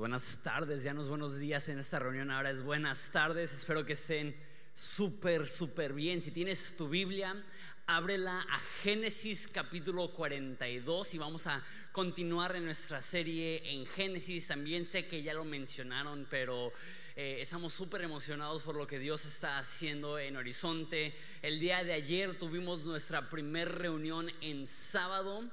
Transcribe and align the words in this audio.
buenas 0.00 0.38
tardes, 0.42 0.82
ya 0.82 0.94
no 0.94 1.02
es 1.02 1.08
buenos 1.08 1.38
días 1.38 1.68
en 1.68 1.78
esta 1.78 1.98
reunión, 1.98 2.30
ahora 2.30 2.50
es 2.50 2.62
buenas 2.62 3.10
tardes. 3.12 3.52
Espero 3.52 3.84
que 3.84 3.92
estén 3.92 4.34
súper, 4.72 5.46
súper 5.46 5.92
bien. 5.92 6.22
Si 6.22 6.30
tienes 6.30 6.74
tu 6.78 6.88
Biblia, 6.88 7.36
ábrela 7.86 8.40
a 8.50 8.58
Génesis 8.82 9.46
capítulo 9.46 10.10
42 10.14 11.12
y 11.12 11.18
vamos 11.18 11.46
a 11.46 11.62
continuar 11.92 12.56
en 12.56 12.64
nuestra 12.64 13.02
serie 13.02 13.74
en 13.74 13.84
Génesis. 13.84 14.46
También 14.46 14.86
sé 14.86 15.06
que 15.06 15.22
ya 15.22 15.34
lo 15.34 15.44
mencionaron, 15.44 16.26
pero 16.30 16.72
eh, 17.14 17.36
estamos 17.38 17.74
súper 17.74 18.00
emocionados 18.00 18.62
por 18.62 18.76
lo 18.76 18.86
que 18.86 18.98
Dios 18.98 19.26
está 19.26 19.58
haciendo 19.58 20.18
en 20.18 20.34
Horizonte. 20.34 21.14
El 21.42 21.60
día 21.60 21.84
de 21.84 21.92
ayer 21.92 22.38
tuvimos 22.38 22.86
nuestra 22.86 23.28
primera 23.28 23.70
reunión 23.70 24.32
en 24.40 24.66
sábado 24.66 25.50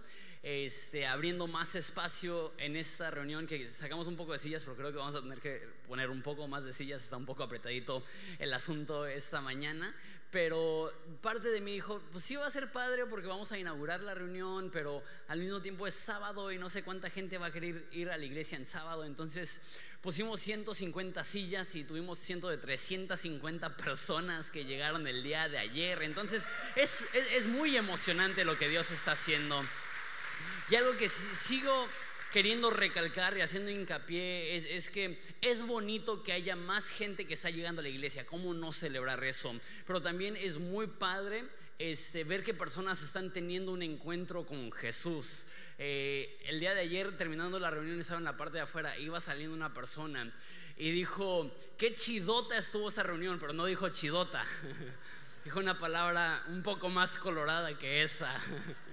este, 0.48 1.06
abriendo 1.06 1.46
más 1.46 1.76
espacio 1.76 2.54
en 2.58 2.78
esta 2.78 3.12
reunión, 3.12 3.46
que 3.46 3.68
sacamos 3.68 4.08
un 4.08 4.16
poco 4.16 4.32
de 4.32 4.40
sillas, 4.40 4.64
pero 4.64 4.78
creo 4.78 4.92
que 4.92 4.98
vamos 4.98 5.14
a 5.18 5.22
tener 5.22 5.40
que 5.40 5.62
poner 5.86 6.10
un 6.10 6.22
poco 6.22 6.48
más 6.48 6.64
de 6.64 6.72
sillas, 6.72 7.04
está 7.04 7.18
un 7.18 7.26
poco 7.26 7.44
apretadito 7.44 8.02
el 8.40 8.54
asunto 8.54 9.06
esta 9.06 9.42
mañana. 9.42 9.94
Pero 10.32 10.94
parte 11.22 11.50
de 11.50 11.60
mí 11.60 11.74
dijo, 11.74 12.02
pues 12.14 12.24
sí 12.24 12.38
va 12.38 12.46
a 12.46 12.50
ser 12.50 12.72
padre 12.72 13.06
porque 13.08 13.28
vamos 13.28 13.52
a 13.52 13.58
inaugurar 13.58 14.00
la 14.00 14.14
reunión, 14.14 14.70
pero 14.72 15.04
al 15.28 15.40
mismo 15.40 15.62
tiempo 15.62 15.86
es 15.86 15.96
sábado 15.96 16.50
y 16.50 16.58
no 16.58 16.70
sé 16.70 16.82
cuánta 16.82 17.10
gente 17.10 17.38
va 17.38 17.48
a 17.48 17.52
querer 17.52 17.86
ir 17.92 18.10
a 18.10 18.16
la 18.16 18.26
iglesia 18.26 18.58
en 18.58 18.66
sábado. 18.66 19.04
Entonces 19.04 19.82
pusimos 20.00 20.40
150 20.40 21.26
sillas 21.26 21.76
y 21.76 21.84
tuvimos 21.84 22.20
ciento 22.20 22.48
de 22.48 22.58
350 22.58 23.76
personas 23.76 24.50
que 24.50 24.64
llegaron 24.64 25.08
el 25.08 25.24
día 25.24 25.50
de 25.50 25.58
ayer. 25.58 26.02
Entonces 26.04 26.48
es, 26.78 27.06
es 27.14 27.48
muy 27.48 27.76
emocionante 27.76 28.46
lo 28.46 28.58
que 28.58 28.70
Dios 28.70 28.92
está 28.92 29.12
haciendo. 29.12 29.62
Y 30.70 30.76
algo 30.76 30.98
que 30.98 31.08
sigo 31.08 31.88
queriendo 32.34 32.70
recalcar 32.70 33.38
y 33.38 33.42
haciendo 33.42 33.72
hincapié 33.72 34.56
es, 34.56 34.90
que 34.90 35.18
es 35.42 35.66
bonito 35.66 36.24
que 36.24 36.34
haya 36.34 36.56
más 36.56 36.88
gente 36.88 37.26
que 37.26 37.34
está 37.34 37.50
llegando 37.50 37.80
a 37.80 37.84
la 37.84 37.90
iglesia. 37.90 38.26
¿Cómo 38.26 38.54
no 38.54 38.72
celebrar 38.72 39.24
eso? 39.24 39.56
Pero 39.86 40.02
también 40.02 40.36
es 40.36 40.58
muy 40.58 40.88
padre 40.88 41.46
este, 41.80 42.24
ver 42.24 42.44
que 42.44 42.54
personas 42.54 43.02
están 43.02 43.32
teniendo 43.32 43.72
un 43.72 43.82
encuentro 43.82 44.46
con 44.46 44.72
Jesús. 44.72 45.48
Eh, 45.80 46.38
el 46.46 46.60
día 46.60 46.74
de 46.74 46.82
ayer, 46.82 47.18
terminando 47.18 47.60
la 47.60 47.70
reunión, 47.70 48.00
estaba 48.00 48.20
en 48.20 48.26
la 48.26 48.36
parte 48.36 48.58
de 48.58 48.64
afuera, 48.64 48.98
iba 48.98 49.20
saliendo 49.20 49.56
una 49.56 49.74
persona 49.74 50.34
y 50.78 50.92
dijo, 50.92 51.52
qué 51.78 51.94
chidota 51.94 52.58
estuvo 52.58 52.90
esa 52.90 53.04
reunión, 53.04 53.40
pero 53.40 53.54
no 53.54 53.66
dijo 53.66 53.90
chidota. 53.90 54.44
dijo 55.44 55.60
una 55.60 55.78
palabra 55.78 56.44
un 56.50 56.62
poco 56.62 56.90
más 56.90 57.18
colorada 57.18 57.78
que 57.78 58.02
esa. 58.02 58.40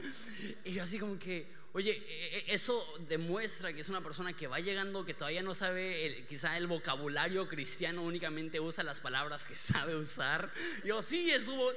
y 0.65 0.73
yo 0.73 0.83
así 0.83 0.99
como 0.99 1.19
que, 1.19 1.53
oye, 1.75 1.91
e, 1.91 2.39
e, 2.39 2.55
eso 2.55 2.83
demuestra 3.09 3.73
que 3.73 3.81
es 3.81 3.89
una 3.89 4.01
persona 4.01 4.33
que 4.33 4.47
va 4.47 4.61
llegando, 4.61 5.05
que 5.05 5.13
todavía 5.13 5.43
no 5.43 5.55
sabe 5.55 6.25
quizá 6.29 6.57
el 6.57 6.67
vocabulario 6.67 7.49
cristiano, 7.49 8.03
únicamente 8.03 8.61
usa 8.61 8.83
las 8.85 9.01
palabras 9.01 9.47
que 9.47 9.55
sabe 9.73 9.95
usar. 9.95 10.51
Yo 10.85 11.03
sí 11.03 11.31
estuvo 11.31 11.71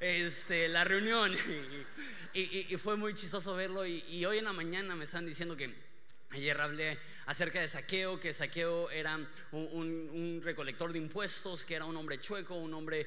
este, 0.00 0.68
la 0.68 0.84
reunión 0.84 1.34
y, 2.34 2.76
fue 2.78 2.96
muy 2.96 3.14
chistoso 3.14 3.54
verlo 3.54 3.86
y, 3.86 4.24
hoy 4.24 4.38
en 4.38 4.44
la 4.44 4.52
mañana 4.52 4.96
me 4.96 5.04
están 5.04 5.24
diciendo 5.26 5.56
que 5.56 5.94
Ayer 6.30 6.60
hablé 6.60 6.98
acerca 7.26 7.60
de 7.60 7.68
Saqueo, 7.68 8.18
que 8.18 8.32
Saqueo 8.32 8.90
era 8.90 9.14
un, 9.52 10.10
un, 10.12 10.40
recolector 10.42 10.92
de 10.92 10.98
impuestos, 10.98 11.64
que 11.64 11.76
era 11.76 11.84
un 11.84 11.96
hombre 11.96 12.18
chueco, 12.18 12.56
un 12.56 12.74
hombre 12.74 13.06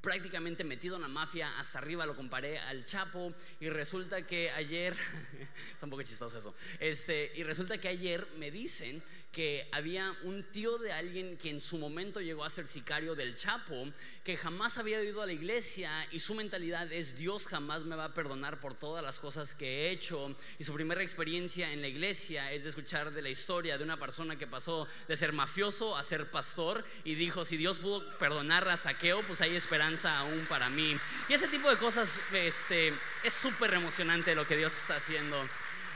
prácticamente 0.00 0.64
metido 0.64 0.96
en 0.96 1.02
la 1.02 1.08
mafia 1.08 1.58
hasta 1.58 1.78
arriba, 1.78 2.06
lo 2.06 2.16
comparé 2.16 2.58
al 2.58 2.84
Chapo 2.84 3.32
y 3.60 3.68
resulta 3.68 4.26
que 4.26 4.50
ayer, 4.50 4.94
está 5.72 5.86
un 5.86 5.90
poco 5.90 6.02
chistoso 6.02 6.38
eso, 6.38 6.54
este, 6.78 7.32
y 7.34 7.42
resulta 7.42 7.78
que 7.78 7.88
ayer 7.88 8.26
me 8.38 8.50
dicen 8.50 9.02
que 9.32 9.68
había 9.70 10.12
un 10.24 10.42
tío 10.50 10.78
de 10.78 10.92
alguien 10.92 11.36
que 11.36 11.50
en 11.50 11.60
su 11.60 11.78
momento 11.78 12.20
llegó 12.20 12.44
a 12.44 12.50
ser 12.50 12.66
sicario 12.66 13.14
del 13.14 13.36
Chapo, 13.36 13.86
que 14.24 14.36
jamás 14.36 14.76
había 14.76 15.02
ido 15.02 15.22
a 15.22 15.26
la 15.26 15.32
iglesia 15.32 15.90
y 16.10 16.18
su 16.18 16.34
mentalidad 16.34 16.92
es 16.92 17.16
Dios 17.16 17.46
jamás 17.46 17.84
me 17.84 17.94
va 17.94 18.06
a 18.06 18.14
perdonar 18.14 18.58
por 18.58 18.74
todas 18.74 19.04
las 19.04 19.20
cosas 19.20 19.54
que 19.54 19.66
he 19.66 19.90
hecho. 19.90 20.34
Y 20.58 20.64
su 20.64 20.74
primera 20.74 21.02
experiencia 21.02 21.72
en 21.72 21.80
la 21.80 21.88
iglesia 21.88 22.52
es 22.52 22.64
de 22.64 22.70
escuchar 22.70 23.12
de 23.12 23.22
la 23.22 23.28
historia 23.28 23.78
de 23.78 23.84
una 23.84 23.98
persona 23.98 24.36
que 24.36 24.48
pasó 24.48 24.88
de 25.06 25.16
ser 25.16 25.32
mafioso 25.32 25.96
a 25.96 26.02
ser 26.02 26.28
pastor 26.30 26.84
y 27.04 27.14
dijo, 27.14 27.44
si 27.44 27.56
Dios 27.56 27.78
pudo 27.78 28.18
perdonar 28.18 28.68
a 28.68 28.76
Saqueo, 28.76 29.22
pues 29.22 29.40
hay 29.40 29.54
esperanza 29.54 30.18
aún 30.18 30.44
para 30.48 30.68
mí. 30.68 30.96
Y 31.28 31.34
ese 31.34 31.46
tipo 31.46 31.70
de 31.70 31.76
cosas 31.76 32.20
este, 32.32 32.92
es 33.22 33.32
súper 33.32 33.74
emocionante 33.74 34.34
lo 34.34 34.46
que 34.46 34.56
Dios 34.56 34.76
está 34.76 34.96
haciendo 34.96 35.36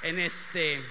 en 0.03 0.21
este 0.21 0.83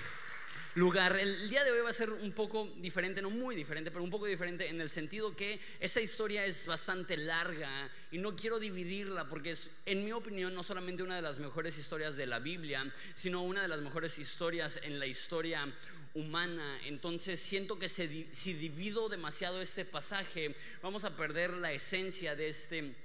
lugar. 0.76 1.18
El 1.20 1.50
día 1.50 1.64
de 1.64 1.72
hoy 1.72 1.82
va 1.82 1.90
a 1.90 1.94
ser 1.94 2.10
un 2.10 2.32
poco 2.32 2.74
diferente, 2.78 3.22
no 3.22 3.30
muy 3.30 3.56
diferente, 3.56 3.92
pero 3.92 4.04
un 4.04 4.10
poco 4.10 4.26
diferente 4.26 4.68
en 4.68 4.82
el 4.82 4.90
sentido 4.90 5.36
que 5.36 5.60
esta 5.80 6.02
historia 6.02 6.46
es 6.46 6.66
bastante 6.66 7.16
larga 7.18 7.90
y 8.12 8.18
no 8.18 8.36
quiero 8.36 8.60
dividirla 8.60 9.30
porque 9.30 9.52
es, 9.52 9.70
en 9.86 10.04
mi 10.04 10.12
opinión, 10.12 10.54
no 10.54 10.64
solamente 10.64 11.04
una 11.04 11.16
de 11.16 11.22
las 11.22 11.40
mejores 11.40 11.78
historias 11.78 12.18
de 12.18 12.26
la 12.26 12.40
Biblia, 12.40 12.92
sino 13.16 13.44
una 13.44 13.62
de 13.62 13.68
las 13.68 13.82
mejores 13.82 14.18
historias 14.18 14.80
en 14.84 15.00
la 15.00 15.06
historia 15.06 15.72
humana. 16.16 16.80
Entonces 16.86 17.40
siento 17.40 17.78
que 17.78 17.90
si 17.90 18.54
divido 18.54 19.10
demasiado 19.10 19.62
este 19.62 19.86
pasaje, 19.86 20.56
vamos 20.82 21.06
a 21.06 21.16
perder 21.16 21.52
la 21.52 21.72
esencia 21.72 22.36
de 22.36 22.48
este 22.48 22.96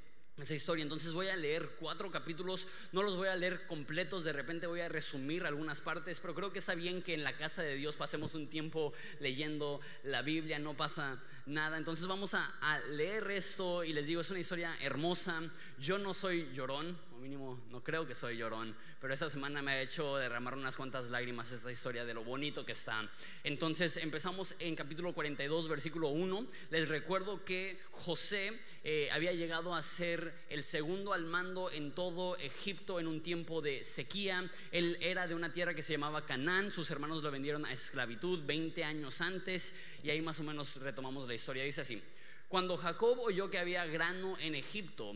esa 0.41 0.55
historia. 0.55 0.83
Entonces 0.83 1.13
voy 1.13 1.29
a 1.29 1.37
leer 1.37 1.71
cuatro 1.79 2.11
capítulos, 2.11 2.69
no 2.93 3.03
los 3.03 3.17
voy 3.17 3.29
a 3.29 3.37
leer 3.37 3.67
completos, 3.67 4.25
de 4.25 4.33
repente 4.33 4.67
voy 4.67 4.81
a 4.81 4.89
resumir 4.89 5.45
algunas 5.45 5.81
partes, 5.81 6.21
pero 6.21 6.35
creo 6.35 6.53
que 6.53 6.61
está 6.61 6.75
bien 6.75 7.03
que 7.03 7.15
en 7.15 7.25
la 7.25 7.37
casa 7.37 7.63
de 7.63 7.75
Dios 7.75 7.97
pasemos 7.97 8.35
un 8.35 8.49
tiempo 8.49 8.93
leyendo 9.21 9.81
la 10.05 10.23
Biblia, 10.23 10.59
no 10.59 10.77
pasa 10.77 11.21
nada. 11.47 11.77
Entonces 11.77 12.07
vamos 12.07 12.35
a, 12.35 12.47
a 12.61 12.79
leer 12.81 13.31
esto 13.31 13.85
y 13.85 13.93
les 13.93 14.07
digo, 14.07 14.21
es 14.21 14.31
una 14.31 14.41
historia 14.41 14.77
hermosa. 14.81 15.43
Yo 15.79 15.99
no 15.99 16.15
soy 16.15 16.49
llorón, 16.53 16.97
mínimo 17.19 17.61
no 17.71 17.83
creo 17.83 18.07
que 18.07 18.15
soy 18.15 18.37
llorón, 18.37 18.75
pero 19.01 19.13
esta 19.13 19.29
semana 19.29 19.61
me 19.63 19.73
ha 19.73 19.83
hecho 19.83 20.17
derramar 20.17 20.55
unas 20.55 20.77
cuantas 20.77 21.11
lágrimas 21.11 21.53
esta 21.53 21.71
historia 21.71 22.05
de 22.05 22.15
lo 22.15 22.25
bonito 22.25 22.65
que 22.65 22.73
está. 22.73 23.09
Entonces 23.45 23.97
empezamos 23.97 24.55
en 24.59 24.75
capítulo 24.75 25.13
42, 25.13 25.69
versículo 25.69 26.09
1. 26.09 26.47
Les 26.71 26.89
recuerdo 26.89 27.45
que 27.45 27.81
José 27.91 28.59
eh, 28.85 29.09
había 29.13 29.33
llegado 29.33 29.75
a 29.75 29.83
ser 29.83 30.33
el 30.49 30.63
segundo 30.63 31.13
al 31.13 31.25
mando 31.25 31.71
en 31.71 31.93
todo 31.93 32.37
Egipto 32.37 33.01
en 33.01 33.07
un 33.07 33.23
tiempo 33.23 33.61
de 33.61 33.85
sequía. 33.85 34.49
Él 34.73 34.97
era 35.01 35.27
de 35.27 35.35
una 35.35 35.53
tierra 35.53 35.75
que 35.75 35.83
se 35.83 35.93
llamaba 35.93 36.25
Canaán, 36.25 36.73
sus 36.73 36.91
hermanos 36.91 37.23
lo 37.23 37.31
vendieron 37.31 37.65
a 37.67 37.73
esclavitud 37.73 38.45
20 38.45 38.85
años 38.85 39.21
antes 39.21 39.79
y 40.03 40.11
ahí 40.11 40.23
más 40.23 40.41
o 40.41 40.45
menos 40.45 40.77
retomamos 40.77 41.27
la 41.27 41.35
historia. 41.35 41.65
Dice 41.65 41.81
así, 41.81 42.03
cuando 42.49 42.77
Jacob 42.77 43.19
oyó 43.21 43.51
que 43.51 43.59
había 43.59 43.85
grano 43.87 44.37
en 44.39 44.55
Egipto, 44.55 45.15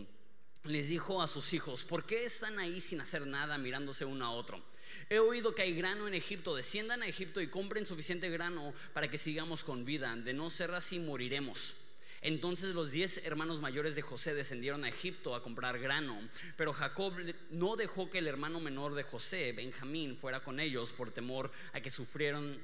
les 0.65 0.89
dijo 0.89 1.21
a 1.21 1.27
sus 1.27 1.53
hijos, 1.55 1.85
¿por 1.85 2.05
qué 2.05 2.25
están 2.25 2.59
ahí 2.59 2.81
sin 2.81 3.01
hacer 3.01 3.27
nada 3.27 3.59
mirándose 3.59 4.05
uno 4.05 4.25
a 4.25 4.31
otro? 4.31 4.63
He 5.09 5.19
oído 5.19 5.55
que 5.55 5.63
hay 5.63 5.75
grano 5.75 6.07
en 6.07 6.15
Egipto, 6.15 6.55
desciendan 6.55 7.03
a 7.03 7.07
Egipto 7.07 7.41
y 7.41 7.49
compren 7.49 7.87
suficiente 7.87 8.31
grano 8.31 8.73
para 8.93 9.09
que 9.09 9.19
sigamos 9.19 9.65
con 9.65 9.85
vida, 9.85 10.15
de 10.15 10.33
no 10.33 10.51
ser 10.51 10.73
así 10.75 10.99
moriremos. 10.99 11.77
Entonces 12.21 12.77
los 12.77 12.93
diez 12.93 13.27
hermanos 13.27 13.61
mayores 13.61 13.97
de 13.97 14.03
José 14.03 14.33
descendieron 14.33 14.85
a 14.85 14.89
Egipto 14.89 15.35
a 15.35 15.43
comprar 15.43 15.81
grano, 15.81 16.17
pero 16.57 16.73
Jacob 16.73 17.15
no 17.51 17.75
dejó 17.75 18.09
que 18.11 18.19
el 18.19 18.29
hermano 18.29 18.61
menor 18.61 18.95
de 18.95 19.03
José, 19.03 19.53
Benjamín, 19.53 20.17
fuera 20.17 20.39
con 20.39 20.61
ellos 20.61 20.93
por 20.93 21.11
temor 21.11 21.51
a 21.73 21.81
que 21.81 21.91
sufrieron 21.91 22.53
eh, 22.53 22.59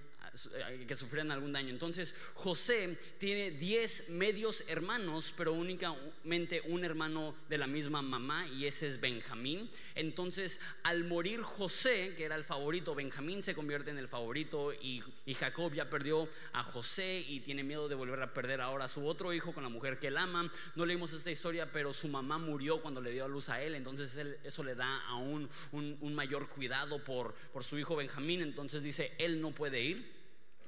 que 0.87 0.95
sufrieran 0.95 1.31
algún 1.31 1.53
daño. 1.53 1.71
Entonces 1.71 2.15
José 2.35 2.99
tiene 3.19 3.51
10 3.53 4.11
medios 4.11 4.65
hermanos, 4.69 5.33
pero 5.37 5.53
únicamente 5.53 6.63
un 6.67 6.85
hermano 6.85 7.35
de 7.49 7.59
la 7.59 7.67
misma 7.67 8.03
mamá 8.03 8.47
y 8.47 8.67
ese 8.67 8.87
es 8.87 9.01
Benjamín. 9.01 9.69
Entonces 9.95 10.61
al 10.83 11.05
morir 11.05 11.43
José, 11.43 12.15
que 12.17 12.25
era 12.25 12.37
el 12.37 12.45
favorito, 12.45 12.95
Benjamín 12.95 13.43
se 13.43 13.55
convierte 13.55 13.91
en 13.91 13.99
el 13.99 14.09
favorito 14.09 14.73
y, 14.73 15.03
Jacob 15.39 15.73
ya 15.73 15.89
perdió 15.89 16.29
a 16.53 16.65
José 16.65 17.25
y 17.29 17.41
tiene 17.41 17.63
miedo 17.63 17.89
de 17.89 17.95
volver 17.95 18.21
a 18.23 18.35
perder 18.35 18.61
ahora 18.61 18.87
a 18.87 18.89
su 18.89 19.07
otro 19.07 19.33
hijo 19.33 19.53
con 19.53 19.63
la 19.63 19.69
mujer 19.69 20.01
que 20.01 20.09
él 20.09 20.17
ama. 20.17 20.51
No 20.75 20.85
leímos 20.85 21.13
esta 21.13 21.31
historia, 21.31 21.71
pero 21.71 21.93
su 21.93 22.09
mamá 22.09 22.39
murió 22.39 22.83
cuando 22.83 23.01
le 23.01 23.13
dio 23.13 23.25
a 23.25 23.29
luz 23.29 23.49
a 23.49 23.63
él, 23.63 23.77
entonces 23.77 24.19
eso 24.43 24.65
le 24.65 24.75
da 24.75 25.07
aún 25.07 25.49
un, 25.71 25.97
un 26.01 26.15
mayor 26.15 26.49
cuidado 26.49 27.05
por, 27.05 27.35
por 27.53 27.63
su 27.63 27.79
hijo 27.79 27.95
Benjamín. 27.95 28.43
Entonces 28.43 28.83
dice, 28.83 29.13
él 29.19 29.41
no 29.41 29.53
puede 29.53 29.81
ir. 29.83 30.19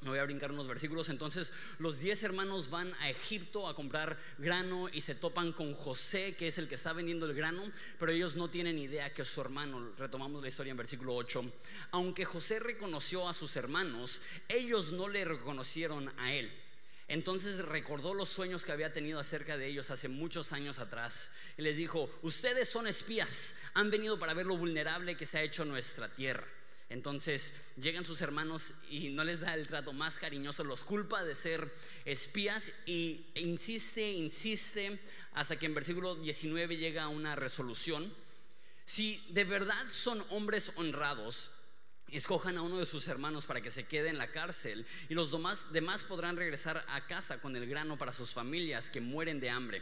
Me 0.03 0.09
voy 0.09 0.19
a 0.19 0.25
brincar 0.25 0.51
unos 0.51 0.67
versículos. 0.67 1.11
Entonces, 1.11 1.53
los 1.79 1.99
diez 1.99 2.23
hermanos 2.23 2.71
van 2.71 2.95
a 3.01 3.11
Egipto 3.11 3.69
a 3.69 3.75
comprar 3.75 4.19
grano 4.39 4.89
y 4.91 5.03
se 5.03 5.15
topan 5.15 5.53
con 5.53 5.75
José, 5.75 6.35
que 6.37 6.47
es 6.47 6.57
el 6.57 6.69
que 6.69 6.75
está 6.77 6.95
vendiendo 6.95 7.27
el 7.27 7.35
grano, 7.35 7.71
pero 7.99 8.11
ellos 8.11 8.35
no 8.35 8.49
tienen 8.49 8.79
idea 8.79 9.13
que 9.13 9.25
su 9.27 9.41
hermano. 9.43 9.93
Retomamos 9.99 10.41
la 10.41 10.49
historia 10.49 10.71
en 10.71 10.79
versículo 10.79 11.15
8. 11.17 11.45
Aunque 11.91 12.25
José 12.25 12.61
reconoció 12.61 13.29
a 13.29 13.35
sus 13.35 13.57
hermanos, 13.57 14.23
ellos 14.49 14.91
no 14.93 15.07
le 15.07 15.25
reconocieron 15.27 16.11
a 16.19 16.33
él. 16.33 16.51
Entonces 17.07 17.59
recordó 17.65 18.15
los 18.15 18.29
sueños 18.29 18.65
que 18.65 18.73
había 18.73 18.93
tenido 18.93 19.19
acerca 19.19 19.59
de 19.59 19.67
ellos 19.67 19.91
hace 19.91 20.09
muchos 20.09 20.53
años 20.53 20.79
atrás 20.79 21.33
y 21.59 21.63
les 21.63 21.77
dijo, 21.77 22.09
ustedes 22.23 22.69
son 22.69 22.87
espías, 22.87 23.59
han 23.75 23.91
venido 23.91 24.17
para 24.19 24.33
ver 24.33 24.47
lo 24.47 24.57
vulnerable 24.57 25.17
que 25.17 25.27
se 25.27 25.39
ha 25.39 25.43
hecho 25.43 25.65
nuestra 25.65 26.09
tierra. 26.09 26.47
Entonces 26.91 27.55
llegan 27.81 28.05
sus 28.05 28.21
hermanos 28.21 28.75
y 28.91 29.11
no 29.11 29.23
les 29.23 29.41
da 29.41 29.55
el 29.55 29.69
trato 29.69 29.93
más 29.93 30.19
cariñoso, 30.19 30.65
los 30.65 30.83
culpa 30.83 31.23
de 31.23 31.37
ser 31.37 31.73
espías 32.05 32.73
y 32.85 33.25
insiste, 33.37 34.11
insiste 34.11 35.01
hasta 35.33 35.57
que 35.57 35.67
en 35.67 35.75
versículo 35.75 36.17
19 36.17 36.77
llega 36.77 37.07
una 37.07 37.37
resolución. 37.37 38.13
Si 38.85 39.25
de 39.31 39.45
verdad 39.45 39.89
son 39.89 40.21
hombres 40.31 40.73
honrados, 40.75 41.53
escojan 42.09 42.59
a 42.59 42.63
uno 42.63 42.79
de 42.79 42.87
sus 42.87 43.07
hermanos 43.07 43.47
para 43.47 43.61
que 43.61 43.71
se 43.71 43.87
quede 43.87 44.09
en 44.09 44.19
la 44.19 44.33
cárcel 44.33 44.85
y 45.09 45.15
los 45.15 45.31
demás, 45.31 45.73
demás 45.73 46.03
podrán 46.03 46.37
regresar 46.37 46.85
a 46.89 47.07
casa 47.07 47.41
con 47.41 47.55
el 47.55 47.69
grano 47.69 47.99
para 47.99 48.13
sus 48.13 48.33
familias 48.33 48.91
que 48.91 49.01
mueren 49.01 49.39
de 49.39 49.49
hambre. 49.49 49.81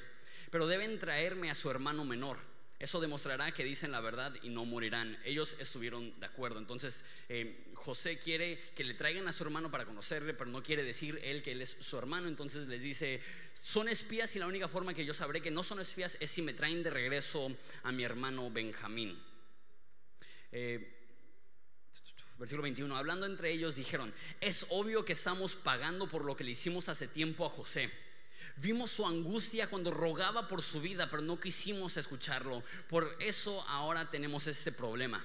Pero 0.50 0.66
deben 0.66 0.99
traerme 0.99 1.50
a 1.50 1.54
su 1.54 1.70
hermano 1.70 2.04
menor 2.04 2.38
eso 2.78 3.00
demostrará 3.00 3.50
que 3.52 3.64
dicen 3.64 3.90
la 3.90 4.00
verdad 4.00 4.32
y 4.42 4.50
no 4.50 4.64
morirán. 4.64 5.19
Ellos 5.25 5.56
estuvieron 5.58 6.19
de 6.20 6.26
acuerdo. 6.26 6.60
Entonces 6.60 7.04
eh, 7.28 7.72
José 7.75 8.19
quiere 8.19 8.60
que 8.76 8.84
le 8.84 8.94
traigan 8.94 9.26
a 9.26 9.32
su 9.32 9.42
hermano 9.42 9.69
para 9.70 9.84
conocerle, 9.84 10.32
pero 10.32 10.50
no 10.50 10.62
quiere 10.62 10.84
decir 10.84 11.20
él 11.25 11.42
que 11.42 11.52
él 11.52 11.62
es 11.62 11.76
su 11.80 11.98
hermano. 11.98 12.28
Entonces 12.28 12.69
les 12.69 12.80
dice, 12.80 13.20
son 13.52 13.88
espías 13.88 14.34
y 14.36 14.38
la 14.38 14.46
única 14.46 14.69
forma 14.69 14.94
que 14.94 15.04
yo 15.04 15.12
sabré 15.12 15.42
que 15.42 15.50
no 15.50 15.64
son 15.64 15.80
espías 15.80 16.16
es 16.20 16.30
si 16.30 16.40
me 16.40 16.54
traen 16.54 16.84
de 16.84 16.90
regreso 16.90 17.50
a 17.82 17.90
mi 17.90 18.04
hermano 18.04 18.48
Benjamín. 18.48 19.20
Eh, 20.52 20.94
versículo 22.38 22.62
21, 22.62 22.96
hablando 22.96 23.26
entre 23.26 23.50
ellos 23.50 23.75
dijeron, 23.75 24.14
es 24.40 24.66
obvio 24.70 25.04
que 25.04 25.14
estamos 25.14 25.56
pagando 25.56 26.06
por 26.06 26.25
lo 26.25 26.36
que 26.36 26.44
le 26.44 26.52
hicimos 26.52 26.88
hace 26.88 27.08
tiempo 27.08 27.44
a 27.44 27.48
José 27.48 27.90
Vimos 28.60 28.90
su 28.90 29.06
angustia 29.06 29.69
cuando 29.69 29.90
rogaba 29.90 30.49
por 30.49 30.62
su 30.62 30.81
vida, 30.81 31.08
pero 31.08 31.22
no 31.22 31.38
quisimos 31.38 31.96
escucharlo. 31.96 32.62
Por 32.88 33.16
eso 33.20 33.62
ahora 33.69 34.10
tenemos 34.10 34.46
este 34.46 34.72
problema. 34.72 35.22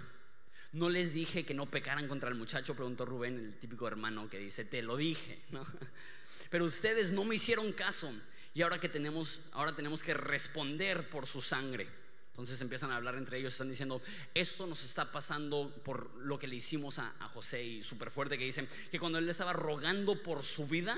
No 0.74 0.89
les 0.89 1.13
dije 1.13 1.45
que 1.45 1.53
no 1.53 1.65
pecaran 1.65 2.07
contra 2.07 2.30
el 2.30 2.35
muchacho, 2.35 2.75
preguntó 2.75 3.06
Rubén, 3.06 3.38
el 3.38 3.59
típico 3.59 3.88
hermano 3.88 4.30
que 4.30 4.39
dice, 4.39 4.65
te 4.65 4.81
lo 4.81 4.97
dije, 4.97 5.44
Pero 6.50 6.65
ustedes 6.65 7.12
no 7.12 7.24
me 7.24 7.35
hicieron 7.35 7.71
caso 7.74 8.12
y 8.53 8.62
ahora 8.62 8.80
que 8.80 8.89
tenemos, 8.89 9.41
ahora 9.53 9.75
tenemos 9.75 10.03
que 10.03 10.13
responder 10.13 11.09
por 11.09 11.25
su 11.25 11.41
sangre. 11.41 11.88
Entonces 12.29 12.59
empiezan 12.62 12.91
a 12.91 12.95
hablar 12.95 13.15
entre 13.15 13.38
ellos, 13.38 13.53
están 13.53 13.69
diciendo, 13.69 14.01
esto 14.33 14.65
nos 14.65 14.83
está 14.83 15.12
pasando 15.12 15.71
por 15.83 16.15
lo 16.18 16.39
que 16.39 16.47
le 16.47 16.56
hicimos 16.56 16.97
a, 16.97 17.13
a 17.19 17.29
José 17.29 17.63
y 17.63 17.83
súper 17.83 18.09
fuerte 18.09 18.38
que 18.38 18.45
dicen 18.45 18.68
que 18.89 19.00
cuando 19.00 19.19
él 19.19 19.29
estaba 19.29 19.53
rogando 19.53 20.21
por 20.21 20.41
su 20.41 20.68
vida, 20.68 20.97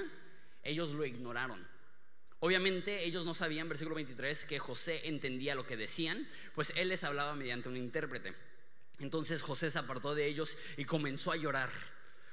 ellos 0.64 0.92
lo 0.92 1.06
ignoraron. 1.06 1.75
Obviamente 2.40 3.06
ellos 3.06 3.26
no 3.26 3.34
sabían, 3.34 3.70
versículo 3.70 3.96
23, 3.96 4.46
que 4.46 4.60
José 4.60 5.08
entendía 5.08 5.56
lo 5.56 5.66
que 5.66 5.78
decían, 5.78 6.28
pues 6.54 6.74
él 6.76 6.90
les 6.90 7.04
hablaba 7.04 7.36
mediante 7.36 7.70
un 7.70 7.78
intérprete. 7.78 8.36
Entonces 9.00 9.42
José 9.42 9.70
se 9.70 9.80
apartó 9.80 10.16
de 10.16 10.28
ellos 10.28 10.58
y 10.78 10.86
comenzó 10.86 11.32
a 11.32 11.38
llorar. 11.38 11.70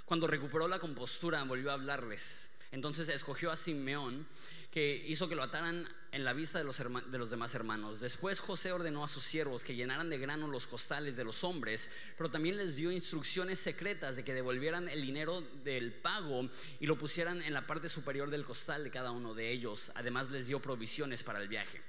Cuando 0.04 0.26
recuperó 0.26 0.68
la 0.68 0.78
compostura, 0.78 1.42
volvió 1.44 1.70
a 1.70 1.74
hablarles. 1.74 2.51
Entonces 2.72 3.08
escogió 3.10 3.52
a 3.52 3.56
Simeón, 3.56 4.26
que 4.70 5.04
hizo 5.06 5.28
que 5.28 5.34
lo 5.34 5.42
ataran 5.42 5.86
en 6.12 6.24
la 6.24 6.32
vista 6.32 6.58
de 6.58 6.64
los, 6.64 6.78
de 6.78 7.18
los, 7.18 7.30
demás 7.30 7.54
hermanos. 7.54 8.00
Después 8.00 8.40
José 8.40 8.72
ordenó 8.72 9.04
a 9.04 9.08
sus 9.08 9.22
siervos 9.22 9.62
que 9.62 9.74
llenaran 9.74 10.08
de 10.08 10.16
grano 10.16 10.48
los 10.48 10.66
costales 10.66 11.14
de 11.14 11.24
los 11.24 11.44
hombres, 11.44 11.92
pero 12.16 12.30
también 12.30 12.56
les 12.56 12.74
dio 12.74 12.90
instrucciones 12.90 13.58
secretas 13.58 14.16
de 14.16 14.24
que 14.24 14.32
devolvieran 14.32 14.88
el 14.88 15.02
dinero 15.02 15.42
del 15.62 15.92
pago 15.92 16.48
y 16.80 16.86
lo 16.86 16.96
pusieran 16.96 17.42
en 17.42 17.52
la 17.52 17.66
parte 17.66 17.90
superior 17.90 18.30
del 18.30 18.46
costal 18.46 18.84
de 18.84 18.90
cada 18.90 19.10
uno 19.10 19.34
de 19.34 19.50
ellos. 19.50 19.92
Además 19.94 20.30
les 20.30 20.46
dio 20.46 20.60
provisiones 20.60 21.22
para 21.22 21.42
el 21.42 21.48
viaje. 21.48 21.82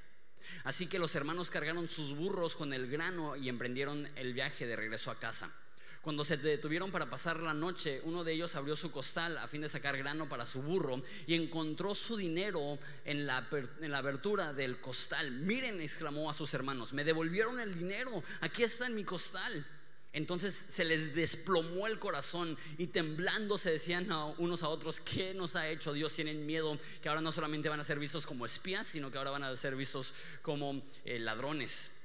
Así 0.66 0.88
que 0.88 1.00
los 1.00 1.16
hermanos 1.16 1.50
cargaron 1.50 1.88
sus 1.88 2.14
burros 2.14 2.56
con 2.56 2.74
el 2.74 2.90
grano 2.90 3.38
y 3.38 3.48
emprendieron 3.48 4.10
el 4.18 4.34
viaje 4.34 4.68
de 4.68 4.76
regreso 4.76 5.10
a 5.10 5.18
casa. 5.18 5.50
Cuando 6.04 6.26
se 6.26 6.36
detuvieron 6.36 6.92
para 6.92 7.10
pasar 7.10 7.40
la 7.40 7.54
noche, 7.54 8.02
uno 8.04 8.26
de 8.26 8.34
ellos 8.34 8.54
abrió 8.58 8.76
su 8.76 8.92
costal 8.92 9.38
a 9.38 9.48
fin 9.48 9.62
de 9.62 9.70
sacar 9.70 9.98
grano 9.98 10.28
para 10.28 10.46
su 10.46 10.62
burro 10.62 11.02
y 11.26 11.34
encontró 11.34 11.96
su 11.96 12.18
dinero 12.18 12.78
en 13.06 13.26
la, 13.26 13.48
en 13.80 13.90
la 13.90 14.00
abertura 14.00 14.52
del 14.52 14.82
costal. 14.82 15.32
Miren, 15.32 15.80
exclamó 15.80 16.30
a 16.30 16.34
sus 16.34 16.54
hermanos, 16.54 16.92
me 16.92 17.06
devolvieron 17.06 17.58
el 17.62 17.80
dinero, 17.80 18.22
aquí 18.42 18.64
está 18.64 18.88
en 18.88 18.96
mi 18.96 19.06
costal. 19.06 19.66
Entonces 20.12 20.54
se 20.70 20.84
les 20.84 21.16
desplomó 21.16 21.88
el 21.88 21.98
corazón 22.00 22.58
y 22.78 22.88
temblando 22.88 23.58
se 23.58 23.72
decían 23.72 24.12
unos 24.40 24.62
a 24.62 24.68
otros, 24.68 25.00
¿qué 25.00 25.34
nos 25.34 25.56
ha 25.56 25.70
hecho 25.70 25.94
Dios? 25.94 26.12
Tienen 26.12 26.46
miedo 26.46 26.78
que 27.02 27.08
ahora 27.08 27.22
no 27.22 27.32
solamente 27.32 27.70
van 27.70 27.80
a 27.80 27.84
ser 27.86 27.98
vistos 27.98 28.26
como 28.26 28.46
espías, 28.46 28.88
sino 28.88 29.10
que 29.10 29.18
ahora 29.18 29.32
van 29.32 29.46
a 29.46 29.56
ser 29.56 29.74
vistos 29.78 30.14
como 30.42 30.84
eh, 31.06 31.18
ladrones. 31.18 32.02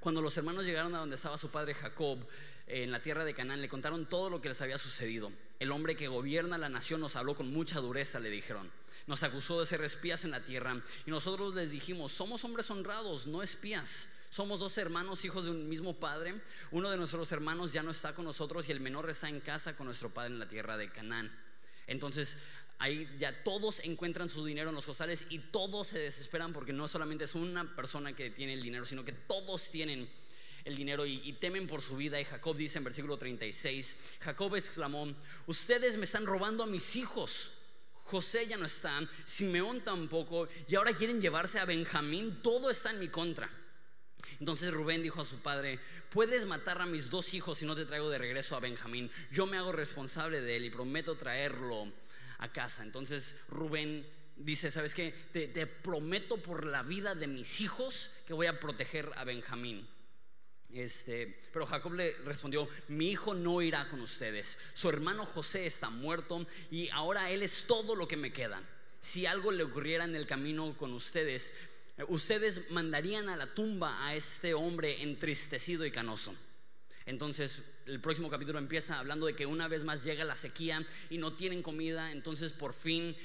Cuando 0.00 0.22
los 0.22 0.36
hermanos 0.36 0.64
llegaron 0.64 0.94
a 0.94 0.98
donde 0.98 1.16
estaba 1.16 1.36
su 1.36 1.50
padre 1.50 1.74
Jacob, 1.74 2.18
en 2.66 2.90
la 2.90 3.02
tierra 3.02 3.24
de 3.24 3.34
Canaán, 3.34 3.60
le 3.60 3.68
contaron 3.68 4.08
todo 4.08 4.30
lo 4.30 4.40
que 4.40 4.48
les 4.48 4.60
había 4.62 4.78
sucedido. 4.78 5.32
El 5.58 5.70
hombre 5.70 5.96
que 5.96 6.08
gobierna 6.08 6.58
la 6.58 6.68
nación 6.68 7.00
nos 7.00 7.16
habló 7.16 7.34
con 7.34 7.52
mucha 7.52 7.80
dureza, 7.80 8.20
le 8.20 8.30
dijeron. 8.30 8.70
Nos 9.06 9.22
acusó 9.22 9.60
de 9.60 9.66
ser 9.66 9.82
espías 9.82 10.24
en 10.24 10.30
la 10.30 10.44
tierra 10.44 10.80
y 11.06 11.10
nosotros 11.10 11.54
les 11.54 11.70
dijimos, 11.70 12.12
somos 12.12 12.44
hombres 12.44 12.70
honrados, 12.70 13.26
no 13.26 13.42
espías. 13.42 14.18
Somos 14.30 14.60
dos 14.60 14.78
hermanos, 14.78 15.24
hijos 15.24 15.44
de 15.44 15.50
un 15.50 15.68
mismo 15.68 15.94
padre. 15.94 16.40
Uno 16.70 16.88
de 16.88 16.96
nuestros 16.96 17.30
hermanos 17.32 17.72
ya 17.72 17.82
no 17.82 17.90
está 17.90 18.14
con 18.14 18.24
nosotros 18.24 18.68
y 18.68 18.72
el 18.72 18.80
menor 18.80 19.10
está 19.10 19.28
en 19.28 19.40
casa 19.40 19.76
con 19.76 19.86
nuestro 19.86 20.08
padre 20.08 20.32
en 20.32 20.38
la 20.38 20.48
tierra 20.48 20.76
de 20.76 20.90
Canaán. 20.90 21.30
Entonces 21.86 22.38
ahí 22.78 23.08
ya 23.18 23.44
todos 23.44 23.80
encuentran 23.84 24.28
su 24.28 24.44
dinero 24.44 24.70
en 24.70 24.74
los 24.74 24.86
costales 24.86 25.26
y 25.30 25.38
todos 25.38 25.88
se 25.88 25.98
desesperan 25.98 26.52
porque 26.52 26.72
no 26.72 26.88
solamente 26.88 27.24
es 27.24 27.34
una 27.34 27.76
persona 27.76 28.12
que 28.12 28.30
tiene 28.30 28.54
el 28.54 28.62
dinero, 28.62 28.84
sino 28.84 29.04
que 29.04 29.12
todos 29.12 29.70
tienen 29.70 30.08
el 30.64 30.76
dinero 30.76 31.06
y, 31.06 31.32
temen 31.34 31.66
por 31.66 31.80
su 31.80 31.96
vida. 31.96 32.20
Y 32.20 32.24
Jacob 32.24 32.56
dice 32.56 32.78
en 32.78 32.84
versículo 32.84 33.16
36, 33.16 34.16
Jacob 34.20 34.54
exclamó, 34.56 35.12
ustedes 35.46 35.96
me 35.96 36.04
están 36.04 36.26
robando 36.26 36.62
a 36.62 36.66
mis 36.66 36.96
hijos. 36.96 37.58
José 38.04 38.46
ya 38.46 38.56
no 38.56 38.66
está, 38.66 39.00
Simeón 39.24 39.80
tampoco, 39.80 40.48
y 40.68 40.74
ahora 40.74 40.92
quieren 40.92 41.20
llevarse 41.20 41.58
a 41.58 41.64
Benjamín, 41.64 42.40
todo 42.42 42.68
está 42.68 42.90
en 42.90 42.98
mi 42.98 43.08
contra. 43.08 43.48
Entonces 44.38 44.72
Rubén 44.72 45.02
dijo 45.02 45.20
a 45.20 45.24
su 45.24 45.38
padre, 45.38 45.78
puedes 46.10 46.46
matar 46.46 46.80
a 46.82 46.86
mis 46.86 47.10
dos 47.10 47.32
hijos 47.34 47.58
si 47.58 47.66
no 47.66 47.74
te 47.74 47.86
traigo 47.86 48.10
de 48.10 48.18
regreso 48.18 48.56
a 48.56 48.60
Benjamín. 48.60 49.10
Yo 49.30 49.46
me 49.46 49.56
hago 49.56 49.72
responsable 49.72 50.40
de 50.40 50.56
él 50.56 50.64
y 50.64 50.70
prometo 50.70 51.16
traerlo 51.16 51.92
a 52.38 52.52
casa. 52.52 52.82
Entonces 52.82 53.40
Rubén 53.48 54.06
dice, 54.36 54.70
¿sabes 54.70 54.94
qué? 54.94 55.14
Te, 55.32 55.48
te 55.48 55.66
prometo 55.66 56.36
por 56.38 56.66
la 56.66 56.82
vida 56.82 57.14
de 57.14 57.28
mis 57.28 57.60
hijos 57.60 58.12
que 58.26 58.34
voy 58.34 58.46
a 58.46 58.58
proteger 58.58 59.10
a 59.16 59.24
Benjamín. 59.24 59.88
Este, 60.74 61.38
pero 61.52 61.66
Jacob 61.66 61.92
le 61.92 62.16
respondió, 62.24 62.68
mi 62.88 63.10
hijo 63.10 63.34
no 63.34 63.60
irá 63.60 63.88
con 63.88 64.00
ustedes. 64.00 64.58
Su 64.72 64.88
hermano 64.88 65.26
José 65.26 65.66
está 65.66 65.90
muerto 65.90 66.46
y 66.70 66.88
ahora 66.90 67.30
él 67.30 67.42
es 67.42 67.64
todo 67.66 67.94
lo 67.94 68.08
que 68.08 68.16
me 68.16 68.32
queda. 68.32 68.62
Si 69.00 69.26
algo 69.26 69.52
le 69.52 69.64
ocurriera 69.64 70.04
en 70.04 70.16
el 70.16 70.26
camino 70.26 70.74
con 70.76 70.92
ustedes, 70.92 71.54
ustedes 72.08 72.70
mandarían 72.70 73.28
a 73.28 73.36
la 73.36 73.52
tumba 73.52 74.06
a 74.06 74.14
este 74.14 74.54
hombre 74.54 75.02
entristecido 75.02 75.84
y 75.84 75.90
canoso. 75.90 76.34
Entonces 77.06 77.62
el 77.86 78.00
próximo 78.00 78.30
capítulo 78.30 78.58
empieza 78.58 78.98
hablando 78.98 79.26
de 79.26 79.34
que 79.34 79.46
una 79.46 79.68
vez 79.68 79.84
más 79.84 80.04
llega 80.04 80.24
la 80.24 80.36
sequía 80.36 80.84
y 81.10 81.18
no 81.18 81.32
tienen 81.32 81.62
comida, 81.62 82.12
entonces 82.12 82.52
por 82.52 82.74
fin 82.74 83.16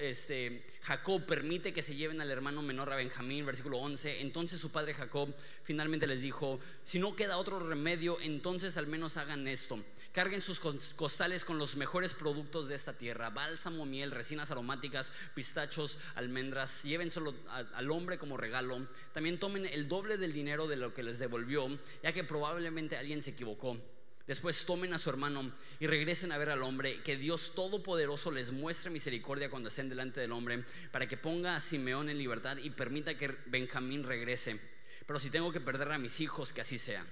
este, 0.00 0.64
Jacob 0.82 1.24
permite 1.26 1.72
que 1.72 1.82
se 1.82 1.94
lleven 1.94 2.20
al 2.20 2.30
hermano 2.30 2.62
menor 2.62 2.92
a 2.92 2.96
Benjamín, 2.96 3.46
versículo 3.46 3.78
11. 3.78 4.20
Entonces 4.20 4.60
su 4.60 4.72
padre 4.72 4.94
Jacob 4.94 5.34
finalmente 5.62 6.06
les 6.06 6.20
dijo, 6.20 6.58
si 6.82 6.98
no 6.98 7.14
queda 7.14 7.38
otro 7.38 7.60
remedio, 7.60 8.18
entonces 8.20 8.76
al 8.76 8.86
menos 8.86 9.16
hagan 9.16 9.46
esto. 9.46 9.78
Carguen 10.12 10.42
sus 10.42 10.58
costales 10.96 11.44
con 11.44 11.56
los 11.58 11.76
mejores 11.76 12.14
productos 12.14 12.68
de 12.68 12.74
esta 12.74 12.98
tierra, 12.98 13.30
bálsamo, 13.30 13.86
miel, 13.86 14.10
resinas 14.10 14.50
aromáticas, 14.50 15.12
pistachos, 15.36 16.00
almendras, 16.16 16.82
llévenselo 16.82 17.32
al 17.48 17.90
hombre 17.92 18.18
como 18.18 18.36
regalo. 18.36 18.88
También 19.12 19.38
tomen 19.38 19.66
el 19.66 19.86
doble 19.86 20.16
del 20.16 20.32
dinero 20.32 20.66
de 20.66 20.74
lo 20.74 20.92
que 20.92 21.04
les 21.04 21.20
devolvió, 21.20 21.68
ya 22.02 22.12
que 22.12 22.24
probablemente 22.24 22.96
alguien 22.96 23.22
se 23.22 23.30
equivocó. 23.30 23.80
Después 24.26 24.64
tomen 24.64 24.92
a 24.94 24.98
su 24.98 25.10
hermano 25.10 25.52
y 25.78 25.86
regresen 25.86 26.32
a 26.32 26.38
ver 26.38 26.50
al 26.50 26.62
hombre, 26.62 27.02
que 27.02 27.16
Dios 27.16 27.52
Todopoderoso 27.54 28.32
les 28.32 28.50
muestre 28.50 28.90
misericordia 28.90 29.48
cuando 29.48 29.68
estén 29.68 29.88
delante 29.88 30.20
del 30.20 30.32
hombre, 30.32 30.64
para 30.90 31.06
que 31.06 31.16
ponga 31.16 31.54
a 31.54 31.60
Simeón 31.60 32.08
en 32.08 32.18
libertad 32.18 32.56
y 32.56 32.70
permita 32.70 33.16
que 33.16 33.36
Benjamín 33.46 34.02
regrese. 34.02 34.60
Pero 35.06 35.20
si 35.20 35.30
tengo 35.30 35.52
que 35.52 35.60
perder 35.60 35.92
a 35.92 35.98
mis 35.98 36.20
hijos, 36.20 36.52
que 36.52 36.60
así 36.60 36.78
sea. 36.78 37.04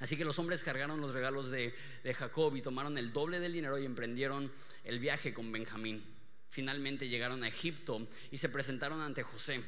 Así 0.00 0.16
que 0.16 0.24
los 0.24 0.38
hombres 0.38 0.62
cargaron 0.62 1.00
los 1.00 1.14
regalos 1.14 1.50
de, 1.50 1.74
de 2.02 2.14
Jacob 2.14 2.54
y 2.56 2.62
tomaron 2.62 2.96
el 2.98 3.12
doble 3.12 3.40
del 3.40 3.52
dinero 3.52 3.78
y 3.78 3.84
emprendieron 3.84 4.50
el 4.84 4.98
viaje 4.98 5.34
con 5.34 5.50
Benjamín. 5.52 6.02
Finalmente 6.48 7.08
llegaron 7.08 7.44
a 7.44 7.48
Egipto 7.48 8.08
y 8.30 8.36
se 8.36 8.48
presentaron 8.48 9.00
ante 9.00 9.22
José. 9.22 9.62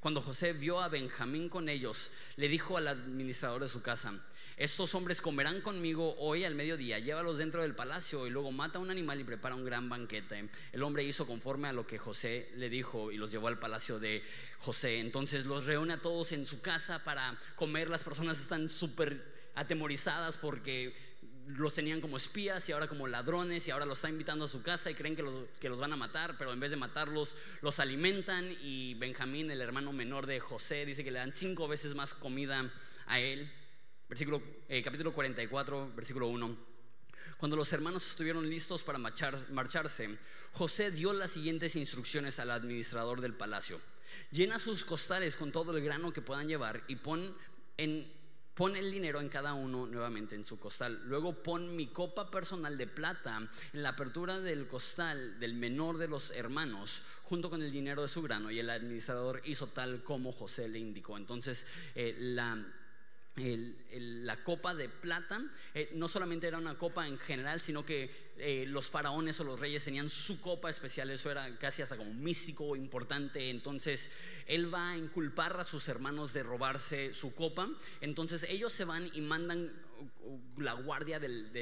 Cuando 0.00 0.20
José 0.20 0.52
vio 0.52 0.80
a 0.80 0.88
Benjamín 0.88 1.48
con 1.48 1.68
ellos, 1.68 2.12
le 2.36 2.48
dijo 2.48 2.76
al 2.76 2.86
administrador 2.86 3.62
de 3.62 3.68
su 3.68 3.82
casa, 3.82 4.14
estos 4.56 4.94
hombres 4.94 5.20
comerán 5.20 5.60
conmigo 5.60 6.14
hoy 6.18 6.44
al 6.44 6.54
mediodía, 6.54 7.00
llévalos 7.00 7.38
dentro 7.38 7.62
del 7.62 7.74
palacio 7.74 8.24
y 8.26 8.30
luego 8.30 8.52
mata 8.52 8.78
un 8.78 8.90
animal 8.90 9.20
y 9.20 9.24
prepara 9.24 9.56
un 9.56 9.64
gran 9.64 9.88
banquete. 9.88 10.48
El 10.72 10.84
hombre 10.84 11.02
hizo 11.02 11.26
conforme 11.26 11.66
a 11.66 11.72
lo 11.72 11.84
que 11.84 11.98
José 11.98 12.50
le 12.54 12.68
dijo 12.68 13.10
y 13.10 13.16
los 13.16 13.32
llevó 13.32 13.48
al 13.48 13.58
palacio 13.58 13.98
de 13.98 14.22
José. 14.58 15.00
Entonces 15.00 15.46
los 15.46 15.66
reúne 15.66 15.94
a 15.94 16.00
todos 16.00 16.30
en 16.30 16.46
su 16.46 16.60
casa 16.60 17.02
para 17.02 17.36
comer. 17.56 17.90
Las 17.90 18.04
personas 18.04 18.40
están 18.40 18.68
súper 18.68 19.37
atemorizadas 19.58 20.36
porque 20.36 20.94
los 21.46 21.72
tenían 21.72 22.00
como 22.00 22.16
espías 22.16 22.68
y 22.68 22.72
ahora 22.72 22.88
como 22.88 23.06
ladrones 23.06 23.66
y 23.66 23.70
ahora 23.70 23.86
los 23.86 23.98
está 23.98 24.10
invitando 24.10 24.44
a 24.44 24.48
su 24.48 24.62
casa 24.62 24.90
y 24.90 24.94
creen 24.94 25.16
que 25.16 25.22
los, 25.22 25.34
que 25.58 25.68
los 25.68 25.80
van 25.80 25.92
a 25.92 25.96
matar, 25.96 26.36
pero 26.38 26.52
en 26.52 26.60
vez 26.60 26.70
de 26.70 26.76
matarlos 26.76 27.36
los 27.62 27.80
alimentan 27.80 28.54
y 28.62 28.94
Benjamín, 28.94 29.50
el 29.50 29.60
hermano 29.60 29.92
menor 29.92 30.26
de 30.26 30.40
José, 30.40 30.84
dice 30.84 31.02
que 31.02 31.10
le 31.10 31.18
dan 31.18 31.32
cinco 31.32 31.66
veces 31.66 31.94
más 31.94 32.12
comida 32.12 32.70
a 33.06 33.20
él. 33.20 33.50
Versículo, 34.08 34.42
eh, 34.68 34.82
capítulo 34.82 35.12
44, 35.12 35.92
versículo 35.94 36.28
1. 36.28 36.56
Cuando 37.38 37.56
los 37.56 37.72
hermanos 37.72 38.10
estuvieron 38.10 38.48
listos 38.48 38.82
para 38.82 38.98
marcharse, 38.98 40.18
José 40.52 40.90
dio 40.90 41.12
las 41.12 41.30
siguientes 41.30 41.76
instrucciones 41.76 42.38
al 42.40 42.50
administrador 42.50 43.20
del 43.20 43.34
palacio. 43.34 43.80
Llena 44.30 44.58
sus 44.58 44.84
costales 44.84 45.36
con 45.36 45.52
todo 45.52 45.76
el 45.76 45.84
grano 45.84 46.12
que 46.12 46.20
puedan 46.20 46.48
llevar 46.48 46.82
y 46.88 46.96
pon 46.96 47.34
en 47.76 48.17
Pon 48.58 48.74
el 48.74 48.90
dinero 48.90 49.20
en 49.20 49.28
cada 49.28 49.54
uno 49.54 49.86
nuevamente 49.86 50.34
en 50.34 50.44
su 50.44 50.58
costal. 50.58 51.00
Luego 51.04 51.44
pon 51.44 51.76
mi 51.76 51.86
copa 51.86 52.28
personal 52.28 52.76
de 52.76 52.88
plata 52.88 53.48
en 53.72 53.82
la 53.84 53.90
apertura 53.90 54.40
del 54.40 54.66
costal 54.66 55.38
del 55.38 55.54
menor 55.54 55.96
de 55.96 56.08
los 56.08 56.32
hermanos, 56.32 57.04
junto 57.22 57.50
con 57.50 57.62
el 57.62 57.70
dinero 57.70 58.02
de 58.02 58.08
su 58.08 58.20
grano. 58.20 58.50
Y 58.50 58.58
el 58.58 58.68
administrador 58.68 59.42
hizo 59.44 59.68
tal 59.68 60.02
como 60.02 60.32
José 60.32 60.66
le 60.66 60.80
indicó. 60.80 61.16
Entonces, 61.16 61.68
eh, 61.94 62.16
la 62.18 62.60
la 63.38 64.42
copa 64.42 64.74
de 64.74 64.88
plata 64.88 65.40
eh, 65.74 65.90
no 65.94 66.08
solamente 66.08 66.46
era 66.46 66.58
una 66.58 66.76
copa 66.76 67.06
en 67.06 67.18
general, 67.18 67.60
sino 67.60 67.84
que 67.84 68.10
eh, 68.38 68.64
los 68.66 68.88
faraones 68.88 69.38
o 69.40 69.44
los 69.44 69.60
reyes 69.60 69.84
tenían 69.84 70.08
su 70.08 70.40
copa 70.40 70.70
especial, 70.70 71.10
eso 71.10 71.30
era 71.30 71.58
casi 71.58 71.82
hasta 71.82 71.96
como 71.96 72.12
místico 72.12 72.64
o 72.64 72.76
importante, 72.76 73.50
entonces 73.50 74.12
él 74.46 74.72
va 74.72 74.90
a 74.90 74.98
inculpar 74.98 75.58
a 75.58 75.64
sus 75.64 75.88
hermanos 75.88 76.32
de 76.32 76.42
robarse 76.42 77.14
su 77.14 77.34
copa, 77.34 77.68
entonces 78.00 78.44
ellos 78.44 78.72
se 78.72 78.84
van 78.84 79.10
y 79.12 79.20
mandan 79.20 79.72
la 80.56 80.74
guardia 80.74 81.18
del, 81.18 81.52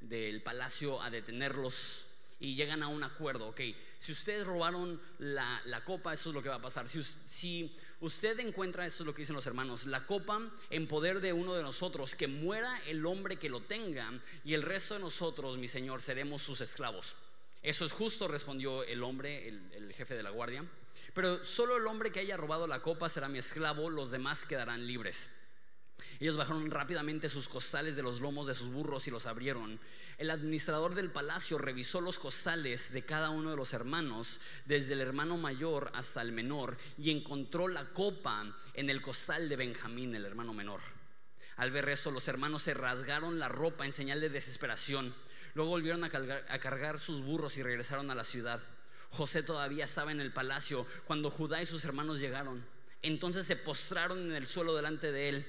del 0.00 0.42
palacio 0.42 1.00
a 1.02 1.10
detenerlos 1.10 2.11
y 2.42 2.56
llegan 2.56 2.82
a 2.82 2.88
un 2.88 3.04
acuerdo, 3.04 3.46
ok, 3.46 3.60
si 4.00 4.10
ustedes 4.10 4.44
robaron 4.44 5.00
la, 5.20 5.62
copa, 5.84 6.12
eso 6.12 6.30
es 6.30 6.34
lo 6.34 6.42
que 6.42 6.48
va 6.48 6.56
a 6.56 6.60
pasar. 6.60 6.88
Si, 6.88 7.72
usted 8.00 8.40
encuentra, 8.40 8.84
eso 8.84 9.04
es 9.04 9.06
lo 9.06 9.14
que 9.14 9.22
dicen 9.22 9.36
los 9.36 9.46
hermanos, 9.46 9.86
la 9.86 10.04
copa 10.06 10.40
en 10.68 10.88
poder 10.88 11.20
de 11.20 11.32
uno 11.32 11.54
de 11.54 11.62
nosotros, 11.62 12.16
que 12.16 12.26
muera 12.26 12.82
el 12.88 13.06
hombre 13.06 13.38
que 13.38 13.48
lo 13.48 13.60
tenga 13.60 14.12
y 14.44 14.54
el 14.54 14.64
resto 14.64 14.94
de 14.94 15.00
nosotros, 15.00 15.56
mi 15.56 15.68
Señor, 15.68 16.02
seremos 16.02 16.42
sus 16.42 16.60
esclavos. 16.60 17.14
Eso 17.62 17.84
es 17.84 17.92
justo, 17.92 18.26
respondió 18.26 18.82
el 18.82 19.04
hombre, 19.04 19.46
el 19.46 19.94
jefe 19.94 20.16
de 20.16 20.24
la 20.24 20.30
guardia. 20.30 20.64
Pero 21.14 21.44
solo 21.44 21.76
el 21.76 21.86
hombre 21.86 22.10
que 22.10 22.18
haya 22.18 22.36
robado 22.36 22.66
la 22.66 22.82
copa 22.82 23.08
será 23.08 23.28
mi 23.28 23.38
esclavo, 23.38 23.88
los 23.88 24.10
demás 24.10 24.44
quedarán 24.44 24.84
libres. 24.84 25.30
Ellos 26.20 26.36
bajaron 26.36 26.70
rápidamente 26.70 27.28
sus 27.28 27.48
costales 27.48 27.96
de 27.96 28.02
los 28.02 28.20
lomos 28.20 28.46
de 28.46 28.54
sus 28.54 28.68
burros 28.68 29.06
y 29.08 29.10
los 29.10 29.26
abrieron. 29.26 29.80
El 30.22 30.30
administrador 30.30 30.94
del 30.94 31.10
palacio 31.10 31.58
revisó 31.58 32.00
los 32.00 32.20
costales 32.20 32.92
de 32.92 33.04
cada 33.04 33.30
uno 33.30 33.50
de 33.50 33.56
los 33.56 33.72
hermanos, 33.72 34.40
desde 34.66 34.92
el 34.92 35.00
hermano 35.00 35.36
mayor 35.36 35.90
hasta 35.94 36.22
el 36.22 36.30
menor, 36.30 36.78
y 36.96 37.10
encontró 37.10 37.66
la 37.66 37.86
copa 37.86 38.56
en 38.74 38.88
el 38.88 39.02
costal 39.02 39.48
de 39.48 39.56
Benjamín, 39.56 40.14
el 40.14 40.24
hermano 40.24 40.54
menor. 40.54 40.80
Al 41.56 41.72
ver 41.72 41.88
esto, 41.88 42.12
los 42.12 42.28
hermanos 42.28 42.62
se 42.62 42.72
rasgaron 42.72 43.40
la 43.40 43.48
ropa 43.48 43.84
en 43.84 43.92
señal 43.92 44.20
de 44.20 44.28
desesperación. 44.28 45.12
Luego 45.54 45.72
volvieron 45.72 46.04
a 46.04 46.08
cargar, 46.08 47.00
sus 47.00 47.22
burros 47.22 47.58
y 47.58 47.64
regresaron 47.64 48.08
a 48.12 48.14
la 48.14 48.22
ciudad. 48.22 48.60
José 49.08 49.42
todavía 49.42 49.86
estaba 49.86 50.12
en 50.12 50.20
el 50.20 50.32
palacio 50.32 50.86
cuando 51.04 51.30
Judá 51.30 51.60
y 51.60 51.66
sus 51.66 51.84
hermanos 51.84 52.20
llegaron. 52.20 52.64
Entonces 53.02 53.44
se 53.44 53.56
postraron 53.56 54.20
en 54.20 54.36
el 54.36 54.46
suelo 54.46 54.76
delante 54.76 55.10
de 55.10 55.28
él. 55.30 55.46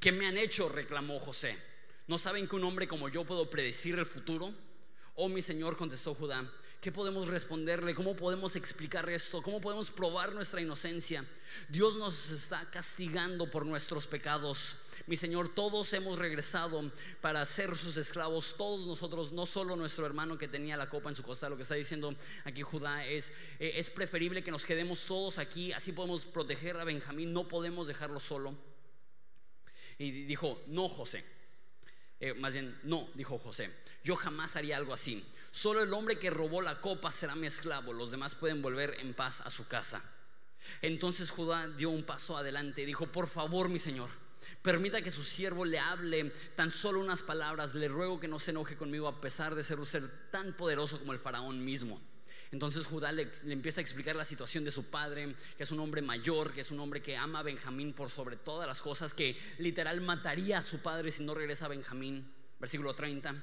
¿Qué 0.00 0.10
me 0.10 0.26
han 0.26 0.36
hecho? 0.36 0.68
reclamó 0.68 1.20
José. 1.20 1.75
¿No 2.06 2.18
saben 2.18 2.46
que 2.46 2.54
un 2.54 2.62
hombre 2.62 2.86
como 2.86 3.08
yo 3.08 3.24
puedo 3.24 3.50
predecir 3.50 3.98
el 3.98 4.06
futuro? 4.06 4.54
Oh, 5.16 5.28
mi 5.28 5.42
señor, 5.42 5.76
contestó 5.76 6.14
Judá, 6.14 6.48
¿qué 6.80 6.92
podemos 6.92 7.26
responderle? 7.26 7.96
¿Cómo 7.96 8.14
podemos 8.14 8.54
explicar 8.54 9.08
esto? 9.10 9.42
¿Cómo 9.42 9.60
podemos 9.60 9.90
probar 9.90 10.32
nuestra 10.32 10.60
inocencia? 10.60 11.24
Dios 11.68 11.96
nos 11.96 12.30
está 12.30 12.70
castigando 12.70 13.50
por 13.50 13.66
nuestros 13.66 14.06
pecados. 14.06 14.76
Mi 15.08 15.16
Señor, 15.16 15.52
todos 15.52 15.92
hemos 15.94 16.18
regresado 16.18 16.92
para 17.20 17.44
ser 17.44 17.74
sus 17.76 17.96
esclavos, 17.96 18.54
todos 18.56 18.86
nosotros, 18.86 19.32
no 19.32 19.44
solo 19.44 19.74
nuestro 19.74 20.06
hermano 20.06 20.38
que 20.38 20.46
tenía 20.46 20.76
la 20.76 20.88
copa 20.88 21.08
en 21.08 21.16
su 21.16 21.24
costal. 21.24 21.50
Lo 21.50 21.56
que 21.56 21.62
está 21.62 21.74
diciendo 21.74 22.14
aquí 22.44 22.62
Judá 22.62 23.04
es, 23.04 23.32
eh, 23.58 23.72
es 23.74 23.90
preferible 23.90 24.44
que 24.44 24.52
nos 24.52 24.64
quedemos 24.64 25.06
todos 25.06 25.38
aquí, 25.38 25.72
así 25.72 25.90
podemos 25.90 26.24
proteger 26.24 26.76
a 26.76 26.84
Benjamín, 26.84 27.32
no 27.32 27.48
podemos 27.48 27.88
dejarlo 27.88 28.20
solo. 28.20 28.54
Y 29.98 30.24
dijo, 30.26 30.62
no, 30.68 30.88
José. 30.88 31.35
Eh, 32.18 32.32
más 32.34 32.54
bien, 32.54 32.78
no, 32.84 33.08
dijo 33.14 33.36
José, 33.36 33.70
yo 34.02 34.16
jamás 34.16 34.56
haría 34.56 34.76
algo 34.76 34.94
así. 34.94 35.24
Solo 35.50 35.82
el 35.82 35.92
hombre 35.92 36.18
que 36.18 36.30
robó 36.30 36.62
la 36.62 36.80
copa 36.80 37.12
será 37.12 37.34
mi 37.34 37.46
esclavo, 37.46 37.92
los 37.92 38.10
demás 38.10 38.34
pueden 38.34 38.62
volver 38.62 38.96
en 39.00 39.12
paz 39.12 39.42
a 39.42 39.50
su 39.50 39.68
casa. 39.68 40.02
Entonces 40.82 41.30
Judá 41.30 41.68
dio 41.68 41.90
un 41.90 42.04
paso 42.04 42.36
adelante 42.36 42.82
y 42.82 42.86
dijo, 42.86 43.06
por 43.06 43.28
favor, 43.28 43.68
mi 43.68 43.78
señor, 43.78 44.08
permita 44.62 45.02
que 45.02 45.10
su 45.10 45.22
siervo 45.22 45.64
le 45.64 45.78
hable 45.78 46.32
tan 46.54 46.70
solo 46.70 47.00
unas 47.00 47.22
palabras, 47.22 47.74
le 47.74 47.88
ruego 47.88 48.18
que 48.18 48.28
no 48.28 48.38
se 48.38 48.50
enoje 48.50 48.76
conmigo 48.76 49.08
a 49.08 49.20
pesar 49.20 49.54
de 49.54 49.62
ser 49.62 49.78
un 49.78 49.86
ser 49.86 50.30
tan 50.30 50.54
poderoso 50.54 50.98
como 50.98 51.12
el 51.12 51.18
faraón 51.18 51.64
mismo. 51.64 52.00
Entonces 52.52 52.86
Judá 52.86 53.12
le, 53.12 53.30
empieza 53.46 53.80
a 53.80 53.82
explicar 53.82 54.16
la 54.16 54.24
situación 54.24 54.64
de 54.64 54.70
su 54.70 54.90
padre, 54.90 55.34
que 55.56 55.62
es 55.62 55.70
un 55.72 55.80
hombre 55.80 56.02
mayor, 56.02 56.52
que 56.52 56.60
es 56.60 56.70
un 56.70 56.80
hombre 56.80 57.02
que 57.02 57.16
ama 57.16 57.40
a 57.40 57.42
Benjamín 57.42 57.92
por 57.92 58.10
sobre 58.10 58.36
todas 58.36 58.66
las 58.66 58.80
cosas, 58.80 59.14
que 59.14 59.36
literal 59.58 60.00
mataría 60.00 60.58
a 60.58 60.62
su 60.62 60.80
padre 60.80 61.10
si 61.10 61.24
no 61.24 61.34
regresa 61.34 61.66
a 61.66 61.68
Benjamín. 61.68 62.32
Versículo 62.58 62.94
30. 62.94 63.34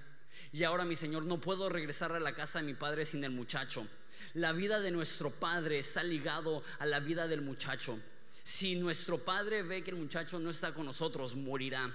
Y 0.51 0.63
ahora 0.63 0.86
mi 0.86 0.95
Señor, 0.95 1.25
no 1.25 1.39
puedo 1.39 1.69
regresar 1.69 2.12
a 2.13 2.19
la 2.19 2.33
casa 2.33 2.60
de 2.60 2.65
mi 2.65 2.74
padre 2.74 3.05
sin 3.05 3.24
el 3.24 3.31
muchacho. 3.31 3.88
La 4.33 4.51
vida 4.51 4.79
de 4.79 4.91
nuestro 4.91 5.29
padre 5.31 5.79
está 5.79 6.03
ligado 6.03 6.63
a 6.79 6.86
la 6.86 7.00
vida 7.00 7.27
del 7.27 7.41
muchacho. 7.41 8.00
Si 8.43 8.75
nuestro 8.75 9.19
padre 9.19 9.63
ve 9.63 9.83
que 9.83 9.91
el 9.91 9.98
muchacho 9.98 10.39
no 10.39 10.50
está 10.50 10.74
con 10.74 10.86
nosotros, 10.86 11.36
morirá 11.36 11.93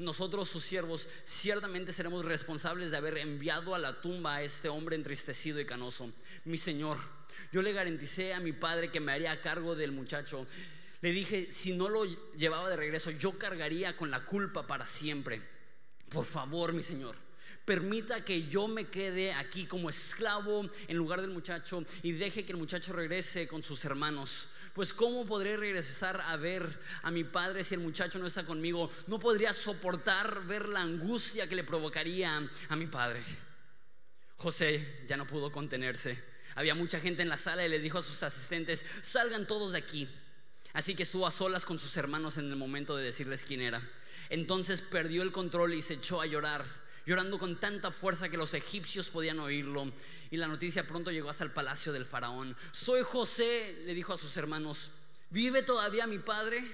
nosotros 0.00 0.48
sus 0.48 0.64
siervos 0.64 1.08
ciertamente 1.24 1.92
seremos 1.92 2.24
responsables 2.24 2.90
de 2.90 2.96
haber 2.96 3.18
enviado 3.18 3.74
a 3.74 3.78
la 3.78 4.00
tumba 4.00 4.36
a 4.36 4.42
este 4.42 4.68
hombre 4.68 4.96
entristecido 4.96 5.60
y 5.60 5.66
canoso. 5.66 6.10
Mi 6.44 6.56
Señor, 6.56 6.98
yo 7.52 7.62
le 7.62 7.72
garanticé 7.72 8.34
a 8.34 8.40
mi 8.40 8.52
padre 8.52 8.90
que 8.90 9.00
me 9.00 9.12
haría 9.12 9.40
cargo 9.40 9.76
del 9.76 9.92
muchacho. 9.92 10.46
Le 11.02 11.12
dije, 11.12 11.52
si 11.52 11.74
no 11.74 11.88
lo 11.88 12.04
llevaba 12.36 12.68
de 12.70 12.76
regreso, 12.76 13.10
yo 13.10 13.38
cargaría 13.38 13.96
con 13.96 14.10
la 14.10 14.24
culpa 14.24 14.66
para 14.66 14.86
siempre. 14.86 15.42
Por 16.08 16.24
favor, 16.24 16.72
mi 16.72 16.82
Señor, 16.82 17.14
permita 17.64 18.24
que 18.24 18.48
yo 18.48 18.68
me 18.68 18.88
quede 18.88 19.32
aquí 19.32 19.66
como 19.66 19.90
esclavo 19.90 20.68
en 20.88 20.96
lugar 20.96 21.20
del 21.20 21.30
muchacho 21.30 21.84
y 22.02 22.12
deje 22.12 22.44
que 22.44 22.52
el 22.52 22.58
muchacho 22.58 22.92
regrese 22.92 23.46
con 23.46 23.62
sus 23.62 23.84
hermanos 23.84 24.50
pues 24.74 24.92
¿cómo 24.92 25.26
podré 25.26 25.56
regresar 25.56 26.20
a 26.20 26.36
ver 26.36 26.78
a 27.02 27.10
mi 27.10 27.24
padre 27.24 27.64
si 27.64 27.74
el 27.74 27.80
muchacho 27.80 28.18
no 28.18 28.26
está 28.26 28.44
conmigo? 28.44 28.90
No 29.06 29.18
podría 29.18 29.52
soportar 29.52 30.46
ver 30.46 30.68
la 30.68 30.82
angustia 30.82 31.48
que 31.48 31.54
le 31.54 31.64
provocaría 31.64 32.48
a 32.68 32.76
mi 32.76 32.86
padre. 32.86 33.22
José 34.36 35.02
ya 35.06 35.16
no 35.16 35.26
pudo 35.26 35.52
contenerse. 35.52 36.22
Había 36.54 36.74
mucha 36.74 37.00
gente 37.00 37.22
en 37.22 37.28
la 37.28 37.36
sala 37.36 37.64
y 37.64 37.68
les 37.68 37.82
dijo 37.82 37.98
a 37.98 38.02
sus 38.02 38.22
asistentes, 38.22 38.84
salgan 39.02 39.46
todos 39.46 39.72
de 39.72 39.78
aquí. 39.78 40.08
Así 40.72 40.94
que 40.94 41.02
estuvo 41.02 41.26
a 41.26 41.30
solas 41.30 41.64
con 41.64 41.78
sus 41.78 41.96
hermanos 41.96 42.38
en 42.38 42.48
el 42.48 42.56
momento 42.56 42.96
de 42.96 43.04
decirles 43.04 43.44
quién 43.44 43.60
era. 43.60 43.82
Entonces 44.28 44.82
perdió 44.82 45.22
el 45.22 45.32
control 45.32 45.74
y 45.74 45.80
se 45.80 45.94
echó 45.94 46.20
a 46.20 46.26
llorar 46.26 46.64
llorando 47.10 47.40
con 47.40 47.58
tanta 47.58 47.90
fuerza 47.90 48.28
que 48.28 48.36
los 48.36 48.54
egipcios 48.54 49.08
podían 49.08 49.40
oírlo. 49.40 49.90
Y 50.30 50.36
la 50.36 50.46
noticia 50.46 50.86
pronto 50.86 51.10
llegó 51.10 51.28
hasta 51.28 51.42
el 51.42 51.50
palacio 51.50 51.92
del 51.92 52.06
faraón. 52.06 52.56
Soy 52.70 53.02
José, 53.02 53.82
le 53.84 53.94
dijo 53.94 54.12
a 54.12 54.16
sus 54.16 54.36
hermanos, 54.36 54.92
¿vive 55.28 55.64
todavía 55.64 56.06
mi 56.06 56.20
padre? 56.20 56.64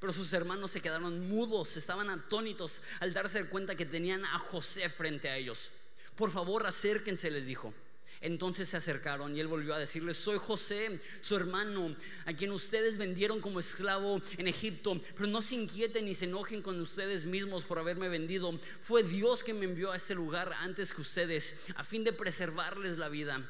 Pero 0.00 0.12
sus 0.12 0.32
hermanos 0.32 0.72
se 0.72 0.80
quedaron 0.80 1.28
mudos, 1.28 1.76
estaban 1.76 2.10
atónitos 2.10 2.80
al 2.98 3.12
darse 3.12 3.46
cuenta 3.46 3.76
que 3.76 3.86
tenían 3.86 4.24
a 4.24 4.40
José 4.40 4.88
frente 4.88 5.28
a 5.28 5.36
ellos. 5.36 5.70
Por 6.16 6.32
favor, 6.32 6.66
acérquense, 6.66 7.30
les 7.30 7.46
dijo. 7.46 7.72
Entonces 8.20 8.68
se 8.68 8.76
acercaron 8.76 9.36
y 9.36 9.40
él 9.40 9.46
volvió 9.46 9.74
a 9.74 9.78
decirles, 9.78 10.16
soy 10.16 10.38
José, 10.38 11.00
su 11.20 11.36
hermano, 11.36 11.94
a 12.24 12.32
quien 12.32 12.50
ustedes 12.50 12.96
vendieron 12.96 13.40
como 13.40 13.58
esclavo 13.58 14.20
en 14.38 14.48
Egipto, 14.48 15.00
pero 15.14 15.28
no 15.28 15.42
se 15.42 15.56
inquieten 15.56 16.06
ni 16.06 16.14
se 16.14 16.24
enojen 16.24 16.62
con 16.62 16.80
ustedes 16.80 17.24
mismos 17.24 17.64
por 17.64 17.78
haberme 17.78 18.08
vendido. 18.08 18.58
Fue 18.82 19.02
Dios 19.02 19.44
que 19.44 19.54
me 19.54 19.66
envió 19.66 19.92
a 19.92 19.96
este 19.96 20.14
lugar 20.14 20.52
antes 20.60 20.94
que 20.94 21.02
ustedes, 21.02 21.66
a 21.76 21.84
fin 21.84 22.04
de 22.04 22.12
preservarles 22.12 22.98
la 22.98 23.08
vida. 23.08 23.42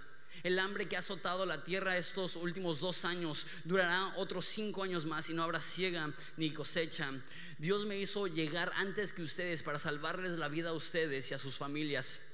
El 0.43 0.59
hambre 0.59 0.87
que 0.87 0.97
ha 0.97 1.01
azotado 1.01 1.47
la 1.47 1.65
tierra 1.65 1.97
estos 1.97 2.37
últimos 2.37 2.79
dos 2.79 3.05
años 3.05 3.47
durará 3.65 4.15
otros 4.17 4.45
cinco 4.45 4.83
años 4.83 5.05
más 5.05 5.31
y 5.31 5.35
no 5.35 5.43
habrá 5.43 5.61
ciega 5.61 6.13
ni 6.37 6.51
cosecha. 6.51 7.11
Dios 7.59 7.87
me 7.87 7.99
hizo 7.99 8.27
llegar 8.27 8.71
antes 8.77 9.13
que 9.13 9.23
ustedes 9.23 9.63
para 9.63 9.79
salvarles 9.79 10.33
la 10.33 10.49
vida 10.49 10.71
a 10.71 10.75
ustedes 10.75 11.31
y 11.31 11.35
a 11.35 11.39
sus 11.39 11.57
familias 11.57 12.26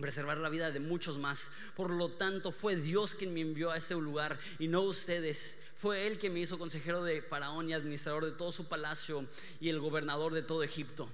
preservar 0.00 0.38
la 0.38 0.48
vida 0.48 0.70
de 0.70 0.80
muchos 0.80 1.18
más. 1.18 1.52
Por 1.76 1.90
lo 1.90 2.12
tanto, 2.12 2.52
fue 2.52 2.76
Dios 2.76 3.14
quien 3.14 3.34
me 3.34 3.40
envió 3.40 3.70
a 3.70 3.76
este 3.76 3.94
lugar 3.94 4.38
y 4.58 4.68
no 4.68 4.82
ustedes. 4.82 5.62
Fue 5.78 6.06
Él 6.06 6.18
quien 6.18 6.34
me 6.34 6.40
hizo 6.40 6.58
consejero 6.58 7.04
de 7.04 7.22
Faraón 7.22 7.70
y 7.70 7.72
administrador 7.72 8.24
de 8.24 8.32
todo 8.32 8.50
su 8.50 8.68
palacio 8.68 9.24
y 9.60 9.68
el 9.68 9.80
gobernador 9.80 10.34
de 10.34 10.42
todo 10.42 10.62
Egipto. 10.62 11.08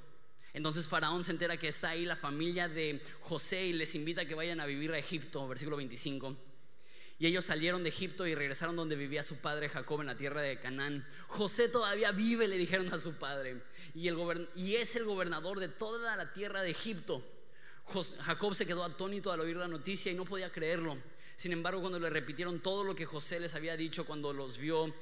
Entonces 0.54 0.88
Faraón 0.88 1.24
se 1.24 1.32
entera 1.32 1.56
que 1.56 1.68
está 1.68 1.90
ahí 1.90 2.04
la 2.04 2.16
familia 2.16 2.68
de 2.68 3.02
José 3.20 3.66
y 3.66 3.72
les 3.72 3.94
invita 3.94 4.22
a 4.22 4.24
que 4.24 4.34
vayan 4.34 4.60
a 4.60 4.66
vivir 4.66 4.92
a 4.92 4.98
Egipto, 4.98 5.46
versículo 5.48 5.76
25. 5.76 6.36
Y 7.18 7.26
ellos 7.26 7.44
salieron 7.44 7.82
de 7.82 7.88
Egipto 7.88 8.26
y 8.26 8.34
regresaron 8.34 8.76
donde 8.76 8.96
vivía 8.96 9.22
su 9.22 9.36
padre 9.38 9.68
Jacob 9.68 10.00
en 10.00 10.06
la 10.06 10.16
tierra 10.16 10.42
de 10.42 10.58
Canaán. 10.58 11.06
José 11.26 11.68
todavía 11.68 12.12
vive, 12.12 12.48
le 12.48 12.56
dijeron 12.56 12.92
a 12.92 12.98
su 12.98 13.14
padre. 13.14 13.62
Y, 13.94 14.08
y 14.56 14.74
es 14.76 14.96
el 14.96 15.04
gobernador 15.04 15.60
de 15.60 15.68
toda 15.68 16.16
la 16.16 16.32
tierra 16.32 16.62
de 16.62 16.70
Egipto. 16.70 17.24
Jacob 18.20 18.54
se 18.54 18.66
quedó 18.66 18.84
atónito 18.84 19.30
al 19.30 19.40
oír 19.40 19.56
la 19.56 19.68
noticia 19.68 20.10
y 20.10 20.14
no 20.14 20.24
podía 20.24 20.50
creerlo. 20.50 20.96
Sin 21.36 21.52
embargo, 21.52 21.80
cuando 21.80 21.98
le 21.98 22.10
repitieron 22.10 22.60
todo 22.60 22.84
lo 22.84 22.94
que 22.94 23.06
José 23.06 23.40
les 23.40 23.54
había 23.54 23.76
dicho 23.76 24.06
cuando 24.06 24.32
los 24.32 24.58
vio 24.58 24.94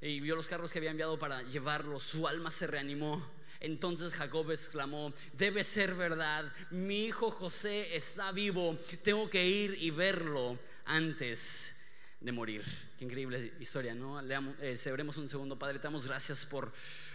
y 0.00 0.20
vio 0.20 0.34
los 0.36 0.48
carros 0.48 0.72
que 0.72 0.78
había 0.78 0.90
enviado 0.90 1.18
para 1.18 1.42
llevarlos, 1.42 2.02
su 2.02 2.26
alma 2.26 2.50
se 2.50 2.66
reanimó. 2.66 3.24
Entonces 3.60 4.12
Jacob 4.14 4.50
exclamó, 4.50 5.12
debe 5.32 5.64
ser 5.64 5.94
verdad, 5.94 6.52
mi 6.70 7.06
hijo 7.06 7.30
José 7.30 7.96
está 7.96 8.30
vivo, 8.32 8.78
tengo 9.02 9.30
que 9.30 9.46
ir 9.46 9.78
y 9.80 9.90
verlo 9.90 10.58
antes 10.84 11.74
de 12.20 12.32
morir. 12.32 12.62
Qué 12.98 13.04
increíble 13.04 13.52
historia, 13.60 13.94
¿no? 13.94 14.20
Leamos, 14.20 14.56
eh, 14.60 14.76
un 15.16 15.28
segundo, 15.28 15.58
Padre. 15.58 15.78
Te 15.78 15.84
damos 15.84 16.06
gracias 16.06 16.44
por, 16.46 16.72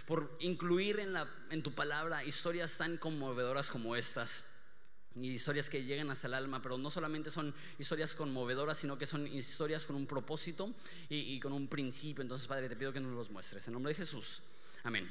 por 0.07 0.38
incluir 0.39 0.99
en, 0.99 1.13
la, 1.13 1.27
en 1.49 1.61
tu 1.63 1.73
palabra 1.73 2.23
historias 2.23 2.77
tan 2.77 2.97
conmovedoras 2.97 3.69
como 3.69 3.95
estas. 3.95 4.58
Y 5.15 5.31
historias 5.31 5.69
que 5.69 5.83
llegan 5.83 6.09
hasta 6.11 6.27
el 6.27 6.35
alma, 6.35 6.61
pero 6.61 6.77
no 6.77 6.89
solamente 6.89 7.31
son 7.31 7.53
historias 7.77 8.13
conmovedoras, 8.13 8.77
sino 8.77 8.97
que 8.97 9.05
son 9.05 9.25
historias 9.27 9.85
con 9.85 9.95
un 9.95 10.05
propósito 10.05 10.73
y, 11.09 11.17
y 11.33 11.39
con 11.39 11.51
un 11.51 11.67
principio. 11.67 12.21
Entonces, 12.21 12.47
Padre, 12.47 12.69
te 12.69 12.75
pido 12.75 12.93
que 12.93 12.99
nos 12.99 13.13
los 13.13 13.31
muestres. 13.31 13.67
En 13.67 13.73
nombre 13.73 13.91
de 13.91 13.95
Jesús. 13.95 14.41
Amén. 14.83 15.09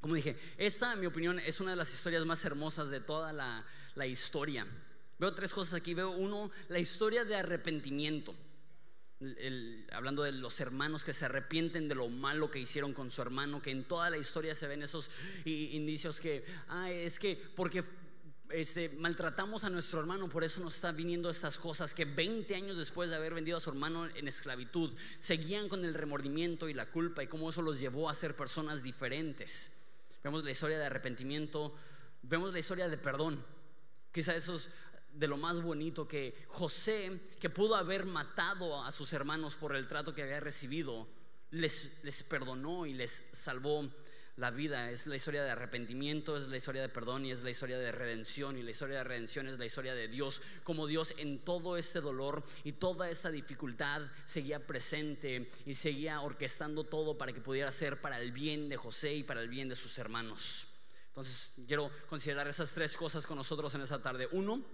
Como 0.00 0.14
dije, 0.14 0.36
esta, 0.56 0.94
en 0.94 1.00
mi 1.00 1.06
opinión, 1.06 1.38
es 1.40 1.60
una 1.60 1.72
de 1.72 1.76
las 1.76 1.92
historias 1.92 2.24
más 2.24 2.44
hermosas 2.44 2.88
de 2.88 3.00
toda 3.00 3.32
la, 3.32 3.66
la 3.96 4.06
historia. 4.06 4.66
Veo 5.18 5.34
tres 5.34 5.52
cosas 5.52 5.74
aquí. 5.74 5.92
Veo 5.92 6.10
uno, 6.10 6.50
la 6.68 6.78
historia 6.78 7.24
de 7.24 7.34
arrepentimiento. 7.36 8.34
hablando 9.92 10.22
de 10.22 10.32
los 10.32 10.58
hermanos 10.60 11.04
que 11.04 11.12
se 11.12 11.26
arrepienten 11.26 11.88
de 11.88 11.94
lo 11.94 12.08
malo 12.08 12.50
que 12.50 12.58
hicieron 12.58 12.94
con 12.94 13.10
su 13.10 13.20
hermano, 13.20 13.60
que 13.60 13.70
en 13.70 13.84
toda 13.84 14.08
la 14.08 14.16
historia 14.16 14.54
se 14.54 14.66
ven 14.66 14.82
esos 14.82 15.10
indicios 15.44 16.18
que, 16.18 16.46
ah, 16.68 16.90
es 16.90 17.18
que 17.18 17.36
porque 17.54 17.84
este, 18.52 18.88
maltratamos 18.90 19.64
a 19.64 19.70
nuestro 19.70 20.00
hermano, 20.00 20.28
por 20.28 20.44
eso 20.44 20.60
nos 20.60 20.74
están 20.74 20.96
viniendo 20.96 21.30
estas 21.30 21.58
cosas 21.58 21.94
que 21.94 22.04
20 22.04 22.54
años 22.54 22.76
después 22.76 23.10
de 23.10 23.16
haber 23.16 23.34
vendido 23.34 23.56
a 23.56 23.60
su 23.60 23.70
hermano 23.70 24.06
en 24.06 24.28
esclavitud, 24.28 24.94
seguían 25.20 25.68
con 25.68 25.84
el 25.84 25.94
remordimiento 25.94 26.68
y 26.68 26.74
la 26.74 26.86
culpa 26.86 27.22
y 27.22 27.26
cómo 27.26 27.50
eso 27.50 27.62
los 27.62 27.80
llevó 27.80 28.08
a 28.08 28.14
ser 28.14 28.36
personas 28.36 28.82
diferentes. 28.82 29.80
Vemos 30.22 30.44
la 30.44 30.50
historia 30.50 30.78
de 30.78 30.86
arrepentimiento, 30.86 31.74
vemos 32.22 32.52
la 32.52 32.58
historia 32.58 32.88
de 32.88 32.96
perdón. 32.96 33.44
Quizá 34.12 34.34
eso 34.34 34.56
es 34.56 34.70
de 35.12 35.28
lo 35.28 35.36
más 35.36 35.60
bonito 35.60 36.06
que 36.06 36.44
José, 36.48 37.20
que 37.40 37.50
pudo 37.50 37.74
haber 37.74 38.04
matado 38.04 38.84
a 38.84 38.90
sus 38.92 39.12
hermanos 39.12 39.56
por 39.56 39.74
el 39.74 39.88
trato 39.88 40.14
que 40.14 40.22
había 40.22 40.40
recibido, 40.40 41.08
les, 41.50 42.04
les 42.04 42.22
perdonó 42.22 42.86
y 42.86 42.94
les 42.94 43.28
salvó 43.32 43.88
la 44.40 44.50
vida. 44.50 44.90
Es 44.90 45.06
la 45.06 45.16
historia 45.16 45.44
de 45.44 45.50
arrepentimiento, 45.50 46.36
es 46.36 46.48
la 46.48 46.56
historia 46.56 46.82
de 46.82 46.88
perdón 46.88 47.26
y 47.26 47.30
es 47.30 47.42
la 47.42 47.50
historia 47.50 47.78
de 47.78 47.92
redención. 47.92 48.56
Y 48.56 48.62
la 48.62 48.70
historia 48.70 48.98
de 48.98 49.04
redención 49.04 49.46
es 49.46 49.58
la 49.58 49.66
historia 49.66 49.94
de 49.94 50.08
Dios, 50.08 50.40
como 50.64 50.86
Dios 50.86 51.14
en 51.18 51.38
todo 51.40 51.76
este 51.76 52.00
dolor 52.00 52.42
y 52.64 52.72
toda 52.72 53.10
esta 53.10 53.30
dificultad 53.30 54.02
seguía 54.24 54.66
presente 54.66 55.48
y 55.66 55.74
seguía 55.74 56.20
orquestando 56.22 56.84
todo 56.84 57.18
para 57.18 57.32
que 57.32 57.40
pudiera 57.40 57.70
ser 57.70 58.00
para 58.00 58.18
el 58.18 58.32
bien 58.32 58.68
de 58.68 58.76
José 58.76 59.14
y 59.14 59.22
para 59.22 59.42
el 59.42 59.48
bien 59.48 59.68
de 59.68 59.74
sus 59.74 59.98
hermanos. 59.98 60.66
Entonces 61.08 61.54
quiero 61.66 61.90
considerar 62.08 62.48
esas 62.48 62.72
tres 62.72 62.96
cosas 62.96 63.26
con 63.26 63.36
nosotros 63.36 63.74
en 63.74 63.82
esa 63.82 64.02
tarde. 64.02 64.26
Uno, 64.32 64.64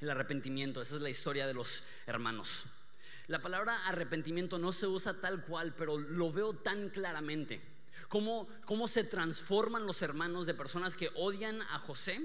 el 0.00 0.08
arrepentimiento, 0.08 0.80
esa 0.80 0.96
es 0.96 1.02
la 1.02 1.10
historia 1.10 1.46
de 1.46 1.54
los 1.54 1.84
hermanos. 2.06 2.66
La 3.26 3.42
palabra 3.42 3.86
arrepentimiento 3.86 4.56
no 4.56 4.72
se 4.72 4.86
usa 4.86 5.20
tal 5.20 5.44
cual, 5.44 5.74
pero 5.76 5.98
lo 5.98 6.32
veo 6.32 6.54
tan 6.54 6.88
claramente. 6.88 7.77
Cómo, 8.08 8.48
cómo 8.64 8.88
se 8.88 9.04
transforman 9.04 9.86
los 9.86 10.02
hermanos 10.02 10.46
de 10.46 10.54
personas 10.54 10.96
que 10.96 11.10
odian 11.14 11.60
a 11.62 11.78
José 11.78 12.20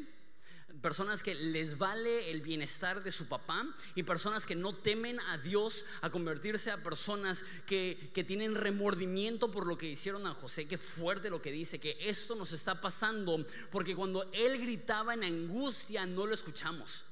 personas 0.81 1.23
que 1.23 1.35
les 1.35 1.77
vale 1.77 2.31
el 2.31 2.41
bienestar 2.41 3.03
de 3.03 3.11
su 3.11 3.27
papá 3.27 3.65
y 3.95 4.03
personas 4.03 4.45
que 4.45 4.55
no 4.55 4.75
temen 4.75 5.19
a 5.19 5.37
Dios 5.37 5.85
a 6.01 6.09
convertirse 6.09 6.71
a 6.71 6.83
personas 6.83 7.45
que, 7.67 8.11
que, 8.13 8.23
tienen 8.23 8.55
remordimiento 8.55 9.51
por 9.51 9.67
lo 9.67 9.77
que 9.77 9.87
hicieron 9.87 10.25
a 10.25 10.33
José. 10.33 10.67
Qué 10.67 10.77
fuerte 10.77 11.29
lo 11.29 11.41
que 11.41 11.51
dice, 11.51 11.79
que 11.79 11.97
esto 12.01 12.35
nos 12.35 12.51
está 12.51 12.81
pasando 12.81 13.45
porque 13.71 13.95
cuando 13.95 14.29
él 14.33 14.59
gritaba 14.59 15.13
en 15.13 15.23
angustia 15.23 16.05
no 16.05 16.25
lo 16.25 16.33
escuchamos. 16.33 17.05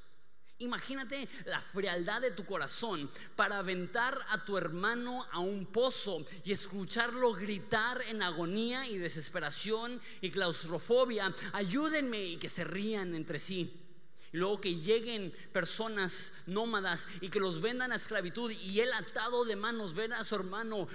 Imagínate 0.62 1.28
la 1.45 1.60
frialdad 1.60 2.21
de 2.21 2.32
tu 2.32 2.45
corazón 2.45 3.10
para 3.36 3.58
aventar 3.58 4.17
a 4.30 4.45
tu 4.45 4.58
hermano 4.58 5.26
a 5.32 5.39
un 5.39 5.65
pozo 5.65 6.24
y 6.43 6.52
escucharlo 6.52 7.34
gritar 7.34 8.02
en 8.04 8.21
agonía 8.21 8.88
y 8.88 8.97
desesperación 8.97 10.00
y 10.21 10.30
claustrofobia. 10.30 11.34
Ayúdenme 11.54 12.24
y 12.24 12.38
que 12.38 12.47
se 12.47 12.63
rían 12.63 13.15
entre 13.15 13.39
sí. 13.39 13.82
Y 14.34 14.38
luego 14.38 14.62
que 14.62 14.76
lleguen 14.76 15.34
personas 15.52 16.43
nómadas 16.47 17.06
y 17.19 17.28
que 17.28 17.39
los 17.39 17.60
vendan 17.60 17.91
a 17.91 17.95
esclavitud 17.95 18.50
y 18.50 18.80
él 18.80 18.93
atado 18.93 19.43
de 19.43 19.58
manos 19.58 19.93
ver 19.93 20.13
a 20.13 20.24
su 20.24 20.36
hermano 20.36 20.88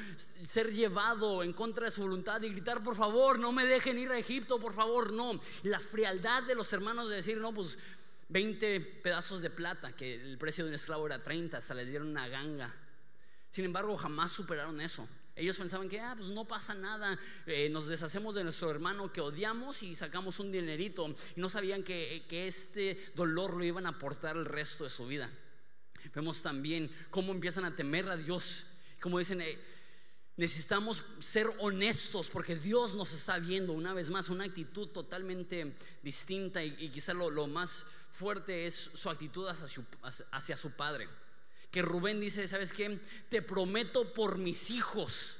ser 0.43 0.73
llevado 0.73 1.43
en 1.43 1.53
contra 1.53 1.85
de 1.85 1.91
su 1.91 2.01
voluntad 2.03 2.41
y 2.43 2.49
gritar, 2.49 2.83
por 2.83 2.97
favor, 2.97 3.39
no 3.39 3.53
me 3.53 3.67
dejen 3.67 3.99
ir 3.99 4.11
a 4.11 4.19
Egipto, 4.19 4.59
por 4.59 4.73
favor, 4.73 5.13
no. 5.13 5.39
La 5.65 5.81
frialdad 5.81 6.45
de 6.45 6.55
los 6.55 6.73
hermanos 6.73 7.11
de 7.11 7.17
decir, 7.17 7.37
no, 7.37 7.53
pues 7.53 7.79
20 8.29 8.81
pedazos 9.03 9.41
de 9.43 9.51
plata, 9.51 9.95
que 9.95 10.15
el 10.15 10.39
precio 10.39 10.65
de 10.65 10.71
un 10.71 10.75
esclavo 10.75 11.07
era 11.07 11.23
30, 11.23 11.57
hasta 11.57 11.75
les 11.75 11.89
dieron 11.89 12.09
una 12.09 12.29
ganga. 12.29 12.75
Sin 13.51 13.65
embargo, 13.65 13.97
jamás 13.97 14.33
superaron 14.33 14.81
eso. 14.81 15.09
Ellos 15.37 15.59
pensaban 15.59 15.89
que, 15.89 16.01
ah, 16.01 16.15
pues 16.17 16.31
no 16.31 16.47
pasa 16.47 16.73
nada, 16.75 17.19
eh, 17.47 17.69
nos 17.69 17.87
deshacemos 17.87 18.35
de 18.35 18.43
nuestro 18.43 18.71
hermano 18.71 19.13
que 19.13 19.21
odiamos 19.21 19.83
y 19.83 19.95
sacamos 19.95 20.41
un 20.41 20.51
dinerito. 20.51 21.15
Y 21.37 21.41
no 21.41 21.49
sabían 21.49 21.83
que, 21.83 22.25
que 22.29 22.47
este 22.47 23.13
dolor 23.15 23.55
lo 23.55 23.63
iban 23.63 23.87
a 23.87 23.91
aportar 23.91 24.37
el 24.37 24.47
resto 24.47 24.85
de 24.85 24.91
su 24.91 25.07
vida. 25.07 25.31
Vemos 26.15 26.43
también 26.43 26.91
cómo 27.11 27.33
empiezan 27.33 27.65
a 27.65 27.77
temer 27.77 28.09
a 28.09 28.17
Dios. 28.17 28.69
Como 29.01 29.19
dicen, 29.19 29.43
eh, 29.43 29.59
necesitamos 30.37 31.03
ser 31.21 31.47
honestos 31.59 32.31
porque 32.31 32.57
Dios 32.57 32.95
nos 32.95 33.13
está 33.13 33.39
viendo 33.39 33.75
una 33.75 33.93
vez 33.93 34.09
más, 34.09 34.31
una 34.31 34.45
actitud 34.45 34.89
totalmente 34.89 35.77
distinta 36.03 36.65
y, 36.65 36.75
y 36.79 36.89
quizá 36.91 37.13
lo 37.13 37.47
más 37.47 37.87
fuerte 38.17 38.67
es 38.67 38.75
su 38.75 39.11
actitud 39.11 39.47
hacia 39.47 40.57
su, 40.57 40.73
padre. 40.73 41.09
Que 41.71 41.83
Rubén 41.83 42.21
dice, 42.21 42.49
¿sabes 42.49 42.73
qué? 42.73 42.99
Te 43.29 43.43
prometo 43.43 44.15
por 44.15 44.39
mis 44.39 44.71
hijos 44.71 45.37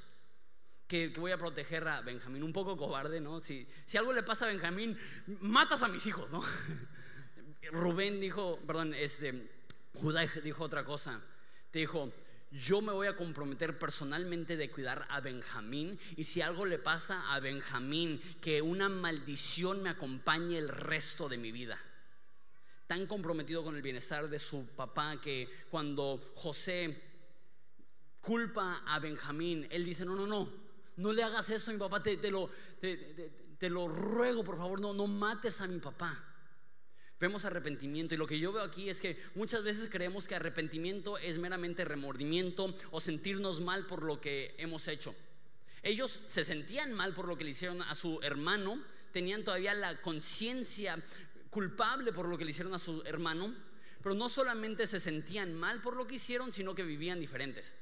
que, 0.87 1.09
voy 1.09 1.31
a 1.31 1.37
proteger 1.37 1.87
a 1.87 2.01
Benjamín. 2.01 2.43
Un 2.43 2.53
poco 2.53 2.77
cobarde, 2.77 3.19
¿no? 3.19 3.39
Si, 3.39 3.67
si 3.85 3.97
algo 3.97 4.13
le 4.13 4.23
pasa 4.23 4.45
a 4.45 4.49
Benjamín, 4.49 4.97
matas 5.41 5.81
a 5.81 5.87
mis 5.87 6.05
hijos, 6.05 6.31
¿no? 6.31 6.43
Rubén 7.71 8.21
dijo, 8.21 8.59
perdón, 8.65 8.93
este, 8.93 9.49
Judá 9.93 10.25
dijo 10.43 10.63
otra 10.63 10.85
cosa. 10.85 11.19
Te 11.71 11.79
dijo, 11.79 12.13
yo 12.51 12.81
me 12.81 12.93
voy 12.93 13.07
a 13.07 13.17
comprometer 13.17 13.77
personalmente 13.77 14.55
de 14.55 14.69
cuidar 14.69 15.05
a 15.09 15.19
Benjamín 15.19 15.99
y 16.15 16.23
si 16.23 16.41
algo 16.41 16.65
le 16.65 16.77
pasa 16.77 17.33
a 17.33 17.39
Benjamín, 17.39 18.21
que 18.39 18.61
una 18.61 18.87
maldición 18.87 19.83
me 19.83 19.89
acompañe 19.89 20.57
el 20.57 20.69
resto 20.69 21.27
de 21.27 21.37
mi 21.37 21.51
vida 21.51 21.77
tan 22.87 23.05
comprometido 23.05 23.63
con 23.63 23.75
el 23.75 23.81
bienestar 23.81 24.29
de 24.29 24.39
su 24.39 24.65
papá 24.65 25.19
que 25.21 25.47
cuando 25.69 26.31
José 26.35 27.03
culpa 28.21 28.83
a 28.85 28.99
Benjamín, 28.99 29.67
él 29.69 29.85
dice, 29.85 30.05
no, 30.05 30.15
no, 30.15 30.25
no, 30.25 30.49
no 30.95 31.13
le 31.13 31.23
hagas 31.23 31.49
eso 31.49 31.69
a 31.69 31.73
mi 31.73 31.79
papá, 31.79 32.01
te, 32.01 32.31
lo, 32.31 32.49
te, 32.79 33.69
lo 33.69 33.87
ruego, 33.87 34.43
por 34.43 34.57
favor, 34.57 34.79
no, 34.79 34.93
no 34.93 35.05
mates 35.05 35.61
a 35.61 35.67
mi 35.67 35.79
papá. 35.79 36.23
Vemos 37.19 37.45
arrepentimiento 37.45 38.13
y 38.13 38.17
lo 38.17 38.27
que 38.27 38.39
yo 38.39 38.51
veo 38.51 38.63
aquí 38.63 38.89
es 38.89 39.01
que 39.01 39.17
muchas 39.35 39.63
veces 39.63 39.89
creemos 39.91 40.27
que 40.27 40.35
arrepentimiento 40.35 41.17
es 41.17 41.39
meramente 41.39 41.83
remordimiento 41.83 42.75
o 42.91 42.99
sentirnos 42.99 43.59
mal 43.59 43.87
por 43.87 44.03
lo 44.03 44.21
que 44.21 44.55
hemos 44.59 44.87
hecho. 44.87 45.15
Ellos 45.81 46.21
se 46.27 46.43
sentían 46.43 46.93
mal 46.93 47.13
por 47.13 47.27
lo 47.27 47.37
que 47.37 47.43
le 47.43 47.51
hicieron 47.51 47.81
a 47.81 47.95
su 47.95 48.19
hermano, 48.21 48.79
tenían 49.13 49.43
todavía 49.43 49.73
la 49.73 49.99
conciencia 50.01 51.01
culpable 51.57 52.13
por 52.13 52.27
lo 52.27 52.37
que 52.37 52.45
le 52.45 52.51
hicieron 52.51 52.75
a 52.75 52.77
su 52.77 53.01
hermano, 53.01 53.51
pero 54.03 54.13
no 54.13 54.29
solamente 54.29 54.85
se 54.85 54.99
sentían 54.99 55.55
mal 55.55 55.81
por 55.81 55.95
lo 55.95 56.05
que 56.05 56.13
hicieron, 56.13 56.53
sino 56.53 56.75
que 56.75 56.83
vivían 56.83 57.19
diferentes. 57.19 57.73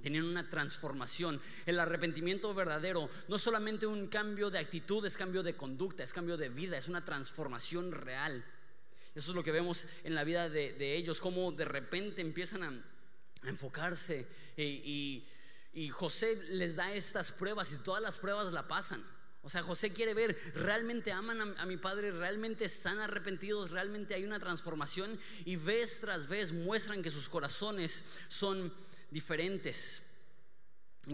Tenían 0.00 0.22
una 0.22 0.48
transformación. 0.48 1.40
El 1.66 1.80
arrepentimiento 1.80 2.54
verdadero 2.54 3.10
no 3.26 3.36
solamente 3.36 3.88
un 3.88 4.06
cambio 4.06 4.50
de 4.50 4.60
actitud, 4.60 5.04
es 5.04 5.16
cambio 5.16 5.42
de 5.42 5.56
conducta, 5.56 6.04
es 6.04 6.12
cambio 6.12 6.36
de 6.36 6.48
vida, 6.48 6.78
es 6.78 6.86
una 6.86 7.04
transformación 7.04 7.90
real. 7.90 8.44
Eso 9.16 9.32
es 9.32 9.34
lo 9.34 9.42
que 9.42 9.50
vemos 9.50 9.86
en 10.04 10.14
la 10.14 10.22
vida 10.22 10.48
de, 10.48 10.96
ellos, 10.96 11.18
cómo 11.18 11.50
de 11.50 11.64
repente 11.64 12.20
empiezan 12.20 12.62
a, 12.62 12.84
enfocarse 13.48 14.28
y, 14.56 15.24
y 15.72 15.88
José 15.88 16.36
les 16.50 16.76
da 16.76 16.92
estas 16.92 17.32
pruebas 17.32 17.72
y 17.72 17.82
todas 17.82 18.00
las 18.00 18.16
pruebas 18.16 18.52
la 18.52 18.68
pasan. 18.68 19.04
O 19.48 19.50
sea, 19.50 19.62
José 19.62 19.94
quiere 19.94 20.12
ver, 20.12 20.38
realmente 20.56 21.10
aman 21.10 21.40
a, 21.40 21.62
a, 21.62 21.64
mi 21.64 21.78
padre, 21.78 22.12
realmente 22.12 22.66
están 22.66 22.98
arrepentidos, 22.98 23.70
realmente 23.70 24.12
hay 24.12 24.22
una 24.24 24.38
transformación 24.38 25.18
y 25.46 25.56
vez 25.56 26.00
tras 26.00 26.28
vez 26.28 26.52
muestran 26.52 27.02
que 27.02 27.10
sus 27.10 27.30
corazones 27.30 28.04
son 28.28 28.70
diferentes. 29.10 30.07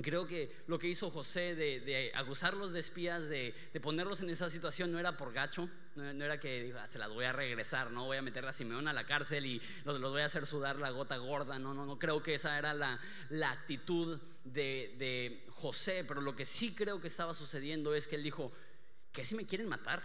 Creo 0.03 0.27
que 0.27 0.51
lo 0.67 0.79
que 0.79 0.89
hizo 0.89 1.11
José 1.11 1.55
de, 1.55 2.13
acusarlos 2.15 2.73
de 2.73 2.81
espías, 2.81 3.29
de, 3.29 3.55
ponerlos 3.83 4.21
en 4.21 4.31
esa 4.31 4.49
situación, 4.49 4.93
no 4.93 4.99
era 4.99 5.17
por 5.17 5.33
gacho, 5.33 5.69
no, 5.95 6.25
era 6.25 6.41
que 6.41 6.65
dijo, 6.65 6.79
ah, 6.79 6.89
se 6.89 6.99
las 6.99 7.09
voy 7.09 7.25
a 7.25 7.33
regresar, 7.33 7.91
no 7.91 8.07
voy 8.07 8.17
a 8.17 8.23
meter 8.23 8.45
a 8.47 8.53
Simeón 8.53 8.89
a 8.89 8.93
la 8.93 9.05
cárcel 9.05 9.47
y 9.47 9.63
los, 9.85 10.01
voy 10.01 10.23
a 10.23 10.25
hacer 10.25 10.47
sudar 10.47 10.77
la 10.77 10.91
gota 10.91 11.17
gorda. 11.17 11.59
No, 11.59 11.75
no, 11.75 11.87
no 11.87 11.99
creo 11.99 12.23
que 12.23 12.35
esa 12.35 12.59
era 12.59 12.75
la, 12.75 12.99
actitud 13.51 14.21
de, 14.45 14.95
de 14.99 15.47
José, 15.51 16.05
pero 16.07 16.21
lo 16.21 16.35
que 16.35 16.45
sí 16.45 16.75
creo 16.75 17.01
que 17.01 17.07
estaba 17.07 17.35
sucediendo 17.35 17.95
es 17.95 18.09
que 18.09 18.17
él 18.17 18.23
dijo, 18.23 18.53
que 19.13 19.25
si 19.25 19.37
me 19.37 19.47
quieren 19.47 19.69
matar? 19.69 20.03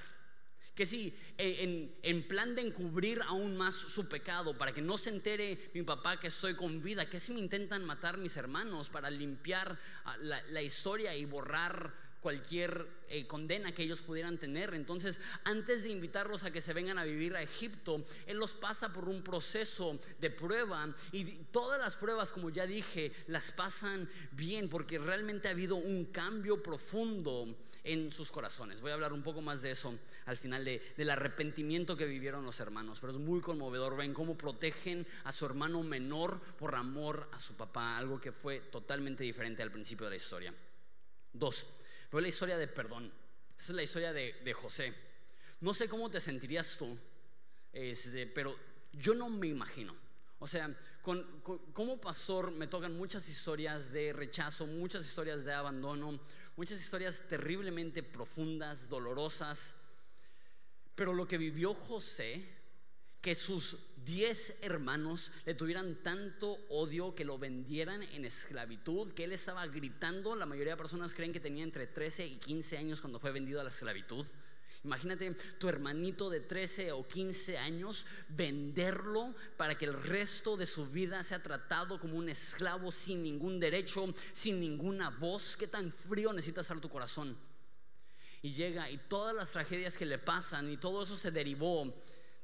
Que 0.79 0.85
si 0.85 1.13
en, 1.37 2.23
plan 2.29 2.55
de 2.55 2.61
encubrir 2.61 3.21
aún 3.27 3.57
más 3.57 3.75
su 3.75 4.07
pecado, 4.07 4.57
para 4.57 4.71
que 4.71 4.81
no 4.81 4.97
se 4.97 5.09
entere 5.09 5.59
mi 5.73 5.83
papá 5.83 6.17
que 6.17 6.27
estoy 6.27 6.55
con 6.55 6.81
vida, 6.81 7.09
que 7.09 7.19
si 7.19 7.33
me 7.33 7.41
intentan 7.41 7.83
matar 7.83 8.17
mis 8.17 8.37
hermanos 8.37 8.87
para 8.87 9.09
limpiar 9.09 9.77
ah, 10.05 10.15
la, 10.21 10.61
historia 10.61 11.13
y 11.13 11.25
borrar 11.25 11.93
cualquier 12.21 12.87
eh, 13.09 13.27
condena 13.27 13.73
que 13.73 13.83
ellos 13.83 14.01
pudieran 14.01 14.37
tener. 14.37 14.73
Entonces, 14.73 15.19
antes 15.43 15.83
de 15.83 15.89
invitarlos 15.89 16.45
a 16.45 16.51
que 16.51 16.61
se 16.61 16.71
vengan 16.71 16.97
a 16.97 17.03
vivir 17.03 17.35
a 17.35 17.41
Egipto, 17.41 18.01
Él 18.25 18.37
los 18.37 18.53
pasa 18.53 18.93
por 18.93 19.09
un 19.09 19.21
proceso 19.21 19.99
de 20.21 20.29
prueba 20.29 20.95
y 21.11 21.25
todas 21.51 21.77
las 21.77 21.97
pruebas, 21.97 22.31
como 22.31 22.51
ya 22.51 22.65
dije, 22.65 23.11
las 23.27 23.51
pasan 23.51 24.07
bien 24.31 24.69
porque 24.69 24.97
realmente 24.97 25.49
ha 25.49 25.51
habido 25.51 25.75
un 25.75 26.05
cambio 26.05 26.63
profundo 26.63 27.53
en 27.83 28.11
sus 28.11 28.31
corazones. 28.31 28.81
Voy 28.81 28.91
a 28.91 28.93
hablar 28.95 29.13
un 29.13 29.23
poco 29.23 29.41
más 29.41 29.61
de 29.61 29.71
eso 29.71 29.97
al 30.25 30.37
final 30.37 30.65
del 30.65 31.09
arrepentimiento 31.09 31.95
que 31.95 32.05
vivieron 32.05 32.45
los 32.45 32.59
hermanos, 32.59 32.99
pero 32.99 33.13
es 33.13 33.19
muy 33.19 33.41
conmovedor. 33.41 33.95
Ven 33.97 34.13
cómo 34.13 34.37
protegen 34.37 35.05
a 35.23 35.31
su 35.31 35.45
hermano 35.45 35.83
menor 35.83 36.39
por 36.39 36.75
amor 36.75 37.29
a 37.31 37.39
su 37.39 37.55
papá, 37.55 37.97
algo 37.97 38.19
que 38.19 38.31
fue 38.31 38.59
totalmente 38.71 39.23
diferente 39.23 39.63
al 39.63 39.71
principio 39.71 40.05
de 40.05 40.11
la 40.11 40.15
historia. 40.17 40.53
Dos, 41.31 41.65
veo 42.11 42.21
la 42.21 42.27
historia 42.27 42.57
de 42.57 42.67
perdón. 42.67 43.11
Esa 43.57 43.71
es 43.71 43.75
la 43.75 43.83
historia 43.83 44.13
de, 44.13 44.53
José. 44.53 44.93
No 45.61 45.73
sé 45.73 45.89
cómo 45.89 46.09
te 46.09 46.19
sentirías 46.19 46.77
tú, 46.77 46.97
este, 47.73 48.25
pero 48.27 48.55
yo 48.93 49.13
no 49.13 49.29
me 49.29 49.47
imagino. 49.47 49.95
O 50.39 50.47
sea, 50.47 50.73
como 51.73 51.99
pastor 51.99 52.51
me 52.51 52.67
tocan 52.67 52.97
muchas 52.97 53.27
historias 53.27 53.91
de 53.91 54.13
rechazo, 54.13 54.65
muchas 54.67 55.05
historias 55.05 55.43
de 55.43 55.53
abandono, 55.53 56.17
muchas 56.55 56.79
historias 56.79 57.27
terriblemente 57.27 58.03
profundas, 58.03 58.87
dolorosas. 58.87 59.75
Pero 60.95 61.13
lo 61.13 61.27
que 61.27 61.37
vivió 61.37 61.73
José, 61.73 62.57
que 63.21 63.35
sus 63.35 63.95
diez 64.05 64.57
hermanos 64.61 65.33
le 65.45 65.55
tuvieran 65.55 66.01
tanto 66.03 66.57
odio 66.69 67.13
que 67.15 67.25
lo 67.25 67.37
vendieran 67.37 68.01
en 68.03 68.23
esclavitud, 68.23 69.11
que 69.11 69.25
él 69.25 69.33
estaba 69.33 69.67
gritando, 69.67 70.37
la 70.37 70.45
mayoría 70.45 70.73
de 70.73 70.77
personas 70.77 71.13
creen 71.13 71.33
que 71.33 71.41
tenía 71.41 71.65
entre 71.65 71.85
13 71.87 72.25
y 72.25 72.37
15 72.37 72.77
años 72.77 73.01
cuando 73.01 73.19
fue 73.19 73.31
vendido 73.31 73.59
a 73.59 73.63
la 73.63 73.69
esclavitud. 73.69 74.25
Imagínate 74.83 75.33
tu 75.59 75.67
hermanito 75.67 76.29
de 76.29 76.39
13 76.39 76.93
o 76.93 77.05
15 77.05 77.57
años 77.57 78.05
venderlo 78.29 79.35
para 79.57 79.77
que 79.77 79.85
el 79.85 79.93
resto 79.93 80.55
de 80.55 80.65
su 80.65 80.87
vida 80.87 81.21
sea 81.21 81.43
tratado 81.43 81.99
como 81.99 82.15
un 82.15 82.29
esclavo 82.29 82.89
sin 82.89 83.21
ningún 83.21 83.59
derecho, 83.59 84.13
sin 84.31 84.59
ninguna 84.59 85.09
voz. 85.09 85.57
¿Qué 85.57 85.67
tan 85.67 85.91
frío 85.91 86.31
necesita 86.31 86.61
estar 86.61 86.79
tu 86.79 86.89
corazón? 86.89 87.37
Y 88.41 88.53
llega 88.53 88.89
y 88.89 88.97
todas 88.97 89.35
las 89.35 89.51
tragedias 89.51 89.97
que 89.97 90.05
le 90.05 90.17
pasan 90.17 90.71
y 90.71 90.77
todo 90.77 91.03
eso 91.03 91.17
se 91.17 91.31
derivó 91.31 91.93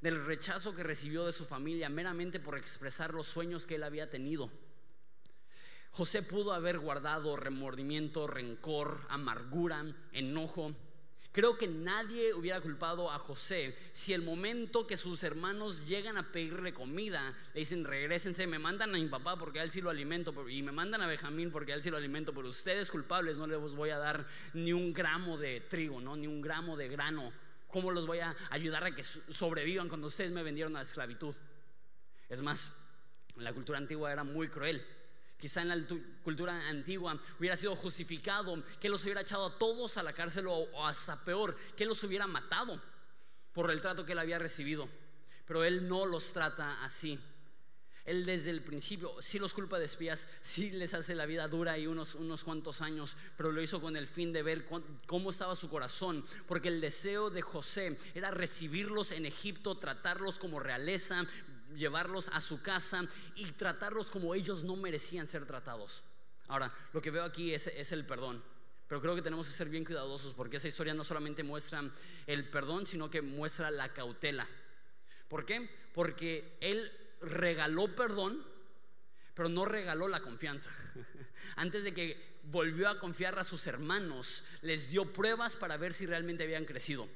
del 0.01 0.25
rechazo 0.25 0.75
que 0.75 0.83
recibió 0.83 1.25
de 1.25 1.31
su 1.31 1.45
familia 1.45 1.87
meramente 1.87 2.41
por 2.41 2.57
expresar 2.57 3.13
los 3.13 3.27
sueños 3.27 3.65
que 3.65 3.75
él 3.75 3.83
había 3.83 4.09
tenido. 4.09 4.51
José 5.91 6.21
pudo 6.21 6.51
haber 6.51 6.79
guardado 6.79 7.37
remordimiento, 7.37 8.27
rencor, 8.27 9.07
amargura, 9.07 9.85
enojo 10.11 10.75
Creo 11.35 11.57
que 11.57 11.67
nadie 11.67 12.33
hubiera 12.33 12.61
culpado 12.61 13.11
a 13.11 13.19
José 13.19 13.75
si 13.91 14.13
el 14.13 14.21
momento 14.21 14.87
que 14.87 14.95
sus 14.95 15.21
hermanos 15.21 15.85
llegan 15.85 16.15
a 16.17 16.31
pedirle 16.31 16.73
comida, 16.73 17.37
le 17.53 17.59
dicen, 17.59 17.83
regresense, 17.83 18.47
me 18.47 18.57
mandan 18.57 18.95
a 18.95 18.97
mi 18.97 19.05
papá 19.07 19.35
porque 19.35 19.59
él 19.59 19.69
sí 19.69 19.81
lo 19.81 19.89
alimento, 19.89 20.33
y 20.47 20.63
me 20.63 20.71
mandan 20.71 21.01
a 21.01 21.07
Benjamín 21.07 21.51
porque 21.51 21.73
él 21.73 21.83
sí 21.83 21.89
lo 21.89 21.97
alimento, 21.97 22.33
pero 22.33 22.47
ustedes 22.47 22.89
culpables 22.89 23.37
no 23.37 23.47
les 23.47 23.59
voy 23.75 23.89
a 23.89 23.97
dar 23.97 24.25
ni 24.53 24.71
un 24.71 24.93
gramo 24.93 25.37
de 25.37 25.59
trigo, 25.59 25.99
ni 25.99 26.25
un 26.25 26.41
gramo 26.41 26.77
de 26.77 26.87
grano. 26.87 27.33
¿Cómo 27.67 27.91
los 27.91 28.07
voy 28.07 28.19
a 28.19 28.33
ayudar 28.49 28.85
a 28.85 28.95
que 28.95 29.03
sobrevivan 29.03 29.89
cuando 29.89 30.07
ustedes 30.07 30.31
me 30.31 30.41
vendieron 30.41 30.73
a 30.77 30.79
la 30.79 30.83
esclavitud? 30.83 31.35
Es 32.29 32.41
más, 32.41 32.81
la 33.35 33.51
cultura 33.51 33.77
antigua 33.77 34.09
era 34.09 34.23
muy 34.23 34.47
cruel. 34.47 34.81
Quizá 35.37 35.61
en 35.61 35.69
la 35.69 35.77
cultura 36.23 36.67
antigua 36.69 37.19
hubiera 37.39 37.57
sido 37.57 37.75
justificado 37.75 38.61
que 38.79 38.89
los 38.89 39.03
hubiera 39.03 39.21
echado 39.21 39.47
a 39.47 39.57
todos 39.57 39.97
a 39.97 40.03
la 40.03 40.13
cárcel 40.13 40.47
o, 40.47 40.85
hasta 40.85 41.23
peor, 41.23 41.55
que 41.75 41.85
los 41.85 42.01
hubiera 42.03 42.25
matado 42.25 42.81
por 43.53 43.69
el 43.69 43.81
trato 43.81 44.05
que 44.05 44.13
él 44.13 44.19
había 44.19 44.39
recibido. 44.39 44.87
Pero 45.45 45.63
él 45.63 45.87
no 45.87 46.05
los 46.05 46.31
trata 46.31 46.83
así. 46.83 47.19
Él 48.05 48.23
desde 48.23 48.51
el 48.51 48.61
principio 48.61 49.11
sí 49.19 49.39
los 49.39 49.53
culpa 49.53 49.79
de 49.79 49.85
espías, 49.85 50.29
sí 50.41 50.69
les 50.71 50.93
hace 50.93 51.15
la 51.15 51.25
vida 51.25 51.47
dura 51.47 51.77
y 51.77 51.87
unos, 51.87 52.13
unos 52.13 52.43
cuantos 52.43 52.81
años, 52.81 53.17
pero 53.35 53.51
lo 53.51 53.61
hizo 53.61 53.81
con 53.81 53.97
el 53.97 54.05
fin 54.05 54.31
de 54.31 54.43
ver 54.43 54.67
cómo 55.07 55.31
estaba 55.31 55.55
su 55.55 55.69
corazón, 55.69 56.23
porque 56.47 56.67
el 56.67 56.81
deseo 56.81 57.31
de 57.31 57.41
José 57.41 57.97
era 58.13 58.29
recibirlos 58.29 59.11
en 59.11 59.25
Egipto, 59.25 59.79
tratarlos 59.79 60.37
como 60.37 60.59
realeza, 60.59 61.25
llevarlos 61.75 62.29
a 62.29 62.41
su 62.41 62.61
casa 62.61 63.05
y 63.35 63.45
tratarlos 63.51 64.11
como 64.11 64.35
ellos 64.35 64.63
no 64.63 64.75
merecían 64.75 65.27
ser 65.27 65.45
tratados. 65.45 66.03
Ahora, 66.47 66.71
lo 66.93 67.01
que 67.01 67.11
veo 67.11 67.23
aquí 67.23 67.53
es, 67.53 67.91
el 67.91 68.05
perdón. 68.05 68.43
Pero 68.87 69.01
creo 69.01 69.15
que 69.15 69.21
tenemos 69.21 69.47
que 69.47 69.53
ser 69.53 69.69
bien 69.69 69.83
cuidadosos 69.83 70.33
porque 70.33 70.57
esa 70.57 70.67
historia 70.67 70.93
no 70.93 71.03
solamente 71.03 71.43
muestra 71.43 71.83
el 72.27 72.49
perdón, 72.49 72.85
sino 72.85 73.09
que 73.09 73.21
muestra 73.21 73.71
la 73.71 73.93
cautela. 73.93 74.47
¿Por 75.27 75.45
qué? 75.45 75.67
Porque 75.93 76.57
él 76.61 76.91
regaló 77.21 77.95
perdón, 77.95 78.45
pero 79.33 79.49
no 79.49 79.65
regaló 79.65 80.07
la 80.07 80.21
confianza. 80.21 80.71
Antes 81.55 81.83
de 81.83 81.93
que 81.93 82.35
volvió 82.43 82.89
a 82.89 82.99
confiar 82.99 83.39
a 83.39 83.43
sus 83.43 83.65
hermanos, 83.65 84.45
les 84.61 84.89
dio 84.89 85.11
pruebas 85.11 85.55
para 85.55 85.77
ver 85.77 85.93
si 85.93 86.05
realmente 86.05 86.43
habían 86.43 86.65
crecido. 86.65 87.09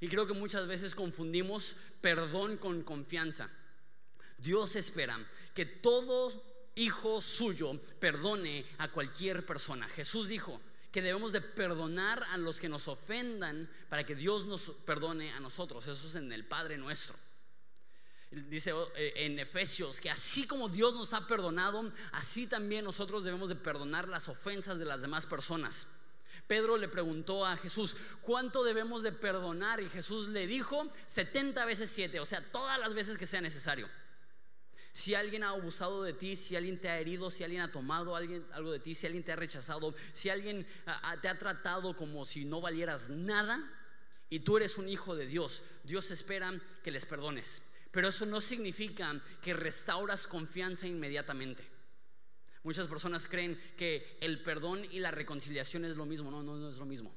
Y 0.00 0.08
creo 0.08 0.26
que 0.26 0.34
muchas 0.34 0.68
veces 0.68 0.94
confundimos 0.94 1.76
perdón 2.00 2.58
con 2.58 2.82
confianza. 2.82 3.50
Dios 4.38 4.76
espera 4.76 5.18
que 5.54 5.66
todo 5.66 6.32
hijo 6.76 7.20
suyo 7.20 7.78
perdone 7.98 8.64
a 8.78 8.90
cualquier 8.90 9.44
persona. 9.44 9.88
Jesús 9.88 10.28
dijo 10.28 10.60
que 10.92 11.02
debemos 11.02 11.32
de 11.32 11.40
perdonar 11.40 12.24
a 12.30 12.36
los 12.38 12.60
que 12.60 12.68
nos 12.68 12.88
ofendan 12.88 13.68
para 13.88 14.06
que 14.06 14.14
Dios 14.14 14.46
nos 14.46 14.70
perdone 14.86 15.32
a 15.32 15.40
nosotros. 15.40 15.86
Eso 15.86 16.06
es 16.06 16.14
en 16.14 16.32
el 16.32 16.46
Padre 16.46 16.78
nuestro. 16.78 17.14
Dice 18.30 18.72
eh, 18.96 19.12
en 19.16 19.38
Efesios 19.38 20.00
que 20.00 20.10
así 20.10 20.46
como 20.46 20.68
Dios 20.68 20.94
nos 20.94 21.12
ha 21.14 21.26
perdonado, 21.26 21.90
así 22.12 22.46
también 22.46 22.84
nosotros 22.84 23.24
debemos 23.24 23.48
de 23.48 23.56
perdonar 23.56 24.06
las 24.08 24.28
ofensas 24.28 24.78
de 24.78 24.84
las 24.84 25.00
demás 25.00 25.26
personas. 25.26 25.94
Pedro 26.46 26.76
le 26.76 26.88
preguntó 26.88 27.44
a 27.44 27.56
Jesús, 27.56 27.96
¿cuánto 28.22 28.62
debemos 28.62 29.02
de 29.02 29.12
perdonar? 29.12 29.80
Y 29.80 29.88
Jesús 29.88 30.28
le 30.28 30.46
dijo, 30.46 30.90
70 31.06 31.64
veces 31.64 31.90
7, 31.92 32.20
o 32.20 32.24
sea, 32.24 32.40
todas 32.52 32.78
las 32.78 32.94
veces 32.94 33.18
que 33.18 33.26
sea 33.26 33.40
necesario. 33.40 33.88
Si 34.92 35.14
alguien 35.14 35.44
ha 35.44 35.50
abusado 35.50 36.02
de 36.02 36.12
ti, 36.12 36.34
si 36.34 36.56
alguien 36.56 36.80
te 36.80 36.88
ha 36.88 36.98
herido, 36.98 37.30
si 37.30 37.44
alguien 37.44 37.62
ha 37.62 37.72
tomado 37.72 38.16
algo 38.16 38.72
de 38.72 38.80
ti, 38.80 38.94
si 38.94 39.06
alguien 39.06 39.24
te 39.24 39.32
ha 39.32 39.36
rechazado, 39.36 39.94
si 40.12 40.30
alguien 40.30 40.66
ah, 40.86 41.00
ah, 41.04 41.20
te 41.20 41.28
ha 41.28 41.38
tratado 41.38 41.96
como 41.96 42.26
si 42.26 42.44
no 42.44 42.60
valieras 42.60 43.08
nada 43.08 43.62
y 44.30 44.40
tú 44.40 44.56
eres 44.56 44.78
un 44.78 44.88
hijo 44.88 45.14
de 45.14 45.26
Dios, 45.26 45.62
Dios 45.84 46.10
espera 46.10 46.52
que 46.82 46.90
les 46.90 47.06
perdones. 47.06 47.62
Pero 47.90 48.08
eso 48.08 48.26
no 48.26 48.40
significa 48.40 49.18
que 49.42 49.54
restauras 49.54 50.26
confianza 50.26 50.86
inmediatamente. 50.86 51.64
Muchas 52.62 52.86
personas 52.86 53.26
creen 53.28 53.58
que 53.76 54.18
el 54.20 54.42
perdón 54.42 54.84
y 54.90 55.00
la 55.00 55.10
reconciliación 55.10 55.84
es 55.84 55.96
lo 55.96 56.04
mismo. 56.04 56.30
No, 56.30 56.42
no, 56.42 56.56
no 56.56 56.68
es 56.68 56.76
lo 56.76 56.84
mismo. 56.84 57.14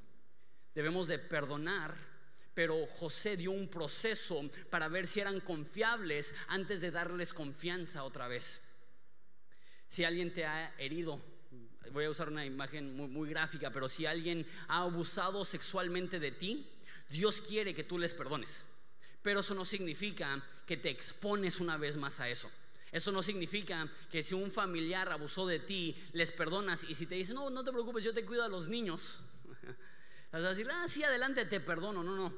Debemos 0.74 1.08
de 1.08 1.18
perdonar 1.18 2.11
pero 2.54 2.86
José 2.86 3.36
dio 3.36 3.50
un 3.50 3.68
proceso 3.68 4.42
para 4.70 4.88
ver 4.88 5.06
si 5.06 5.20
eran 5.20 5.40
confiables 5.40 6.34
antes 6.48 6.80
de 6.80 6.90
darles 6.90 7.32
confianza 7.32 8.04
otra 8.04 8.28
vez. 8.28 8.68
Si 9.88 10.04
alguien 10.04 10.32
te 10.32 10.44
ha 10.44 10.74
herido, 10.78 11.20
voy 11.92 12.04
a 12.04 12.10
usar 12.10 12.28
una 12.28 12.44
imagen 12.44 12.96
muy, 12.96 13.28
gráfica, 13.28 13.70
pero 13.70 13.88
si 13.88 14.06
alguien 14.06 14.46
ha 14.68 14.82
abusado 14.82 15.44
sexualmente 15.44 16.20
de 16.20 16.32
ti, 16.32 16.68
Dios 17.08 17.40
quiere 17.40 17.74
que 17.74 17.84
tú 17.84 17.98
les 17.98 18.14
perdones. 18.14 18.64
Pero 19.22 19.40
eso 19.40 19.54
no 19.54 19.64
significa 19.64 20.42
que 20.66 20.76
te 20.76 20.90
expones 20.90 21.60
una 21.60 21.76
vez 21.76 21.96
más 21.96 22.20
a 22.20 22.28
eso. 22.28 22.50
Eso 22.90 23.12
no 23.12 23.22
significa 23.22 23.90
que 24.10 24.22
si 24.22 24.34
un 24.34 24.50
familiar 24.50 25.10
abusó 25.10 25.46
de 25.46 25.60
ti, 25.60 25.96
les 26.12 26.32
perdonas 26.32 26.84
y 26.84 26.94
si 26.94 27.06
te 27.06 27.14
dicen, 27.14 27.36
no, 27.36 27.48
no 27.48 27.64
te 27.64 27.72
preocupes, 27.72 28.04
yo 28.04 28.12
te 28.12 28.24
cuido 28.24 28.44
a 28.44 28.48
los 28.48 28.68
niños, 28.68 29.20
Vas 30.32 30.44
a 30.44 30.48
decir, 30.48 30.68
ah, 30.70 30.88
sí, 30.88 31.04
adelante, 31.04 31.44
te 31.44 31.60
perdono. 31.60 32.02
No, 32.02 32.16
no. 32.16 32.34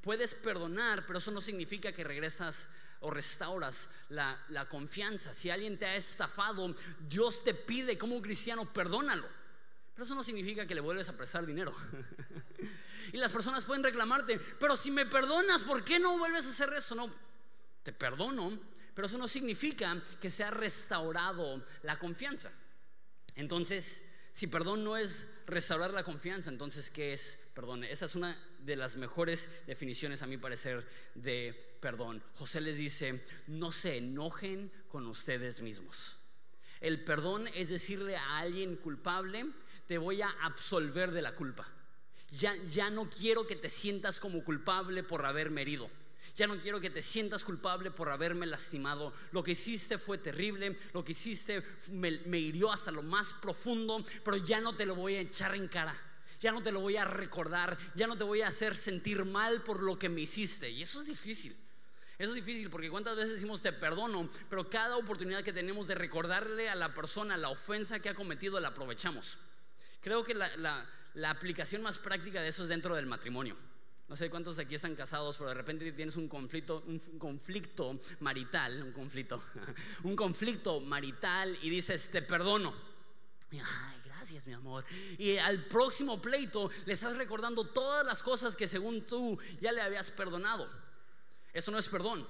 Puedes 0.00 0.34
perdonar, 0.34 1.04
pero 1.06 1.18
eso 1.18 1.30
no 1.30 1.40
significa 1.40 1.92
que 1.92 2.04
regresas 2.04 2.68
o 3.00 3.10
restauras 3.10 3.90
la, 4.10 4.40
la, 4.48 4.68
confianza. 4.68 5.34
Si 5.34 5.50
alguien 5.50 5.78
te 5.78 5.86
ha 5.86 5.96
estafado, 5.96 6.74
Dios 7.08 7.42
te 7.42 7.52
pide 7.52 7.98
como 7.98 8.14
un 8.14 8.22
cristiano, 8.22 8.64
perdónalo. 8.72 9.28
Pero 9.94 10.04
eso 10.04 10.14
no 10.14 10.22
significa 10.22 10.66
que 10.66 10.74
le 10.74 10.80
vuelves 10.80 11.08
a 11.08 11.16
prestar 11.16 11.44
dinero. 11.44 11.74
y 13.12 13.16
las 13.16 13.32
personas 13.32 13.64
pueden 13.64 13.82
reclamarte, 13.82 14.38
pero 14.58 14.76
si 14.76 14.90
me 14.90 15.06
perdonas, 15.06 15.62
¿por 15.62 15.84
qué 15.84 15.98
no 15.98 16.18
vuelves 16.18 16.46
a 16.46 16.50
hacer 16.50 16.72
eso? 16.72 16.94
No, 16.94 17.10
te 17.82 17.92
perdono, 17.92 18.58
pero 18.94 19.06
eso 19.06 19.18
no 19.18 19.28
significa 19.28 20.00
que 20.20 20.30
se 20.30 20.44
ha 20.44 20.50
restaurado 20.50 21.64
la 21.82 21.98
confianza. 21.98 22.50
Entonces, 23.36 24.04
si 24.34 24.48
perdón 24.48 24.82
no 24.82 24.96
es 24.96 25.28
restaurar 25.46 25.92
la 25.92 26.02
confianza, 26.02 26.50
entonces 26.50 26.90
¿qué 26.90 27.12
es 27.12 27.52
perdón? 27.54 27.84
Esa 27.84 28.06
es 28.06 28.16
una 28.16 28.36
de 28.58 28.74
las 28.74 28.96
mejores 28.96 29.48
definiciones 29.68 30.22
a 30.22 30.26
mi 30.26 30.38
parecer 30.38 30.84
de 31.14 31.78
perdón. 31.80 32.20
José 32.34 32.60
les 32.60 32.76
dice, 32.76 33.24
no 33.46 33.70
se 33.70 33.98
enojen 33.98 34.72
con 34.88 35.06
ustedes 35.06 35.60
mismos. 35.60 36.18
El 36.80 37.04
perdón 37.04 37.46
es 37.54 37.68
decirle 37.68 38.16
a 38.16 38.38
alguien 38.38 38.74
culpable, 38.74 39.46
te 39.86 39.98
voy 39.98 40.20
a 40.20 40.30
absolver 40.42 41.12
de 41.12 41.22
la 41.22 41.36
culpa. 41.36 41.68
Ya, 42.32 42.56
ya 42.64 42.90
no 42.90 43.08
quiero 43.08 43.46
que 43.46 43.54
te 43.54 43.68
sientas 43.68 44.18
como 44.18 44.42
culpable 44.42 45.04
por 45.04 45.24
haberme 45.26 45.62
herido. 45.62 45.88
Ya 46.36 46.46
no 46.46 46.58
quiero 46.58 46.80
que 46.80 46.90
te 46.90 47.02
sientas 47.02 47.44
culpable 47.44 47.90
por 47.90 48.08
haberme 48.08 48.46
lastimado. 48.46 49.12
Lo 49.32 49.42
que 49.42 49.52
hiciste 49.52 49.98
fue 49.98 50.18
terrible, 50.18 50.76
lo 50.92 51.04
que 51.04 51.12
hiciste 51.12 51.62
me, 51.92 52.38
hirió 52.38 52.72
hasta 52.72 52.90
lo 52.90 53.02
más 53.02 53.32
profundo, 53.34 54.04
pero 54.24 54.36
ya 54.38 54.60
no 54.60 54.74
te 54.74 54.86
lo 54.86 54.94
voy 54.94 55.16
a 55.16 55.20
echar 55.20 55.54
en 55.54 55.68
cara. 55.68 55.94
Ya 56.40 56.50
no 56.50 56.62
te 56.62 56.72
lo 56.72 56.80
voy 56.80 56.96
a 56.96 57.04
recordar, 57.04 57.78
ya 57.94 58.06
no 58.06 58.16
te 58.16 58.24
voy 58.24 58.42
a 58.42 58.48
hacer 58.48 58.76
sentir 58.76 59.24
mal 59.24 59.62
por 59.62 59.80
lo 59.82 59.98
que 59.98 60.08
me 60.08 60.22
hiciste. 60.22 60.68
Y 60.68 60.82
eso 60.82 61.00
es 61.00 61.06
difícil. 61.06 61.56
Eso 62.18 62.30
es 62.30 62.34
difícil 62.34 62.70
porque 62.70 62.90
cuántas 62.90 63.16
veces 63.16 63.32
decimos 63.32 63.62
te 63.62 63.72
perdono, 63.72 64.28
pero 64.50 64.68
cada 64.68 64.96
oportunidad 64.96 65.42
que 65.42 65.52
tenemos 65.52 65.86
de 65.86 65.94
recordarle 65.94 66.68
a 66.68 66.74
la 66.74 66.94
persona 66.94 67.36
la 67.36 67.48
ofensa 67.48 68.00
que 68.00 68.08
ha 68.08 68.14
cometido 68.14 68.60
la 68.60 68.68
aprovechamos. 68.68 69.38
Creo 70.00 70.24
que 70.24 70.34
la 70.34 71.30
aplicación 71.30 71.82
más 71.82 71.98
práctica 71.98 72.40
de 72.40 72.48
eso 72.48 72.64
es 72.64 72.68
dentro 72.68 72.94
del 72.94 73.06
matrimonio. 73.06 73.56
No 74.08 74.16
sé 74.16 74.28
cuántos 74.28 74.58
aquí 74.58 74.74
están 74.74 74.94
casados, 74.94 75.36
pero 75.36 75.48
de 75.48 75.54
repente 75.54 75.90
tienes 75.92 76.16
un 76.16 76.28
conflicto, 76.28 76.84
un 76.86 76.98
conflicto 77.18 77.98
marital, 78.20 78.82
un 78.82 78.92
conflicto, 78.92 79.42
un 80.04 80.14
conflicto 80.14 80.80
marital 80.80 81.56
y 81.62 81.70
dices, 81.70 82.10
te 82.10 82.20
perdono. 82.20 82.74
ay, 83.52 84.00
gracias, 84.04 84.46
mi 84.46 84.52
amor. 84.52 84.84
Y 85.16 85.38
al 85.38 85.64
próximo 85.64 86.20
pleito 86.20 86.70
le 86.84 86.92
estás 86.92 87.16
recordando 87.16 87.68
todas 87.68 88.04
las 88.04 88.22
cosas 88.22 88.54
que 88.54 88.66
según 88.66 89.06
tú 89.06 89.38
ya 89.60 89.72
le 89.72 89.80
habías 89.80 90.10
perdonado. 90.10 90.68
Eso 91.52 91.70
no 91.70 91.78
es 91.78 91.88
perdón. 91.88 92.26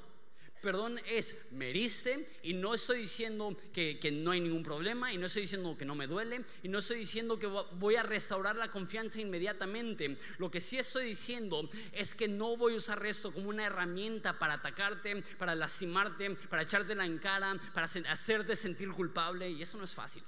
Perdón 0.64 0.98
es, 1.06 1.52
me 1.52 1.68
heriste 1.68 2.26
y 2.42 2.54
no 2.54 2.72
estoy 2.72 3.00
diciendo 3.00 3.54
que, 3.74 4.00
no 4.10 4.30
hay 4.30 4.40
ningún 4.40 4.62
problema 4.62 5.12
y 5.12 5.18
no 5.18 5.26
estoy 5.26 5.42
diciendo 5.42 5.76
que 5.76 5.84
no 5.84 5.94
me 5.94 6.06
duele 6.06 6.42
y 6.62 6.68
no 6.70 6.78
estoy 6.78 7.00
diciendo 7.00 7.38
que 7.38 7.46
voy 7.46 7.96
a 7.96 8.02
restaurar 8.02 8.56
la 8.56 8.70
confianza 8.70 9.20
inmediatamente. 9.20 10.16
Lo 10.38 10.50
que 10.50 10.60
sí 10.60 10.78
estoy 10.78 11.04
diciendo 11.04 11.68
es 11.92 12.14
que 12.14 12.28
no 12.28 12.56
voy 12.56 12.72
a 12.72 12.76
usar 12.76 13.04
esto 13.04 13.30
como 13.30 13.50
una 13.50 13.66
herramienta 13.66 14.38
para 14.38 14.54
atacarte, 14.54 15.22
para 15.36 15.54
lastimarte, 15.54 16.30
para 16.48 16.62
echártela 16.62 17.04
en 17.04 17.18
cara, 17.18 17.60
para 17.74 17.86
hacerte 17.86 18.56
sentir 18.56 18.90
culpable 18.92 19.50
y 19.50 19.60
eso 19.60 19.76
no 19.76 19.84
es 19.84 19.92
fácil. 19.92 20.22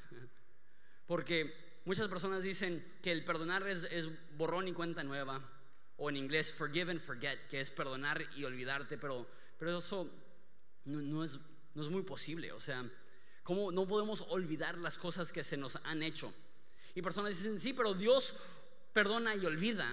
Porque 1.07 1.81
muchas 1.87 2.09
personas 2.09 2.43
dicen 2.43 2.85
que 3.03 3.11
el 3.11 3.25
perdonar 3.25 3.67
es, 3.67 3.85
es 3.85 4.11
borrón 4.37 4.69
y 4.69 4.75
cuenta 4.75 5.03
nueva 5.03 5.41
o 5.97 6.11
en 6.11 6.17
inglés 6.17 6.53
forgive 6.53 6.91
and 6.91 7.01
forget, 7.01 7.49
que 7.49 7.59
es 7.59 7.71
perdonar 7.71 8.23
y 8.37 8.45
olvidarte, 8.45 8.99
pero, 8.99 9.27
pero 9.59 9.79
eso 9.79 10.26
no, 10.87 11.25
es, 11.25 11.39
no 11.75 11.83
es 11.83 11.89
muy 11.89 12.03
posible. 12.03 12.53
O 12.53 12.61
sea, 12.61 12.89
¿cómo 13.43 13.71
no 13.71 13.87
podemos 13.87 14.23
olvidar 14.29 14.79
las 14.79 14.99
cosas 14.99 15.33
que 15.33 15.43
se 15.43 15.57
nos 15.57 15.77
han 15.85 16.03
hecho? 16.03 16.33
Y 16.95 17.03
personas 17.03 17.37
dicen, 17.37 17.61
sí, 17.61 17.73
pero 17.73 17.95
Dios 17.95 18.37
perdona 18.93 19.35
y 19.35 19.45
olvida. 19.45 19.87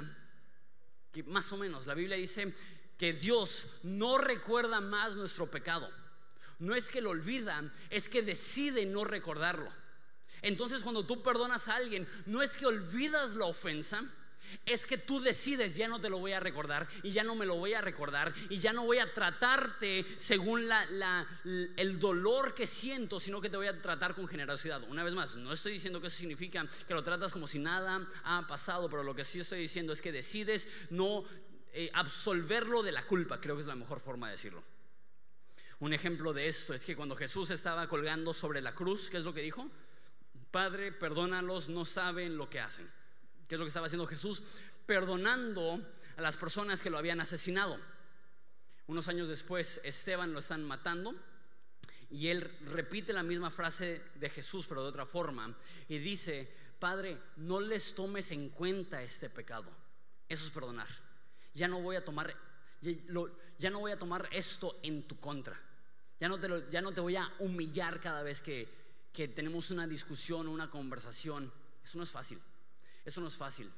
Que 1.11 1.23
más 1.23 1.51
o 1.51 1.57
menos, 1.57 1.85
la 1.85 1.93
Biblia 1.93 2.17
dice 2.17 2.53
que 2.97 3.13
Dios 3.13 3.79
no 3.83 4.17
recuerda 4.17 4.79
más 4.79 5.15
nuestro 5.15 5.47
pecado. 5.47 5.89
No 6.59 6.75
es 6.75 6.89
que 6.89 7.01
lo 7.01 7.09
olvida, 7.09 7.71
es 7.89 8.07
que 8.07 8.21
decide 8.21 8.85
no 8.85 9.03
recordarlo. 9.03 9.69
Entonces 10.41 10.83
cuando 10.83 11.05
tú 11.05 11.21
perdonas 11.21 11.67
a 11.67 11.75
alguien, 11.75 12.07
no 12.25 12.41
es 12.41 12.55
que 12.55 12.65
olvidas 12.65 13.35
la 13.35 13.45
ofensa, 13.45 14.03
es 14.65 14.85
que 14.85 14.97
tú 14.97 15.19
decides, 15.19 15.75
ya 15.75 15.87
no 15.87 15.99
te 15.99 16.09
lo 16.09 16.19
voy 16.19 16.33
a 16.33 16.39
recordar 16.39 16.87
y 17.03 17.11
ya 17.11 17.23
no 17.23 17.35
me 17.35 17.45
lo 17.45 17.55
voy 17.55 17.73
a 17.73 17.81
recordar 17.81 18.33
y 18.49 18.57
ya 18.57 18.73
no 18.73 18.85
voy 18.85 18.99
a 18.99 19.13
tratarte 19.13 20.05
según 20.17 20.69
el 21.43 21.99
dolor 21.99 22.53
que 22.53 22.67
siento, 22.67 23.19
sino 23.19 23.41
que 23.41 23.49
te 23.49 23.57
voy 23.57 23.67
a 23.67 23.81
tratar 23.81 24.15
con 24.15 24.27
generosidad. 24.27 24.83
Una 24.83 25.03
vez 25.03 25.13
más, 25.13 25.35
no 25.35 25.51
estoy 25.51 25.73
diciendo 25.73 25.99
que 25.99 26.07
eso 26.07 26.17
significa 26.17 26.65
que 26.87 26.93
lo 26.93 27.03
tratas 27.03 27.33
como 27.33 27.47
si 27.47 27.59
nada 27.59 28.07
ha 28.23 28.47
pasado, 28.47 28.89
pero 28.89 29.03
lo 29.03 29.15
que 29.15 29.23
sí 29.23 29.39
estoy 29.39 29.59
diciendo 29.59 29.93
es 29.93 30.01
que 30.01 30.11
decides 30.11 30.87
no 30.89 31.23
eh, 31.73 31.89
absolverlo 31.93 32.83
de 32.83 32.91
la 32.91 33.03
culpa, 33.03 33.41
creo 33.41 33.55
que 33.55 33.61
es 33.61 33.67
la 33.67 33.75
mejor 33.75 33.99
forma 33.99 34.27
de 34.27 34.33
decirlo. 34.33 34.63
Un 35.79 35.91
ejemplo 35.93 36.31
de 36.31 36.47
esto 36.47 36.73
es 36.73 36.85
que 36.85 36.95
cuando 36.95 37.15
Jesús 37.15 37.49
estaba 37.49 37.89
colgando 37.89 38.31
sobre 38.31 38.61
la 38.61 38.73
cruz, 38.73 39.09
¿qué 39.09 39.17
es 39.17 39.23
lo 39.23 39.33
que 39.33 39.41
dijo? 39.41 39.69
Padre, 40.51 40.91
perdónalos, 40.91 41.67
no 41.67 41.83
saben 41.83 42.37
lo 42.37 42.49
que 42.49 42.59
hacen 42.59 42.89
que 43.47 43.55
es 43.55 43.59
lo 43.59 43.65
que 43.65 43.69
estaba 43.69 43.85
haciendo 43.85 44.07
Jesús, 44.07 44.41
perdonando 44.85 45.81
a 46.17 46.21
las 46.21 46.37
personas 46.37 46.81
que 46.81 46.89
lo 46.89 46.97
habían 46.97 47.21
asesinado. 47.21 47.77
Unos 48.87 49.07
años 49.07 49.29
después, 49.29 49.81
Esteban 49.83 50.33
lo 50.33 50.39
están 50.39 50.63
matando 50.63 51.15
y 52.09 52.27
él 52.27 52.41
repite 52.65 53.13
la 53.13 53.23
misma 53.23 53.49
frase 53.49 54.01
de 54.15 54.29
Jesús, 54.29 54.67
pero 54.67 54.83
de 54.83 54.89
otra 54.89 55.05
forma, 55.05 55.55
y 55.87 55.97
dice, 55.97 56.51
Padre, 56.79 57.17
no 57.37 57.59
les 57.59 57.95
tomes 57.95 58.31
en 58.31 58.49
cuenta 58.49 59.01
este 59.01 59.29
pecado. 59.29 59.71
Eso 60.27 60.45
es 60.45 60.51
perdonar. 60.51 60.87
Ya 61.53 61.67
no 61.67 61.81
voy 61.81 61.95
a 61.95 62.03
tomar, 62.03 62.35
ya 63.57 63.69
no 63.69 63.79
voy 63.79 63.91
a 63.91 63.99
tomar 63.99 64.27
esto 64.31 64.79
en 64.83 65.07
tu 65.07 65.19
contra. 65.19 65.59
Ya 66.19 66.29
no 66.29 66.39
te, 66.39 66.47
ya 66.69 66.81
no 66.81 66.91
te 66.91 67.01
voy 67.01 67.15
a 67.15 67.31
humillar 67.39 67.99
cada 67.99 68.21
vez 68.21 68.41
que, 68.41 68.67
que 69.11 69.27
tenemos 69.27 69.71
una 69.71 69.87
discusión 69.87 70.47
o 70.47 70.51
una 70.51 70.69
conversación. 70.69 71.51
Eso 71.83 71.97
no 71.97 72.03
es 72.03 72.11
fácil. 72.11 72.39
Eso 73.05 73.21
no 73.21 73.27
es 73.27 73.37
fácil. 73.37 73.71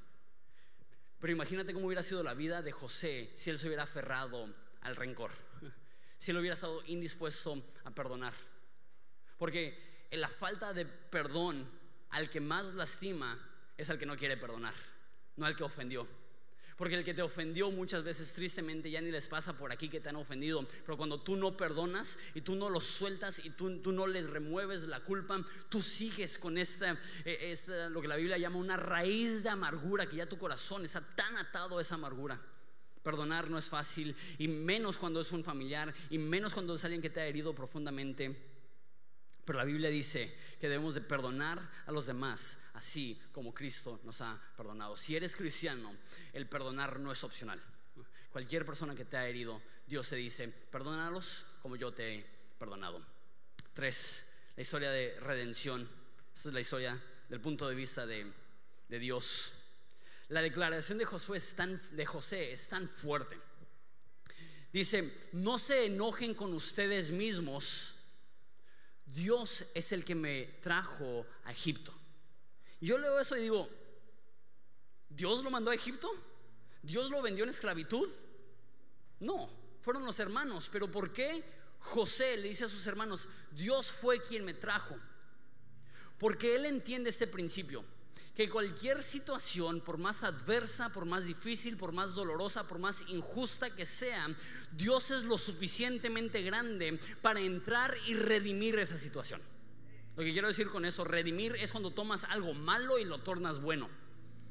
Pero 1.20 1.34
imagínate 1.34 1.74
cómo 1.74 1.88
hubiera 1.88 2.04
sido 2.04 2.24
la 2.24 2.34
vida 2.34 2.62
de 2.62 2.72
José 2.72 3.32
si 3.36 3.50
él 3.50 3.58
se 3.58 3.68
hubiera 3.68 3.84
aferrado 3.84 4.54
al 4.82 4.96
rencor, 4.96 5.32
si 6.18 6.32
él 6.32 6.38
hubiera 6.38 6.54
estado 6.54 6.84
indispuesto 6.86 7.64
a 7.84 7.92
perdonar. 7.92 8.34
Porque 9.38 10.08
en 10.12 10.22
la 10.22 10.30
falta 10.30 10.74
de 10.74 10.86
perdón 10.86 11.70
al 12.12 12.30
que 12.30 12.40
más 12.40 12.74
lastima 12.76 13.38
es 13.78 13.90
al 13.90 13.98
que 14.00 14.06
no 14.06 14.16
quiere 14.16 14.38
perdonar, 14.38 14.74
no 15.36 15.46
al 15.46 15.56
que 15.56 15.64
ofendió. 15.64 16.08
Porque 16.76 16.96
el 16.96 17.06
que 17.06 17.14
te 17.14 17.22
ofendió 17.22 17.72
muchas 17.72 18.04
veces 18.04 18.34
tristemente 18.34 18.92
ya 18.92 19.00
ni 19.00 19.10
les 19.10 19.28
pasa 19.28 19.58
por 19.58 19.72
aquí 19.72 19.88
que 19.88 20.02
te 20.02 20.10
han 20.10 20.18
ofendido. 20.18 20.68
Pero 20.86 20.98
cuando 20.98 21.22
tú 21.22 21.38
no 21.38 21.56
perdonas 21.56 22.20
y 22.34 22.42
tú 22.42 22.56
no 22.56 22.70
los 22.70 22.84
sueltas 22.86 23.44
y 23.46 23.52
tú, 23.52 23.80
tú 23.80 23.94
no 23.94 24.08
les 24.08 24.30
remueves 24.30 24.84
la 24.84 25.00
culpa, 25.00 25.44
tú 25.70 25.82
sigues 25.82 26.38
con 26.38 26.58
esta, 26.58 26.92
eh, 27.24 27.52
esta, 27.52 27.88
lo 27.90 28.02
que 28.02 28.10
la 28.10 28.18
Biblia 28.18 28.38
llama 28.38 28.58
una 28.58 28.76
raíz 28.76 29.42
de 29.42 29.50
amargura, 29.50 30.10
que 30.10 30.18
ya 30.18 30.28
tu 30.28 30.38
corazón 30.38 30.84
está 30.84 31.00
tan 31.16 31.38
atado 31.38 31.78
a 31.78 31.82
esa 31.82 31.96
amargura. 31.96 32.42
Perdonar 33.02 33.50
no 33.50 33.58
es 33.58 33.70
fácil 33.70 34.14
y 34.38 34.48
menos 34.48 34.98
cuando 34.98 35.22
es 35.22 35.32
un 35.32 35.44
familiar 35.44 35.94
y 36.10 36.18
menos 36.18 36.54
cuando 36.54 36.76
es 36.76 36.84
alguien 36.84 37.02
que 37.02 37.10
te 37.10 37.22
ha 37.22 37.26
herido 37.26 37.56
profundamente. 37.56 38.55
Pero 39.45 39.60
la 39.60 39.65
Biblia 39.65 39.89
dice 39.89 40.36
que 40.60 40.67
debemos 40.67 40.95
de 40.95 41.01
perdonar 41.01 41.62
a 41.86 41.91
los 41.91 42.08
demás 42.08 42.65
así 42.73 43.19
como 43.31 43.53
Cristo 43.53 43.99
nos 44.03 44.21
ha 44.21 44.39
perdonado. 44.58 44.97
Si 44.97 45.15
eres 45.15 45.36
cristiano, 45.36 45.95
el 46.34 46.47
perdonar 46.47 46.99
no 46.99 47.12
es 47.12 47.23
opcional. 47.23 47.62
Cualquier 48.31 48.65
persona 48.65 48.95
que 48.95 49.05
te 49.05 49.17
ha 49.17 49.27
herido, 49.27 49.62
Dios 49.88 50.10
te 50.10 50.17
dice, 50.17 50.47
perdónalos 50.47 51.45
como 51.62 51.75
yo 51.75 51.93
te 51.93 52.15
he 52.15 52.25
perdonado. 52.60 53.01
Tres, 53.73 54.34
la 54.55 54.62
historia 54.62 54.91
de 54.91 55.17
redención. 55.19 55.88
Esta 56.34 56.49
es 56.49 56.53
la 56.53 56.60
historia 56.60 57.01
del 57.29 57.39
punto 57.39 57.67
de 57.69 57.75
vista 57.75 58.05
de, 58.05 58.31
Dios. 58.89 59.62
La 60.29 60.41
declaración 60.41 60.97
de 60.97 61.05
Josué 61.05 61.39
de 61.91 62.05
José 62.05 62.51
es 62.51 62.67
tan 62.67 62.89
fuerte. 62.89 63.38
Dice, 64.73 65.29
no 65.34 65.58
se 65.58 65.86
enojen 65.86 66.34
con 66.34 66.53
ustedes 66.53 67.12
mismos 67.12 67.94
Dios 69.15 69.65
es 69.73 69.93
el 69.93 70.04
que 70.04 70.13
me 70.13 70.43
trajo 70.62 71.25
a 71.45 71.51
Egipto. 71.54 71.93
yo 72.82 72.97
leo 72.97 73.17
eso 73.17 73.38
y 73.38 73.43
digo, 73.43 73.69
¿Dios 75.08 75.41
lo 75.41 75.49
mandó 75.49 75.71
a 75.71 75.75
Egipto? 75.75 76.12
¿Dios 76.84 77.10
lo 77.10 77.21
vendió 77.21 77.45
en 77.45 77.49
esclavitud? 77.49 78.10
No, 79.21 79.49
fueron 79.82 80.06
los 80.06 80.19
hermanos. 80.19 80.67
Pero 80.69 80.91
¿por 80.91 81.13
qué 81.13 81.45
José 81.80 82.36
le 82.36 82.49
dice 82.49 82.65
a 82.65 82.67
sus 82.67 82.86
hermanos, 82.88 83.30
Dios 83.51 83.89
fue 83.89 84.21
quien 84.21 84.43
me 84.43 84.54
trajo? 84.54 84.97
Porque 86.19 86.56
él 86.56 86.65
entiende 86.65 87.10
este 87.10 87.25
principio. 87.25 87.86
Que 88.36 88.49
cualquier 88.49 89.01
situación, 89.01 89.82
por 89.82 89.97
más 89.97 90.23
adversa, 90.23 90.89
por 90.89 91.06
más 91.06 91.25
difícil, 91.25 91.78
por 91.78 91.93
más 91.93 92.13
dolorosa, 92.13 92.67
por 92.67 92.80
más 92.80 93.04
injusta 93.08 93.73
que 93.73 93.86
sea, 93.86 94.28
Dios 94.73 95.12
es 95.12 95.23
lo 95.23 95.38
suficientemente 95.38 96.41
grande 96.41 96.99
para 97.21 97.39
entrar 97.39 97.95
y 98.08 98.13
redimir 98.13 98.78
esa 98.78 98.97
situación. 98.97 99.41
Lo 100.17 100.23
que 100.23 100.34
quiero 100.34 100.47
decir 100.47 100.69
con 100.69 100.86
eso, 100.86 101.04
redimir 101.04 101.56
es 101.56 101.71
cuando 101.71 101.91
tomas 101.91 102.25
algo 102.25 102.54
malo 102.54 102.99
y 102.99 103.06
lo 103.06 103.19
tornas 103.19 103.62
bueno. 103.62 103.89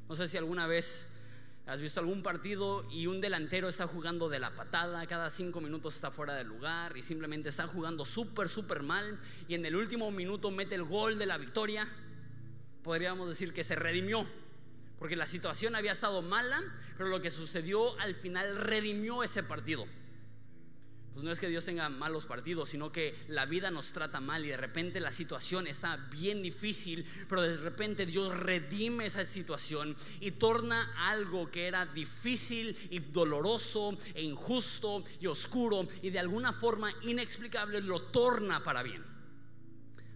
No 0.09 0.15
sé 0.15 0.29
si 0.29 0.37
alguna 0.37 0.67
vez 0.67 1.11
has 1.67 1.81
visto 1.81 2.01
algún 2.01 2.23
partido 2.23 2.87
y 2.91 3.07
un 3.07 3.23
delantero 3.23 3.69
está 3.69 3.87
jugando 3.87 4.29
de 4.29 4.39
la 4.39 4.51
patada, 4.51 5.07
cada 5.07 5.31
cinco 5.31 5.63
minutos 5.63 5.95
está 5.95 6.11
fuera 6.11 6.35
del 6.35 6.49
lugar 6.49 6.95
y 6.97 7.03
simplemente 7.03 7.49
está 7.49 7.67
jugando 7.67 8.05
súper, 8.05 8.49
súper 8.49 8.83
mal 8.83 9.19
y 9.49 9.55
en 9.55 9.65
el 9.65 9.75
último 9.75 10.11
minuto 10.11 10.51
mete 10.51 10.75
el 10.75 10.85
gol 10.85 11.19
de 11.19 11.27
la 11.27 11.39
victoria. 11.39 11.89
Podríamos 12.85 13.29
decir 13.29 13.53
que 13.53 13.65
se 13.65 13.75
redimió, 13.75 14.25
porque 15.01 15.17
la 15.17 15.27
situación 15.27 15.75
había 15.75 15.93
estado 15.93 16.23
mala, 16.23 16.63
pero 16.97 17.09
lo 17.09 17.21
que 17.21 17.31
sucedió 17.31 17.99
al 17.99 18.15
final 18.15 18.55
redimió 18.55 19.25
ese 19.25 19.43
partido 19.43 19.87
pues 21.15 21.23
no 21.23 21.31
es 21.31 21.39
que 21.39 21.49
Dios 21.49 21.65
tenga 21.65 21.89
malos 21.89 22.27
partidos, 22.27 22.69
sino 22.69 22.91
que 22.91 23.15
la 23.29 23.47
vida 23.47 23.71
nos 23.71 23.93
trata 23.93 24.19
mal 24.19 24.45
y 24.45 24.49
de 24.49 24.57
repente 24.57 24.99
la 24.99 25.13
situación 25.13 25.69
está 25.69 25.97
bien 25.97 26.43
difícil, 26.43 27.07
pero 27.29 27.43
de 27.43 27.57
repente 27.57 28.05
Dios 28.05 28.37
redime 28.37 29.07
esa 29.07 29.25
situación 29.25 29.95
y 30.19 30.33
torna 30.33 30.93
algo 31.09 31.53
que 31.53 31.69
era 31.69 31.87
difícil 31.87 32.77
y 32.91 32.99
doloroso 32.99 33.97
e 34.13 34.25
injusto 34.25 35.05
y 35.21 35.29
oscuro 35.29 35.87
y 36.03 36.11
de 36.11 36.19
alguna 36.19 36.53
forma 36.53 36.93
inexplicable 37.03 37.81
lo 37.81 38.03
torna 38.03 38.65
para 38.65 38.83
bien. 38.83 39.05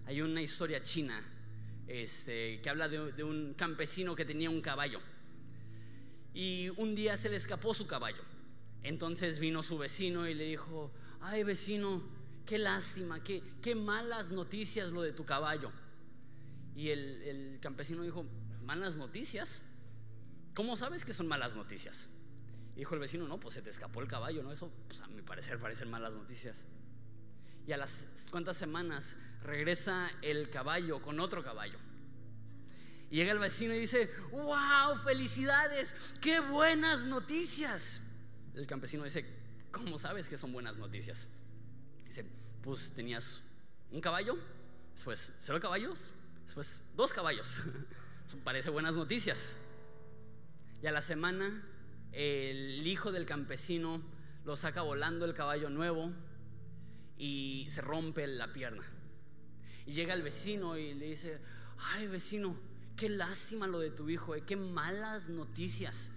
Hay 0.04 0.20
una 0.20 0.42
historia 0.42 0.82
china 0.82 1.22
este, 1.88 2.60
que 2.60 2.70
habla 2.70 2.88
de, 2.88 3.24
un 3.24 3.54
campesino 3.54 4.14
que 4.14 4.24
tenía 4.24 4.50
un 4.50 4.60
caballo 4.60 5.00
y 6.34 6.68
un 6.76 6.94
día 6.94 7.16
se 7.16 7.28
le 7.28 7.36
escapó 7.36 7.74
su 7.74 7.86
caballo 7.86 8.22
entonces 8.82 9.38
vino 9.40 9.62
su 9.62 9.78
vecino 9.78 10.26
y 10.28 10.34
le 10.34 10.44
dijo, 10.44 10.92
ay 11.20 11.42
vecino, 11.42 12.02
qué 12.46 12.58
lástima, 12.58 13.22
qué, 13.22 13.42
qué 13.60 13.74
malas 13.74 14.32
noticias 14.32 14.92
lo 14.92 15.02
de 15.02 15.12
tu 15.12 15.24
caballo. 15.24 15.72
Y 16.76 16.90
el, 16.90 17.58
campesino 17.60 18.02
dijo, 18.02 18.24
malas 18.62 18.96
noticias. 18.96 19.68
¿Cómo 20.54 20.76
sabes 20.76 21.04
que 21.04 21.12
son 21.12 21.28
malas 21.28 21.56
noticias? 21.56 22.08
dijo 22.76 22.94
el 22.94 23.00
vecino, 23.00 23.26
no, 23.26 23.40
pues 23.40 23.54
se 23.54 23.62
te 23.62 23.70
escapó 23.70 24.00
el 24.00 24.06
caballo, 24.06 24.40
¿no? 24.44 24.52
Eso, 24.52 24.70
pues 24.86 25.00
a 25.00 25.08
mi 25.08 25.20
parecer, 25.20 25.58
parecen 25.58 25.90
malas 25.90 26.14
noticias. 26.14 26.64
Y 27.66 27.72
a 27.72 27.76
las 27.76 28.06
cuantas 28.30 28.56
semanas 28.56 29.16
regresa 29.42 30.10
el 30.22 30.50
caballo 30.50 31.00
con 31.02 31.20
otro 31.20 31.42
caballo. 31.42 31.78
Y 33.10 33.16
llega 33.16 33.32
el 33.32 33.38
vecino 33.38 33.74
y 33.74 33.80
dice, 33.80 34.10
wow, 34.32 34.98
felicidades, 35.02 35.94
qué 36.20 36.40
buenas 36.40 37.06
noticias. 37.06 38.02
El 38.54 38.66
campesino 38.66 39.04
dice, 39.04 39.24
¿cómo 39.70 39.96
sabes 39.96 40.28
que 40.28 40.36
son 40.36 40.52
buenas 40.52 40.76
noticias? 40.76 41.30
Dice, 42.04 42.26
pues 42.62 42.92
tenías 42.94 43.42
un 43.90 44.00
caballo, 44.00 44.36
después 44.92 45.38
cero 45.40 45.58
caballos, 45.60 46.12
después 46.44 46.84
dos 46.94 47.12
caballos. 47.12 47.60
parece 48.44 48.68
buenas 48.70 48.94
noticias. 48.94 49.56
Y 50.82 50.86
a 50.86 50.92
la 50.92 51.00
semana 51.00 51.64
el 52.12 52.86
hijo 52.86 53.12
del 53.12 53.26
campesino 53.26 54.02
lo 54.44 54.56
saca 54.56 54.82
volando 54.82 55.24
el 55.24 55.34
caballo 55.34 55.70
nuevo 55.70 56.12
y 57.16 57.66
se 57.68 57.80
rompe 57.80 58.26
la 58.26 58.52
pierna. 58.52 58.84
Y 59.88 59.92
llega 59.92 60.12
el 60.12 60.20
vecino 60.20 60.76
y 60.76 60.92
le 60.92 61.06
dice, 61.06 61.40
ay 61.94 62.06
vecino, 62.08 62.54
qué 62.94 63.08
lástima 63.08 63.66
lo 63.66 63.78
de 63.78 63.90
tu 63.90 64.10
hijo, 64.10 64.34
eh, 64.34 64.42
qué 64.46 64.54
malas 64.54 65.30
noticias. 65.30 66.10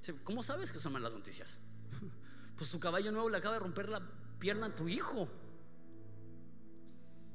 Dice, 0.00 0.16
¿Cómo 0.24 0.42
sabes 0.42 0.72
que 0.72 0.80
son 0.80 0.94
malas 0.94 1.14
noticias? 1.14 1.60
pues 2.58 2.72
tu 2.72 2.80
caballo 2.80 3.12
nuevo 3.12 3.30
le 3.30 3.38
acaba 3.38 3.54
de 3.54 3.60
romper 3.60 3.88
la 3.88 4.02
pierna 4.40 4.66
a 4.66 4.74
tu 4.74 4.88
hijo. 4.88 5.28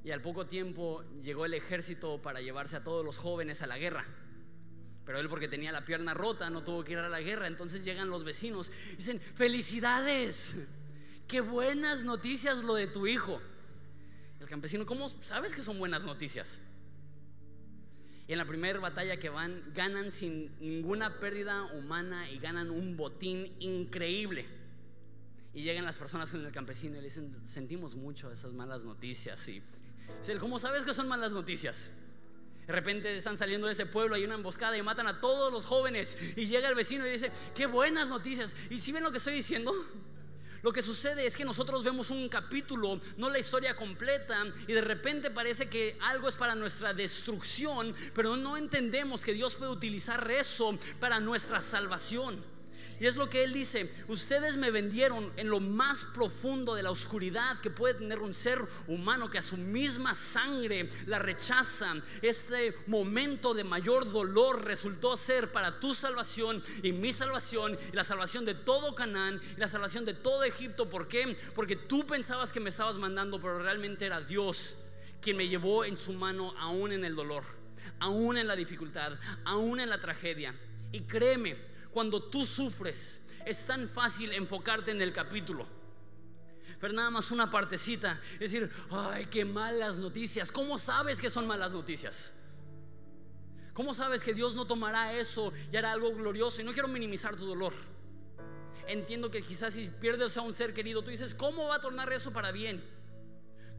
Y 0.04 0.12
al 0.12 0.22
poco 0.22 0.48
tiempo 0.48 1.02
llegó 1.24 1.46
el 1.46 1.54
ejército 1.54 2.22
para 2.22 2.42
llevarse 2.42 2.76
a 2.76 2.84
todos 2.84 3.06
los 3.06 3.18
jóvenes 3.18 3.62
a 3.62 3.68
la 3.68 3.78
guerra. 3.78 4.04
Pero 5.06 5.18
él 5.18 5.30
porque 5.30 5.48
tenía 5.48 5.72
la 5.72 5.86
pierna 5.86 6.14
rota 6.14 6.50
no 6.50 6.62
tuvo 6.62 6.84
que 6.84 6.92
ir 6.92 6.98
a 6.98 7.08
la 7.08 7.22
guerra. 7.22 7.48
Entonces 7.48 7.86
llegan 7.86 8.10
los 8.10 8.26
vecinos 8.26 8.70
y 8.92 8.98
dicen, 8.98 9.22
felicidades, 9.22 10.68
qué 11.26 11.40
buenas 11.40 12.04
noticias 12.04 12.66
lo 12.66 12.76
de 12.76 12.88
tu 12.88 13.08
hijo. 13.08 13.42
El 14.40 14.48
campesino, 14.48 14.86
¿cómo 14.86 15.10
sabes 15.22 15.54
que 15.54 15.62
son 15.62 15.78
buenas 15.80 16.06
noticias? 16.06 16.62
Y 18.28 18.32
en 18.32 18.38
la 18.38 18.46
primera 18.46 18.80
batalla 18.80 19.18
que 19.18 19.30
van, 19.30 19.74
ganan 19.74 20.12
sin 20.12 20.56
ninguna 20.60 21.20
pérdida 21.20 21.64
humana 21.74 22.30
y 22.30 22.38
ganan 22.38 22.70
un 22.70 22.96
botín 22.96 23.56
increíble. 23.60 24.46
Y 25.54 25.64
llegan 25.64 25.84
las 25.84 25.98
personas 25.98 26.30
con 26.30 26.46
el 26.46 26.52
campesino 26.52 26.94
y 26.94 26.98
le 26.98 27.06
dicen, 27.06 27.36
sentimos 27.46 27.96
mucho 27.96 28.32
esas 28.32 28.54
malas 28.54 28.86
noticias. 28.86 29.48
Y 29.48 29.64
¿cómo 30.40 30.60
sabes 30.60 30.84
que 30.84 30.94
son 30.94 31.08
malas 31.08 31.32
noticias? 31.32 31.92
De 32.68 32.72
repente 32.74 33.16
están 33.16 33.36
saliendo 33.36 33.66
de 33.66 33.74
ese 33.74 33.88
pueblo, 33.88 34.14
hay 34.14 34.26
una 34.26 34.36
emboscada 34.36 34.78
y 34.78 34.84
matan 34.84 35.08
a 35.08 35.20
todos 35.20 35.52
los 35.52 35.66
jóvenes. 35.66 36.16
Y 36.36 36.46
llega 36.46 36.70
el 36.70 36.76
vecino 36.76 37.08
y 37.08 37.10
dice, 37.10 37.32
qué 37.56 37.66
buenas 37.66 38.10
noticias. 38.10 38.56
¿Y 38.70 38.78
si 38.78 38.92
ven 38.92 39.02
lo 39.02 39.12
que 39.12 39.18
estoy 39.18 39.34
diciendo? 39.34 39.74
Lo 40.62 40.74
que 40.74 40.82
sucede 40.82 41.26
es 41.26 41.36
que 41.36 41.46
nosotros 41.46 41.84
vemos 41.84 42.10
un 42.10 42.28
capítulo, 42.30 43.00
no 43.18 43.30
la 43.30 43.40
historia 43.40 43.76
completa, 43.76 44.46
y 44.68 44.74
de 44.74 44.82
repente 44.82 45.30
parece 45.30 45.70
que 45.70 45.98
algo 46.02 46.28
es 46.28 46.36
para 46.36 46.56
nuestra 46.56 46.94
destrucción, 46.94 47.94
pero 48.14 48.36
no 48.36 48.58
entendemos 48.58 49.22
que 49.22 49.34
Dios 49.34 49.56
puede 49.56 49.72
utilizar 49.72 50.30
eso 50.32 50.78
para 51.00 51.20
nuestra 51.20 51.62
salvación. 51.62 52.44
Y 53.00 53.06
es 53.06 53.16
lo 53.16 53.30
que 53.30 53.44
él 53.44 53.54
dice, 53.54 53.92
ustedes 54.08 54.58
me 54.58 54.72
vendieron 54.72 55.32
en 55.38 55.50
lo 55.50 55.60
más 55.60 56.04
profundo 56.06 56.76
de 56.76 56.84
la 56.84 56.92
oscuridad 56.92 57.60
que 57.62 57.70
puede 57.70 57.94
tener 57.94 58.20
un 58.20 58.34
ser 58.34 58.60
humano 58.88 59.30
que 59.30 59.38
a 59.38 59.42
su 59.42 59.58
misma 59.58 60.16
sangre 60.16 60.90
la 61.06 61.20
rechaza. 61.20 61.96
Este 62.22 62.76
momento 62.88 63.54
de 63.54 63.64
mayor 63.64 64.12
dolor 64.12 64.66
resultó 64.66 65.16
ser 65.16 65.52
para 65.52 65.80
tu 65.80 65.94
salvación 65.94 66.62
y 66.84 66.92
mi 66.92 67.14
salvación 67.14 67.78
y 67.92 67.96
la 67.96 68.04
salvación 68.04 68.44
de 68.44 68.56
todo 68.56 68.96
Canaán 68.96 69.40
y 69.56 69.60
la 69.60 69.68
salvación 69.68 70.04
de 70.04 70.14
todo 70.14 70.44
Egipto. 70.44 70.90
¿Por 70.90 71.08
qué? 71.08 71.38
Porque 71.56 71.76
tú 71.76 72.06
pensabas 72.06 72.52
que 72.52 72.60
me 72.60 72.70
estabas 72.70 72.98
mandando, 72.98 73.40
pero 73.40 73.60
realmente 73.60 74.06
era 74.06 74.22
Dios 74.22 74.76
quien 75.22 75.38
me 75.38 75.48
llevó 75.48 75.86
en 75.86 75.98
su 75.98 76.14
mano 76.14 76.54
aún 76.58 76.92
en 76.92 77.04
el 77.04 77.16
dolor, 77.16 77.44
aún 78.00 78.38
en 78.38 78.48
la 78.48 78.56
dificultad, 78.56 79.14
aún 79.46 79.80
en 79.80 79.90
la 79.90 80.00
tragedia. 80.00 80.54
Y 80.92 81.02
créeme, 81.02 81.58
cuando 81.92 82.24
tú 82.24 82.46
sufres, 82.46 83.26
es 83.46 83.66
tan 83.66 83.88
fácil 83.90 84.32
enfocarte 84.34 84.92
en 84.92 85.02
el 85.02 85.12
capítulo. 85.12 85.68
Pero 86.80 86.94
nada 86.94 87.10
más 87.10 87.32
una 87.32 87.50
partecita, 87.50 88.22
es 88.34 88.52
decir, 88.52 88.72
ay, 88.92 89.26
qué 89.26 89.44
malas 89.44 89.98
noticias. 89.98 90.52
¿Cómo 90.52 90.78
sabes 90.78 91.20
que 91.20 91.30
son 91.30 91.48
malas 91.48 91.74
noticias? 91.74 92.40
¿Cómo 93.74 93.94
sabes 93.94 94.24
que 94.24 94.34
Dios 94.34 94.56
no 94.56 94.66
tomará 94.66 95.14
eso 95.14 95.52
y 95.72 95.78
hará 95.78 95.92
algo 95.92 96.14
glorioso? 96.14 96.62
Y 96.62 96.66
no 96.66 96.74
quiero 96.74 96.88
minimizar 96.88 97.36
tu 97.36 97.46
dolor. 97.46 97.74
Entiendo 98.88 99.32
que 99.32 99.42
quizás 99.42 99.74
si 99.74 99.88
pierdes 99.88 100.38
a 100.38 100.42
un 100.42 100.54
ser 100.54 100.74
querido, 100.74 101.02
tú 101.02 101.12
dices, 101.12 101.34
¿cómo 101.34 101.68
va 101.68 101.76
a 101.76 101.82
tornar 101.82 102.12
eso 102.12 102.32
para 102.32 102.52
bien? 102.52 102.84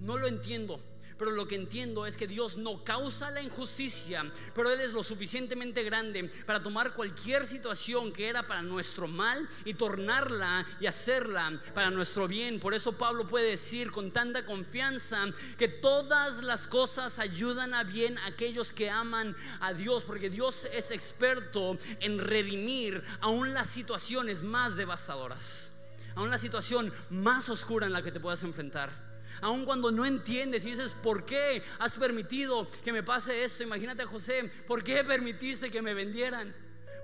No 0.01 0.17
lo 0.17 0.27
entiendo 0.27 0.81
pero 1.21 1.33
lo 1.33 1.47
que 1.47 1.55
entiendo 1.55 2.07
es 2.07 2.17
que 2.17 2.27
Dios 2.27 2.57
no 2.57 2.83
causa 2.83 3.31
la 3.31 3.43
injusticia, 3.43 4.33
pero 4.55 4.73
Él 4.73 4.81
es 4.81 4.95
lo 4.95 5.03
suficientemente 5.03 5.83
grande 5.83 6.31
para 6.47 6.63
tomar 6.63 6.95
cualquier 6.95 7.47
situación 7.47 8.11
que 8.11 8.27
era 8.27 8.47
para 8.47 8.63
nuestro 8.63 9.07
mal 9.07 9.47
y 9.67 9.75
tornarla 9.75 10.67
y 10.81 10.87
hacerla 10.87 11.61
para 11.75 11.91
nuestro 11.91 12.27
bien. 12.27 12.59
Por 12.59 12.73
eso 12.73 12.93
Pablo 12.93 13.27
puede 13.27 13.51
decir 13.51 13.91
con 13.91 14.13
tanta 14.13 14.47
confianza 14.47 15.27
que 15.59 15.69
todas 15.69 16.43
las 16.43 16.67
cosas 16.67 17.19
ayudan 17.19 17.75
a 17.75 17.85
bien 17.85 18.17
a 18.17 18.29
aquellos 18.29 18.73
que 18.73 18.89
aman 18.89 19.37
a 19.61 19.75
Dios, 19.75 20.05
porque 20.05 20.31
Dios 20.31 20.67
es 20.73 20.91
experto 20.91 21.77
en 22.01 22.19
redimir 22.19 23.05
aún 23.21 23.53
las 23.53 23.67
situaciones 23.67 24.43
más 24.43 24.75
devastadoras, 24.75 25.79
aún 26.15 26.31
la 26.31 26.39
situación 26.39 26.91
más 27.11 27.51
oscura 27.51 27.87
en 27.87 27.93
la 27.93 28.01
que 28.01 28.11
te 28.11 28.21
puedas 28.21 28.43
enfrentar 28.43 29.10
aun 29.41 29.65
cuando 29.65 29.91
no 29.91 30.05
entiendes 30.05 30.65
y 30.65 30.71
dices, 30.71 30.93
¿por 30.95 31.25
qué 31.25 31.63
has 31.79 31.97
permitido 31.97 32.69
que 32.85 32.93
me 32.93 33.03
pase 33.03 33.43
esto? 33.43 33.63
Imagínate 33.63 34.03
a 34.03 34.07
José, 34.07 34.51
¿por 34.67 34.85
qué 34.85 35.05
permitiste 35.05 35.71
que 35.71 35.83
me 35.83 35.95
vendieran? 35.95 36.55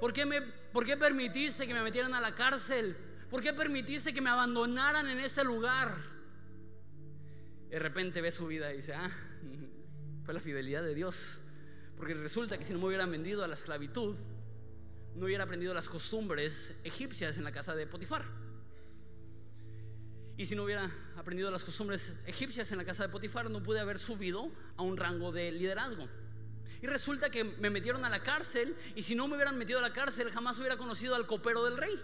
¿Por 0.01 0.13
qué, 0.13 0.27
me, 0.27 0.43
¿Por 0.43 0.85
qué 0.85 0.97
permitiste 0.97 1.67
que 1.67 1.75
me 1.75 1.83
metieran 1.83 2.15
a 2.15 2.21
la 2.21 2.35
cárcel? 2.35 2.97
¿Por 3.31 3.43
qué 3.43 3.53
permitiste 3.53 4.13
que 4.13 4.21
me 4.21 4.31
abandonaran 4.31 5.09
en 5.09 5.19
ese 5.19 5.43
lugar? 5.43 5.97
De 7.69 7.79
repente 7.79 8.21
ve 8.21 8.31
su 8.31 8.47
vida 8.47 8.73
y 8.73 8.77
dice, 8.77 8.95
ah, 8.95 9.11
fue 10.25 10.35
la 10.35 10.41
fidelidad 10.41 10.83
de 10.83 10.95
Dios. 10.95 11.43
Porque 11.97 12.15
resulta 12.15 12.59
que 12.59 12.65
si 12.65 12.73
no 12.73 12.79
me 12.79 12.87
hubieran 12.87 13.11
vendido 13.11 13.43
a 13.43 13.49
la 13.49 13.55
esclavitud, 13.55 14.17
no 15.15 15.25
hubiera 15.25 15.45
aprendido 15.45 15.73
las 15.73 15.89
costumbres 15.89 16.81
egipcias 16.85 17.39
en 17.39 17.45
la 17.45 17.53
casa 17.53 17.75
de 17.75 17.87
Potifar. 17.87 18.46
Y 20.37 20.45
si 20.45 20.55
no 20.55 20.65
hubiera 20.65 20.91
aprendido 21.17 21.51
las 21.51 21.65
costumbres 21.65 22.15
egipcias 22.27 22.71
en 22.73 22.79
la 22.79 22.85
casa 22.85 23.05
de 23.05 23.09
Potifar, 23.09 23.51
no 23.51 23.63
pude 23.63 23.81
haber 23.81 23.99
subido 23.99 24.51
a 24.77 24.83
un 24.83 24.97
rango 24.97 25.33
de 25.33 25.51
liderazgo. 25.51 26.09
Y 26.83 26.87
resulta 26.87 27.31
que 27.31 27.43
me 27.43 27.71
metieron 27.71 28.05
a 28.05 28.11
la 28.11 28.21
cárcel 28.21 28.77
y 28.95 29.03
si 29.03 29.15
no 29.15 29.29
me 29.29 29.37
hubieran 29.37 29.57
metido 29.57 29.79
a 29.79 29.83
la 29.83 29.93
cárcel 29.93 30.31
jamás 30.31 30.59
hubiera 30.59 30.77
conocido 30.77 31.15
al 31.15 31.27
copero 31.27 31.65
del 31.65 31.79
rey. 31.79 31.99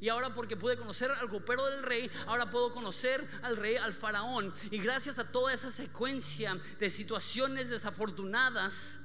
Y 0.00 0.10
ahora 0.10 0.34
porque 0.34 0.56
pude 0.56 0.76
conocer 0.76 1.10
al 1.10 1.28
copero 1.28 1.64
del 1.66 1.82
rey, 1.82 2.10
ahora 2.26 2.50
puedo 2.50 2.72
conocer 2.72 3.26
al 3.42 3.56
rey, 3.56 3.76
al 3.76 3.92
faraón. 3.92 4.52
Y 4.70 4.78
gracias 4.78 5.18
a 5.18 5.32
toda 5.32 5.52
esa 5.52 5.70
secuencia 5.70 6.56
de 6.78 6.90
situaciones 6.90 7.70
desafortunadas, 7.70 9.00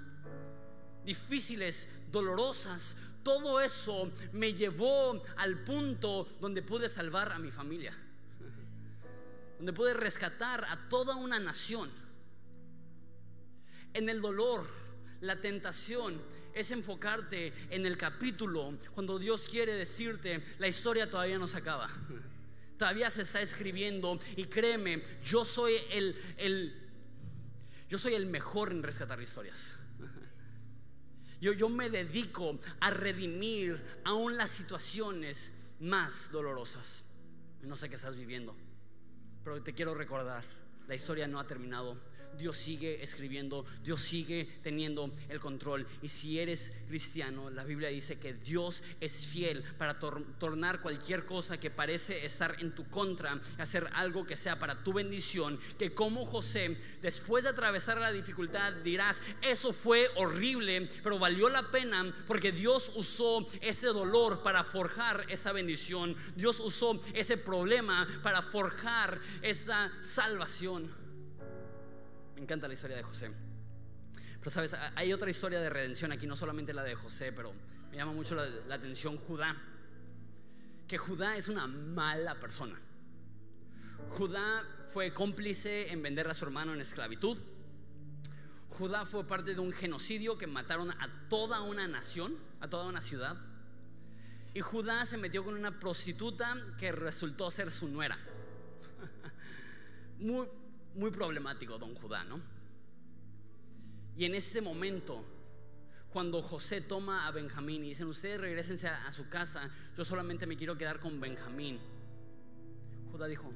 difíciles, 1.04 1.90
dolorosas, 2.12 2.98
todo 3.24 3.62
eso 3.62 4.12
me 4.34 4.54
llevó 4.54 5.22
al 5.38 5.64
punto 5.64 6.28
donde 6.40 6.62
pude 6.62 6.90
salvar 6.90 7.32
a 7.32 7.40
mi 7.40 7.52
familia. 7.52 7.94
Donde 9.58 9.74
pude 9.74 9.94
rescatar 9.94 10.66
a 10.66 10.90
toda 10.90 11.16
una 11.16 11.40
nación. 11.40 11.90
En 13.94 14.10
el 14.10 14.22
dolor, 14.22 14.66
la 15.22 15.40
tentación, 15.40 16.22
es 16.54 16.72
enfocarte 16.72 17.52
en 17.70 17.86
el 17.86 17.98
capítulo 17.98 18.78
cuando 18.94 19.18
Dios 19.18 19.48
quiere 19.50 19.74
decirte, 19.74 20.44
la 20.60 20.68
historia 20.68 21.10
todavía 21.10 21.38
no 21.38 21.48
se 21.48 21.58
acaba. 21.58 21.90
Todavía 22.78 23.10
se 23.10 23.22
está 23.22 23.42
escribiendo 23.42 24.20
y 24.36 24.46
créeme, 24.46 25.02
yo 25.24 25.46
soy 25.46 25.78
el, 25.92 26.16
el 26.38 26.80
yo 27.90 27.98
soy 27.98 28.16
el 28.16 28.26
mejor 28.26 28.72
en 28.72 28.84
rescatar 28.84 29.22
historias. 29.22 29.76
Yo, 31.44 31.52
yo 31.52 31.68
me 31.68 31.90
dedico 31.90 32.58
a 32.80 32.90
redimir 32.90 33.78
aún 34.06 34.38
las 34.38 34.50
situaciones 34.50 35.60
más 35.82 36.32
dolorosas. 36.32 37.04
No 37.64 37.76
sé 37.76 37.90
qué 37.90 37.96
estás 37.96 38.16
viviendo, 38.16 38.56
pero 39.44 39.62
te 39.62 39.74
quiero 39.74 39.94
recordar, 39.94 40.46
la 40.88 40.96
historia 40.96 41.28
no 41.28 41.42
ha 41.42 41.46
terminado 41.46 42.00
Dios 42.38 42.58
sigue 42.58 43.02
escribiendo, 43.02 43.66
Dios 43.84 44.02
sigue 44.02 44.48
teniendo 44.62 45.12
el 45.30 45.40
control. 45.40 45.86
Y 46.02 46.08
si 46.08 46.40
eres 46.40 46.76
cristiano, 46.88 47.50
la 47.50 47.64
Biblia 47.64 47.90
dice 47.90 48.20
que 48.20 48.34
Dios 48.34 48.84
es 49.00 49.26
fiel 49.26 49.64
para 49.78 50.00
tornar 50.00 50.82
cualquier 50.82 51.26
cosa 51.26 51.60
que 51.60 51.70
parece 51.70 52.26
estar 52.26 52.56
en 52.60 52.74
tu 52.74 52.90
contra, 52.90 53.40
hacer 53.58 53.90
algo 53.94 54.26
que 54.26 54.36
sea 54.36 54.60
para 54.60 54.84
tu 54.84 54.94
bendición, 54.94 55.60
que 55.78 55.94
como 55.94 56.26
José, 56.26 56.78
después 57.02 57.44
de 57.44 57.52
atravesar 57.52 57.98
la 57.98 58.12
dificultad, 58.12 58.74
dirás, 58.84 59.22
eso 59.42 59.74
fue 59.74 60.10
horrible, 60.16 60.88
pero 61.02 61.20
valió 61.20 61.50
la 61.50 61.70
pena 61.72 62.14
porque 62.28 62.52
Dios 62.52 62.92
usó 62.96 63.46
ese 63.62 63.88
dolor 63.88 64.44
para 64.44 64.64
forjar 64.64 65.26
esa 65.30 65.52
bendición. 65.52 66.16
Dios 66.36 66.60
usó 66.60 67.00
ese 67.14 67.38
problema 67.38 68.08
para 68.22 68.42
forjar 68.42 69.20
esa 69.42 69.92
salvación. 70.02 71.03
Me 72.36 72.42
encanta 72.42 72.68
la 72.68 72.74
historia 72.74 72.98
de 72.98 73.04
José. 73.04 73.32
Pero 74.40 74.52
sabes, 74.52 74.76
hay 74.96 75.14
otra 75.14 75.30
historia 75.30 75.62
de 75.62 75.70
redención 75.70 76.12
aquí, 76.12 76.28
no 76.28 76.36
solamente 76.36 76.74
la 76.74 76.84
de 76.84 76.96
José, 76.96 77.32
pero 77.32 77.54
me 77.90 77.96
llama 77.96 78.12
mucho 78.12 78.36
la, 78.36 78.76
atención 78.76 79.18
Judá. 79.18 79.56
Que 80.88 80.98
Judá 80.98 81.38
es 81.38 81.48
una 81.48 81.66
mala 81.66 82.40
persona. 82.40 82.78
Judá 84.10 84.64
fue 84.90 85.14
cómplice 85.14 85.94
en 85.94 86.02
vender 86.02 86.28
a 86.28 86.34
su 86.34 86.44
hermano 86.44 86.74
en 86.74 86.82
esclavitud. 86.82 87.38
Judá 88.68 89.06
fue 89.06 89.26
parte 89.26 89.54
de 89.54 89.62
un 89.62 89.72
genocidio 89.72 90.38
que 90.38 90.48
mataron 90.48 90.92
a 90.92 91.28
toda 91.30 91.62
una 91.62 91.88
nación, 91.88 92.36
a 92.60 92.68
toda 92.68 92.86
una 92.86 93.00
ciudad. 93.00 93.38
Y 94.54 94.60
Judá 94.60 95.06
se 95.06 95.18
metió 95.18 95.46
con 95.46 95.56
una 95.56 95.80
prostituta 95.80 96.58
que 96.78 96.92
resultó 96.92 97.50
ser 97.50 97.72
su 97.72 97.88
nuera. 97.88 98.18
Muy, 100.20 100.48
muy 100.96 101.12
problemático 101.12 101.78
don 101.78 101.96
Judá, 101.96 102.24
¿no? 102.24 102.42
Y 104.16 104.26
en 104.26 104.36
ese 104.36 104.62
momento, 104.62 105.26
cuando 106.10 106.42
José 106.42 106.82
toma 106.82 107.28
a 107.28 107.32
Benjamín 107.32 107.84
y 107.84 107.90
dicen, 107.90 108.08
ustedes 108.08 108.40
regresense 108.40 108.88
a, 108.88 109.12
su 109.12 109.28
casa, 109.30 109.70
yo 109.98 110.06
solamente 110.06 110.46
me 110.46 110.56
quiero 110.56 110.78
quedar 110.78 111.00
con 111.00 111.20
Benjamín. 111.20 111.80
Judá 113.12 113.26
dijo, 113.26 113.52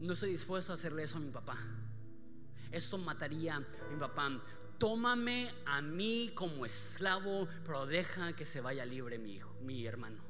no 0.00 0.12
estoy 0.12 0.30
dispuesto 0.30 0.72
a 0.72 0.74
hacerle 0.74 1.02
eso 1.02 1.16
a 1.18 1.20
mi 1.20 1.30
papá. 1.30 1.56
Esto 2.70 2.98
mataría 2.98 3.56
a 3.56 3.60
mi 3.90 3.98
papá. 3.98 4.40
Tómame 4.78 5.52
a 5.66 5.82
mí 5.82 6.30
como 6.34 6.64
esclavo, 6.64 7.48
pero 7.64 7.86
deja 7.86 8.34
que 8.34 8.44
se 8.44 8.60
vaya 8.60 8.86
libre 8.86 9.18
mi 9.18 9.34
hijo, 9.34 9.52
mi 9.62 9.84
hermano. 9.84 10.22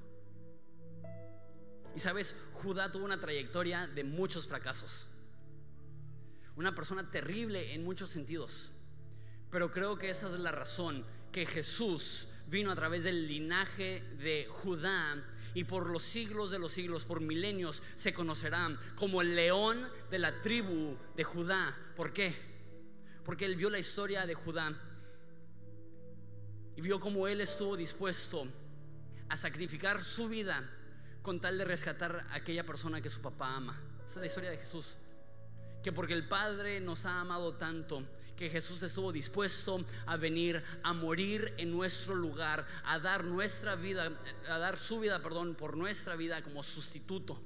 Y 1.95 2.01
sabes, 2.01 2.49
Judá 2.55 2.91
tuvo 2.91 3.05
una 3.05 3.21
trayectoria 3.21 3.87
de 3.87 4.05
muchos 4.05 4.47
fracasos 4.47 5.09
una 6.59 6.75
persona 6.75 7.09
terrible 7.09 7.73
en 7.73 7.85
muchos 7.85 8.11
sentidos. 8.11 8.73
Pero 9.49 9.71
creo 9.71 9.97
que 9.97 10.11
esa 10.11 10.27
es 10.27 10.33
la 10.33 10.51
razón 10.51 11.05
que 11.31 11.47
Jesús 11.47 12.31
vino 12.49 12.73
a 12.73 12.75
través 12.75 13.05
del 13.05 13.29
linaje 13.29 14.03
de 14.19 14.49
Judá 14.51 15.25
y 15.55 15.63
por 15.63 15.89
los 15.89 16.03
siglos 16.03 16.51
de 16.51 16.59
los 16.59 16.73
siglos, 16.73 17.05
por 17.05 17.21
milenios, 17.21 17.85
se 17.95 18.13
conocerá 18.13 18.77
como 18.97 19.23
el 19.23 19.37
león 19.37 19.89
de 20.11 20.19
la 20.19 20.43
tribu 20.43 20.97
de 21.15 21.23
Judá. 21.23 21.77
¿Por 21.95 22.13
qué? 22.13 22.35
Porque 23.25 23.45
él 23.45 23.55
vio 23.55 23.71
la 23.71 23.79
historia 23.79 24.27
de 24.27 24.35
Judá 24.35 24.77
y 26.75 26.81
vio 26.81 26.99
cómo 26.99 27.29
él 27.29 27.41
estuvo 27.41 27.77
dispuesto 27.77 28.49
a 29.29 29.37
sacrificar 29.37 30.03
su 30.03 30.29
vida 30.29 30.69
con 31.23 31.41
tal 31.41 31.57
de 31.57 31.65
rescatar 31.65 32.27
a 32.31 32.35
aquella 32.35 32.67
persona 32.67 33.01
que 33.01 33.11
su 33.11 33.23
papá 33.23 33.55
ama. 33.55 33.81
Esa 34.05 34.15
es 34.15 34.17
la 34.17 34.27
historia 34.27 34.51
de 34.51 34.57
Jesús 34.57 34.97
que 35.89 35.93
porque 35.95 36.13
el 36.13 36.29
Padre 36.29 36.81
nos 36.81 37.07
ha 37.07 37.19
amado 37.19 37.55
tanto, 37.55 38.07
que 38.37 38.51
Jesús 38.51 38.83
estuvo 38.83 39.11
dispuesto 39.11 39.83
a 40.05 40.19
venir 40.19 40.63
a 40.83 40.93
morir 40.93 41.55
en 41.57 41.71
nuestro 41.71 42.15
lugar, 42.15 42.67
a 42.85 42.99
dar 42.99 43.25
nuestra 43.25 43.75
vida, 43.75 44.13
a 44.51 44.59
dar 44.59 44.77
su 44.77 45.01
vida, 45.01 45.23
perdón, 45.23 45.55
por 45.55 45.79
nuestra 45.79 46.15
vida 46.15 46.43
como 46.43 46.63
sustituto. 46.63 47.41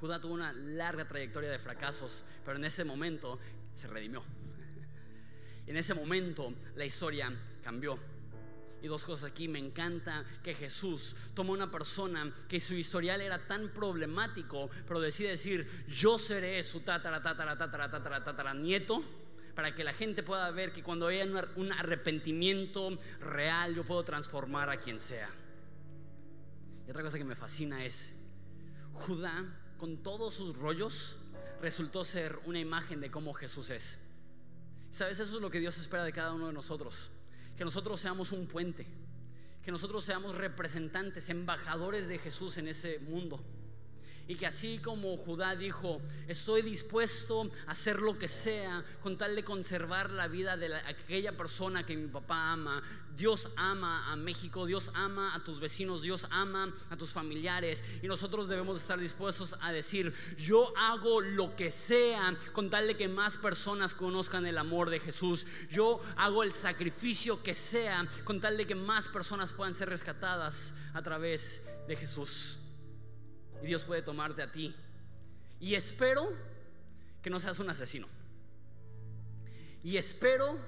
Judá 0.00 0.20
tuvo 0.20 0.34
una 0.34 0.52
larga 0.52 1.06
trayectoria 1.06 1.48
de 1.48 1.60
fracasos, 1.60 2.24
pero 2.44 2.56
en 2.56 2.64
ese 2.64 2.82
momento 2.82 3.38
se 3.72 3.86
redimió. 3.86 4.24
En 5.68 5.76
ese 5.76 5.94
momento 5.94 6.52
la 6.74 6.84
historia 6.84 7.32
cambió. 7.62 8.00
Y 8.82 8.88
dos 8.88 9.04
cosas 9.04 9.30
aquí, 9.30 9.48
me 9.48 9.58
encanta 9.58 10.24
que 10.42 10.54
Jesús 10.54 11.16
toma 11.34 11.52
una 11.52 11.70
persona 11.70 12.32
que 12.48 12.60
su 12.60 12.74
historial 12.74 13.20
era 13.20 13.46
tan 13.46 13.70
problemático, 13.70 14.70
pero 14.86 15.00
decide 15.00 15.30
decir, 15.30 15.66
yo 15.88 16.18
seré 16.18 16.62
su 16.62 16.80
tatara, 16.80 17.22
tatara, 17.22 17.56
tatara, 17.56 17.90
tatara, 17.90 18.22
tatara 18.22 18.54
nieto, 18.54 19.02
para 19.54 19.74
que 19.74 19.82
la 19.82 19.94
gente 19.94 20.22
pueda 20.22 20.50
ver 20.50 20.72
que 20.72 20.82
cuando 20.82 21.06
haya 21.06 21.24
un 21.56 21.72
arrepentimiento 21.72 22.98
real, 23.20 23.74
yo 23.74 23.84
puedo 23.84 24.04
transformar 24.04 24.68
a 24.68 24.78
quien 24.78 25.00
sea. 25.00 25.30
Y 26.86 26.90
otra 26.90 27.02
cosa 27.02 27.16
que 27.16 27.24
me 27.24 27.34
fascina 27.34 27.84
es, 27.84 28.14
Judá, 28.92 29.44
con 29.78 30.02
todos 30.02 30.34
sus 30.34 30.58
rollos, 30.58 31.16
resultó 31.62 32.04
ser 32.04 32.38
una 32.44 32.60
imagen 32.60 33.00
de 33.00 33.10
cómo 33.10 33.32
Jesús 33.32 33.70
es. 33.70 34.06
¿Sabes? 34.90 35.18
Eso 35.18 35.36
es 35.36 35.42
lo 35.42 35.50
que 35.50 35.58
Dios 35.58 35.78
espera 35.78 36.04
de 36.04 36.12
cada 36.12 36.34
uno 36.34 36.48
de 36.48 36.52
nosotros 36.52 37.10
que 37.56 37.64
nosotros 37.64 37.98
seamos 37.98 38.32
un 38.32 38.46
puente, 38.46 38.86
que 39.62 39.70
nosotros 39.70 40.04
seamos 40.04 40.34
representantes, 40.36 41.28
embajadores 41.30 42.08
de 42.08 42.18
Jesús 42.18 42.58
en 42.58 42.68
ese 42.68 42.98
mundo. 43.00 43.42
Y 44.28 44.34
que 44.34 44.46
así 44.46 44.78
como 44.78 45.16
Judá 45.16 45.54
dijo, 45.54 46.00
estoy 46.26 46.62
dispuesto 46.62 47.48
a 47.66 47.72
hacer 47.72 48.00
lo 48.02 48.18
que 48.18 48.26
sea 48.26 48.84
con 49.00 49.16
tal 49.16 49.36
de 49.36 49.44
conservar 49.44 50.10
la 50.10 50.26
vida 50.26 50.56
de 50.56 50.74
aquella 50.74 51.36
persona 51.36 51.86
que 51.86 51.96
mi 51.96 52.08
papá 52.08 52.52
ama. 52.52 52.82
Dios 53.16 53.50
ama 53.56 54.12
a 54.12 54.16
México, 54.16 54.66
Dios 54.66 54.90
ama 54.94 55.32
a 55.34 55.42
tus 55.44 55.60
vecinos, 55.60 56.02
Dios 56.02 56.26
ama 56.30 56.74
a 56.90 56.96
tus 56.96 57.12
familiares. 57.12 57.84
Y 58.02 58.08
nosotros 58.08 58.48
debemos 58.48 58.78
estar 58.78 58.98
dispuestos 58.98 59.56
a 59.60 59.70
decir, 59.70 60.12
yo 60.36 60.76
hago 60.76 61.20
lo 61.20 61.54
que 61.54 61.70
sea 61.70 62.36
con 62.52 62.68
tal 62.68 62.88
de 62.88 62.96
que 62.96 63.08
más 63.08 63.36
personas 63.36 63.94
conozcan 63.94 64.44
el 64.44 64.58
amor 64.58 64.90
de 64.90 64.98
Jesús. 64.98 65.46
Yo 65.70 66.00
hago 66.16 66.42
el 66.42 66.52
sacrificio 66.52 67.40
que 67.44 67.54
sea 67.54 68.06
con 68.24 68.40
tal 68.40 68.56
de 68.56 68.66
que 68.66 68.74
más 68.74 69.06
personas 69.06 69.52
puedan 69.52 69.72
ser 69.72 69.88
rescatadas 69.88 70.74
a 70.94 71.00
través 71.00 71.64
de 71.86 71.94
Jesús. 71.94 72.65
Y 73.62 73.66
Dios 73.66 73.84
puede 73.84 74.02
tomarte 74.02 74.42
a 74.42 74.50
ti. 74.50 74.74
Y 75.60 75.74
espero 75.74 76.32
que 77.22 77.30
no 77.30 77.40
seas 77.40 77.58
un 77.58 77.70
asesino. 77.70 78.06
Y 79.82 79.96
espero 79.96 80.58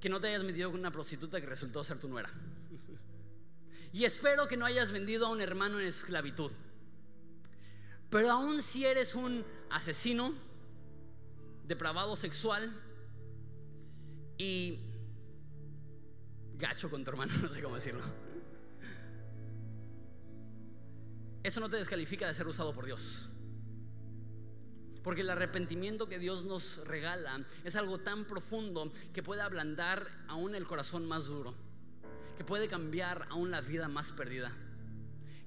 que 0.00 0.08
no 0.08 0.20
te 0.20 0.28
hayas 0.28 0.44
metido 0.44 0.70
con 0.70 0.80
una 0.80 0.90
prostituta 0.90 1.40
que 1.40 1.46
resultó 1.46 1.82
ser 1.84 1.98
tu 1.98 2.08
nuera. 2.08 2.30
Y 3.92 4.04
espero 4.04 4.46
que 4.48 4.56
no 4.56 4.66
hayas 4.66 4.92
vendido 4.92 5.26
a 5.26 5.30
un 5.30 5.40
hermano 5.40 5.80
en 5.80 5.86
esclavitud. 5.86 6.52
Pero 8.10 8.30
aún 8.30 8.62
si 8.62 8.84
eres 8.84 9.14
un 9.14 9.44
asesino, 9.70 10.34
depravado 11.66 12.16
sexual 12.16 12.72
y 14.38 14.78
gacho 16.56 16.90
con 16.90 17.04
tu 17.04 17.10
hermano, 17.10 17.32
no 17.42 17.50
sé 17.50 17.62
cómo 17.62 17.74
decirlo 17.74 18.27
eso 21.48 21.60
no 21.60 21.68
te 21.68 21.76
descalifica 21.76 22.26
de 22.26 22.34
ser 22.34 22.46
usado 22.46 22.74
por 22.74 22.84
Dios. 22.84 23.26
Porque 25.02 25.22
el 25.22 25.30
arrepentimiento 25.30 26.08
que 26.08 26.18
Dios 26.18 26.44
nos 26.44 26.86
regala 26.86 27.42
es 27.64 27.74
algo 27.74 27.98
tan 27.98 28.26
profundo 28.26 28.92
que 29.14 29.22
puede 29.22 29.40
ablandar 29.40 30.06
aún 30.28 30.54
el 30.54 30.66
corazón 30.66 31.06
más 31.06 31.24
duro, 31.24 31.54
que 32.36 32.44
puede 32.44 32.68
cambiar 32.68 33.26
aún 33.30 33.50
la 33.50 33.62
vida 33.62 33.88
más 33.88 34.12
perdida. 34.12 34.52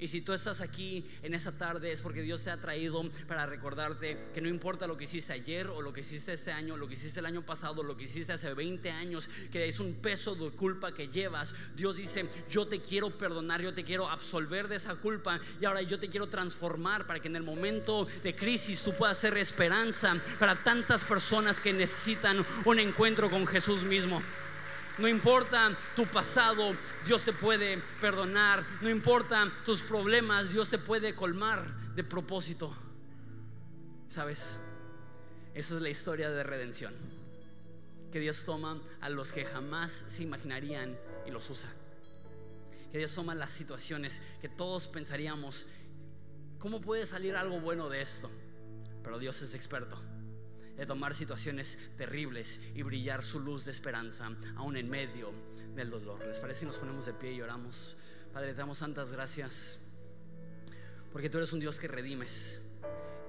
Y 0.02 0.08
si 0.08 0.22
tú 0.22 0.34
estás 0.34 0.62
aquí 0.62 1.06
en 1.22 1.36
esa 1.36 1.52
tarde 1.52 1.92
es 1.92 2.02
porque 2.02 2.24
Dios 2.24 2.44
te 2.44 2.50
ha 2.50 2.58
traído 2.58 3.08
para 3.28 3.46
recordarte 3.46 4.18
que 4.34 4.42
no 4.42 4.50
importa 4.50 4.88
lo 4.88 4.98
que 4.98 5.04
hiciste 5.04 5.32
ayer 5.32 5.68
o 5.68 5.80
lo 5.84 5.94
que 5.94 6.02
hiciste 6.02 6.34
este 6.34 6.52
año, 6.52 6.76
lo 6.76 6.88
que 6.88 6.96
hiciste 6.96 7.20
el 7.20 7.28
año 7.28 7.46
pasado, 7.46 7.84
lo 7.84 7.96
que 7.96 8.06
hiciste 8.06 8.34
hace 8.34 8.52
20 8.52 8.90
años, 8.90 9.30
que 9.52 9.68
es 9.68 9.80
un 9.80 9.94
peso 9.94 10.34
de 10.34 10.50
culpa 10.50 10.92
que 10.92 11.08
llevas. 11.08 11.54
Dios 11.76 11.98
dice, 11.98 12.26
yo 12.50 12.66
te 12.66 12.82
quiero 12.82 13.16
perdonar, 13.16 13.62
yo 13.62 13.76
te 13.76 13.84
quiero 13.84 14.10
absolver 14.10 14.68
de 14.68 14.78
esa 14.78 14.96
culpa 14.96 15.40
y 15.62 15.66
ahora 15.66 15.84
yo 15.84 16.00
te 16.00 16.10
quiero 16.10 16.26
transformar 16.28 17.06
para 17.06 17.20
que 17.20 17.28
en 17.28 17.36
el 17.36 17.44
momento 17.44 18.08
de 18.24 18.36
crisis 18.36 18.82
tú 18.82 18.96
puedas 18.96 19.18
ser 19.18 19.38
esperanza 19.38 20.20
para 20.40 20.64
tantas 20.64 21.04
personas 21.04 21.60
que 21.60 21.74
necesitan 21.74 22.44
un 22.66 22.80
encuentro 22.80 23.30
con 23.30 23.46
Jesús 23.46 23.84
mismo. 23.84 24.20
No 24.98 25.08
importa 25.08 25.76
tu 25.96 26.06
pasado, 26.06 26.76
Dios 27.06 27.24
te 27.24 27.34
puede 27.34 27.78
perdonar. 28.00 28.64
No 28.82 28.90
importa 28.90 29.52
tus 29.66 29.82
problemas, 29.82 30.52
Dios 30.52 30.70
te 30.70 30.78
puede 30.78 31.16
colmar 31.16 31.66
de 31.96 32.04
propósito. 32.04 32.76
¿Sabes? 34.08 34.60
Esa 35.54 35.76
es 35.76 35.82
la 35.82 35.90
historia 35.90 36.30
de 36.30 36.44
redención. 36.44 36.94
Que 38.12 38.20
Dios 38.20 38.44
toma 38.44 38.82
a 39.00 39.10
los 39.10 39.32
que 39.32 39.46
jamás 39.46 40.06
se 40.08 40.24
imaginarían 40.24 40.98
y 41.26 41.32
los 41.32 41.50
usa. 41.50 41.70
Que 42.92 42.98
Dios 42.98 43.16
toma 43.16 43.34
las 43.36 43.52
situaciones 43.52 44.22
que 44.42 44.50
todos 44.50 44.88
pensaríamos, 44.88 45.68
¿cómo 46.60 46.82
puede 46.82 47.06
salir 47.06 47.38
algo 47.38 47.62
bueno 47.62 47.90
de 47.90 48.02
esto? 48.02 48.30
Pero 49.02 49.18
Dios 49.18 49.42
es 49.42 49.56
experto 49.56 50.11
de 50.82 50.88
tomar 50.88 51.14
situaciones 51.14 51.92
terribles 51.96 52.66
y 52.74 52.82
brillar 52.82 53.24
su 53.24 53.40
luz 53.40 53.66
de 53.66 53.70
esperanza 53.70 54.32
aún 54.56 54.76
en 54.76 54.90
medio 54.90 55.32
del 55.76 55.92
dolor. 55.92 56.26
¿Les 56.26 56.40
parece 56.40 56.62
si 56.62 56.66
nos 56.66 56.80
ponemos 56.80 57.06
de 57.06 57.14
pie 57.14 57.34
y 57.34 57.42
oramos? 57.42 57.96
Padre, 58.34 58.54
te 58.54 58.58
damos 58.58 58.80
santas 58.80 59.12
gracias 59.12 59.86
porque 61.12 61.30
tú 61.30 61.38
eres 61.38 61.54
un 61.54 61.60
Dios 61.60 61.80
que 61.80 61.88
redimes, 61.88 62.64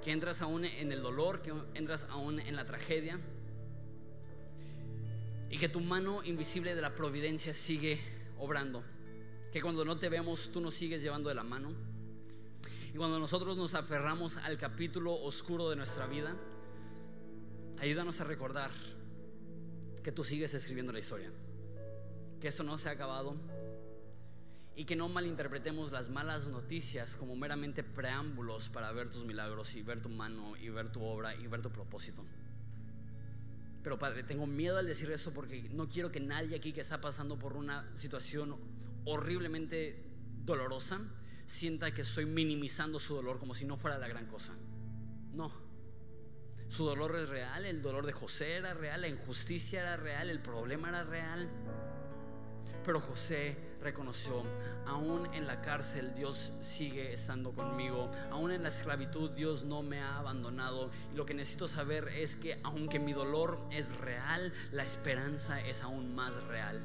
que 0.03 0.13
entras 0.13 0.41
aún 0.41 0.65
en 0.65 0.93
el 0.93 1.03
dolor, 1.03 1.43
que 1.43 1.53
entras 1.75 2.07
aún 2.09 2.41
en 2.41 2.57
la 2.57 2.65
tragedia 2.65 3.21
y 5.51 5.59
que 5.59 5.69
tu 5.69 5.81
mano 5.81 6.25
invisible 6.25 6.75
de 6.75 6.81
la 6.81 6.95
providencia 6.95 7.53
sigue 7.53 8.01
obrando, 8.39 8.83
que 9.53 9.61
cuando 9.61 9.85
no 9.85 9.99
te 9.99 10.09
vemos 10.09 10.53
tú 10.53 10.63
nos 10.63 10.73
sigues 10.73 11.03
llevando 11.03 11.29
de 11.29 11.35
la 11.35 11.45
mano. 11.45 11.75
Y 12.95 12.97
cuando 12.97 13.19
nosotros 13.19 13.59
nos 13.59 13.75
aferramos 13.75 14.39
al 14.39 14.57
capítulo 14.57 15.13
oscuro 15.13 15.69
de 15.69 15.77
nuestra 15.77 16.07
vida, 16.07 16.35
Ayúdanos 17.83 18.21
a 18.21 18.25
recordar 18.25 18.71
que 20.05 20.13
tú 20.13 20.23
sigues 20.23 20.55
escribiendo 20.55 20.93
la 20.93 21.01
historia, 21.01 21.33
que 22.41 22.47
esto 22.47 22.63
no 22.63 22.79
se 22.79 22.89
ha 22.89 22.93
acabado 22.93 23.35
y 24.77 24.85
que 24.85 24.95
no 24.95 25.09
malinterpretemos 25.09 25.91
las 25.91 26.09
malas 26.09 26.47
noticias 26.47 27.17
como 27.17 27.35
meramente 27.35 27.83
preámbulos 27.83 28.69
para 28.69 28.93
ver 28.93 29.11
tus 29.11 29.25
milagros 29.25 29.75
y 29.75 29.83
ver 29.83 30.01
tu 30.01 30.11
mano 30.11 30.57
y 30.59 30.69
ver 30.69 30.91
tu 30.91 31.03
obra 31.03 31.35
y 31.35 31.49
ver 31.49 31.61
tu 31.61 31.73
propósito. 31.73 32.25
Pero 33.83 33.99
Padre, 33.99 34.23
tengo 34.23 34.47
miedo 34.47 34.79
al 34.79 34.87
decir 34.87 35.11
eso 35.11 35.33
porque 35.35 35.69
no 35.71 35.89
quiero 35.89 36.13
que 36.13 36.21
nadie 36.21 36.55
aquí 36.55 36.73
que 36.73 36.83
está 36.83 37.01
pasando 37.01 37.37
por 37.37 37.57
una 37.57 37.91
situación 37.97 38.59
horriblemente 39.07 40.09
dolorosa 40.45 41.01
sienta 41.47 41.93
que 41.93 42.03
estoy 42.03 42.27
minimizando 42.27 43.01
su 43.01 43.17
dolor 43.17 43.41
como 43.41 43.55
si 43.55 43.65
no 43.65 43.77
fuera 43.77 43.99
la 43.99 44.07
gran 44.07 44.27
cosa. 44.27 44.55
No. 45.33 45.72
Su 46.73 46.87
dolor 46.87 47.15
es 47.17 47.29
real, 47.29 47.67
el 47.67 47.83
dolor 47.83 48.07
de 48.07 48.13
José 48.15 48.55
era 48.55 48.73
real, 48.73 49.03
la 49.03 49.09
injusticia 49.09 49.83
era 49.83 49.99
real, 49.99 50.31
el 50.31 50.41
problema 50.41 50.89
era 50.89 51.05
real. 51.05 51.47
Pero 52.83 52.99
José 52.99 53.59
reconoció, 53.83 54.43
aún 54.87 55.29
en 55.35 55.47
la 55.47 55.61
cárcel 55.61 56.15
Dios 56.15 56.55
sigue 56.63 57.13
estando 57.13 57.53
conmigo, 57.53 58.11
aún 58.31 58.53
en 58.53 58.63
la 58.63 58.71
esclavitud 58.71 59.33
Dios 59.33 59.65
no 59.65 59.83
me 59.83 60.01
ha 60.01 60.17
abandonado. 60.17 60.91
Y 61.13 61.17
lo 61.17 61.27
que 61.27 61.35
necesito 61.35 61.69
saber 61.69 62.09
es 62.09 62.37
que 62.37 62.59
aunque 62.63 62.99
mi 62.99 63.13
dolor 63.13 63.59
es 63.71 63.95
real, 63.99 64.51
la 64.71 64.83
esperanza 64.83 65.61
es 65.61 65.83
aún 65.83 66.15
más 66.15 66.43
real 66.45 66.81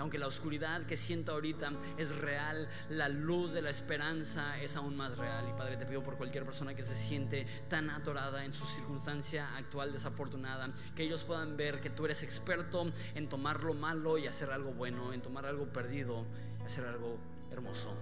aunque 0.00 0.18
la 0.18 0.26
oscuridad 0.26 0.86
que 0.86 0.96
siento 0.96 1.32
ahorita 1.32 1.72
es 1.96 2.14
real, 2.16 2.68
la 2.88 3.08
luz 3.08 3.52
de 3.52 3.62
la 3.62 3.70
esperanza 3.70 4.58
es 4.60 4.76
aún 4.76 4.96
más 4.96 5.18
real. 5.18 5.46
Y 5.48 5.52
Padre, 5.52 5.76
te 5.76 5.86
pido 5.86 6.02
por 6.02 6.16
cualquier 6.16 6.44
persona 6.44 6.74
que 6.74 6.84
se 6.84 6.96
siente 6.96 7.46
tan 7.68 7.90
atorada 7.90 8.44
en 8.44 8.52
su 8.52 8.64
circunstancia 8.64 9.56
actual 9.56 9.92
desafortunada, 9.92 10.72
que 10.96 11.02
ellos 11.02 11.24
puedan 11.24 11.56
ver 11.56 11.80
que 11.80 11.90
tú 11.90 12.04
eres 12.04 12.22
experto 12.22 12.90
en 13.14 13.28
tomar 13.28 13.62
lo 13.62 13.74
malo 13.74 14.18
y 14.18 14.26
hacer 14.26 14.50
algo 14.50 14.72
bueno, 14.72 15.12
en 15.12 15.22
tomar 15.22 15.46
algo 15.46 15.66
perdido 15.66 16.24
y 16.60 16.64
hacer 16.64 16.86
algo 16.86 17.18
hermoso. 17.50 17.94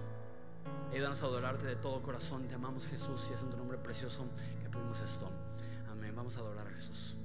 Ayúdanos 0.91 1.21
a 1.21 1.25
adorarte 1.25 1.65
de 1.65 1.75
todo 1.75 2.01
corazón. 2.01 2.47
Te 2.47 2.55
amamos 2.55 2.87
Jesús 2.87 3.27
y 3.29 3.33
es 3.33 3.41
en 3.41 3.49
tu 3.49 3.57
nombre 3.57 3.77
precioso 3.77 4.25
que 4.61 4.69
pedimos 4.69 4.99
esto. 5.01 5.29
Amén. 5.91 6.15
Vamos 6.15 6.35
a 6.37 6.39
adorar 6.39 6.67
a 6.67 6.71
Jesús. 6.71 7.18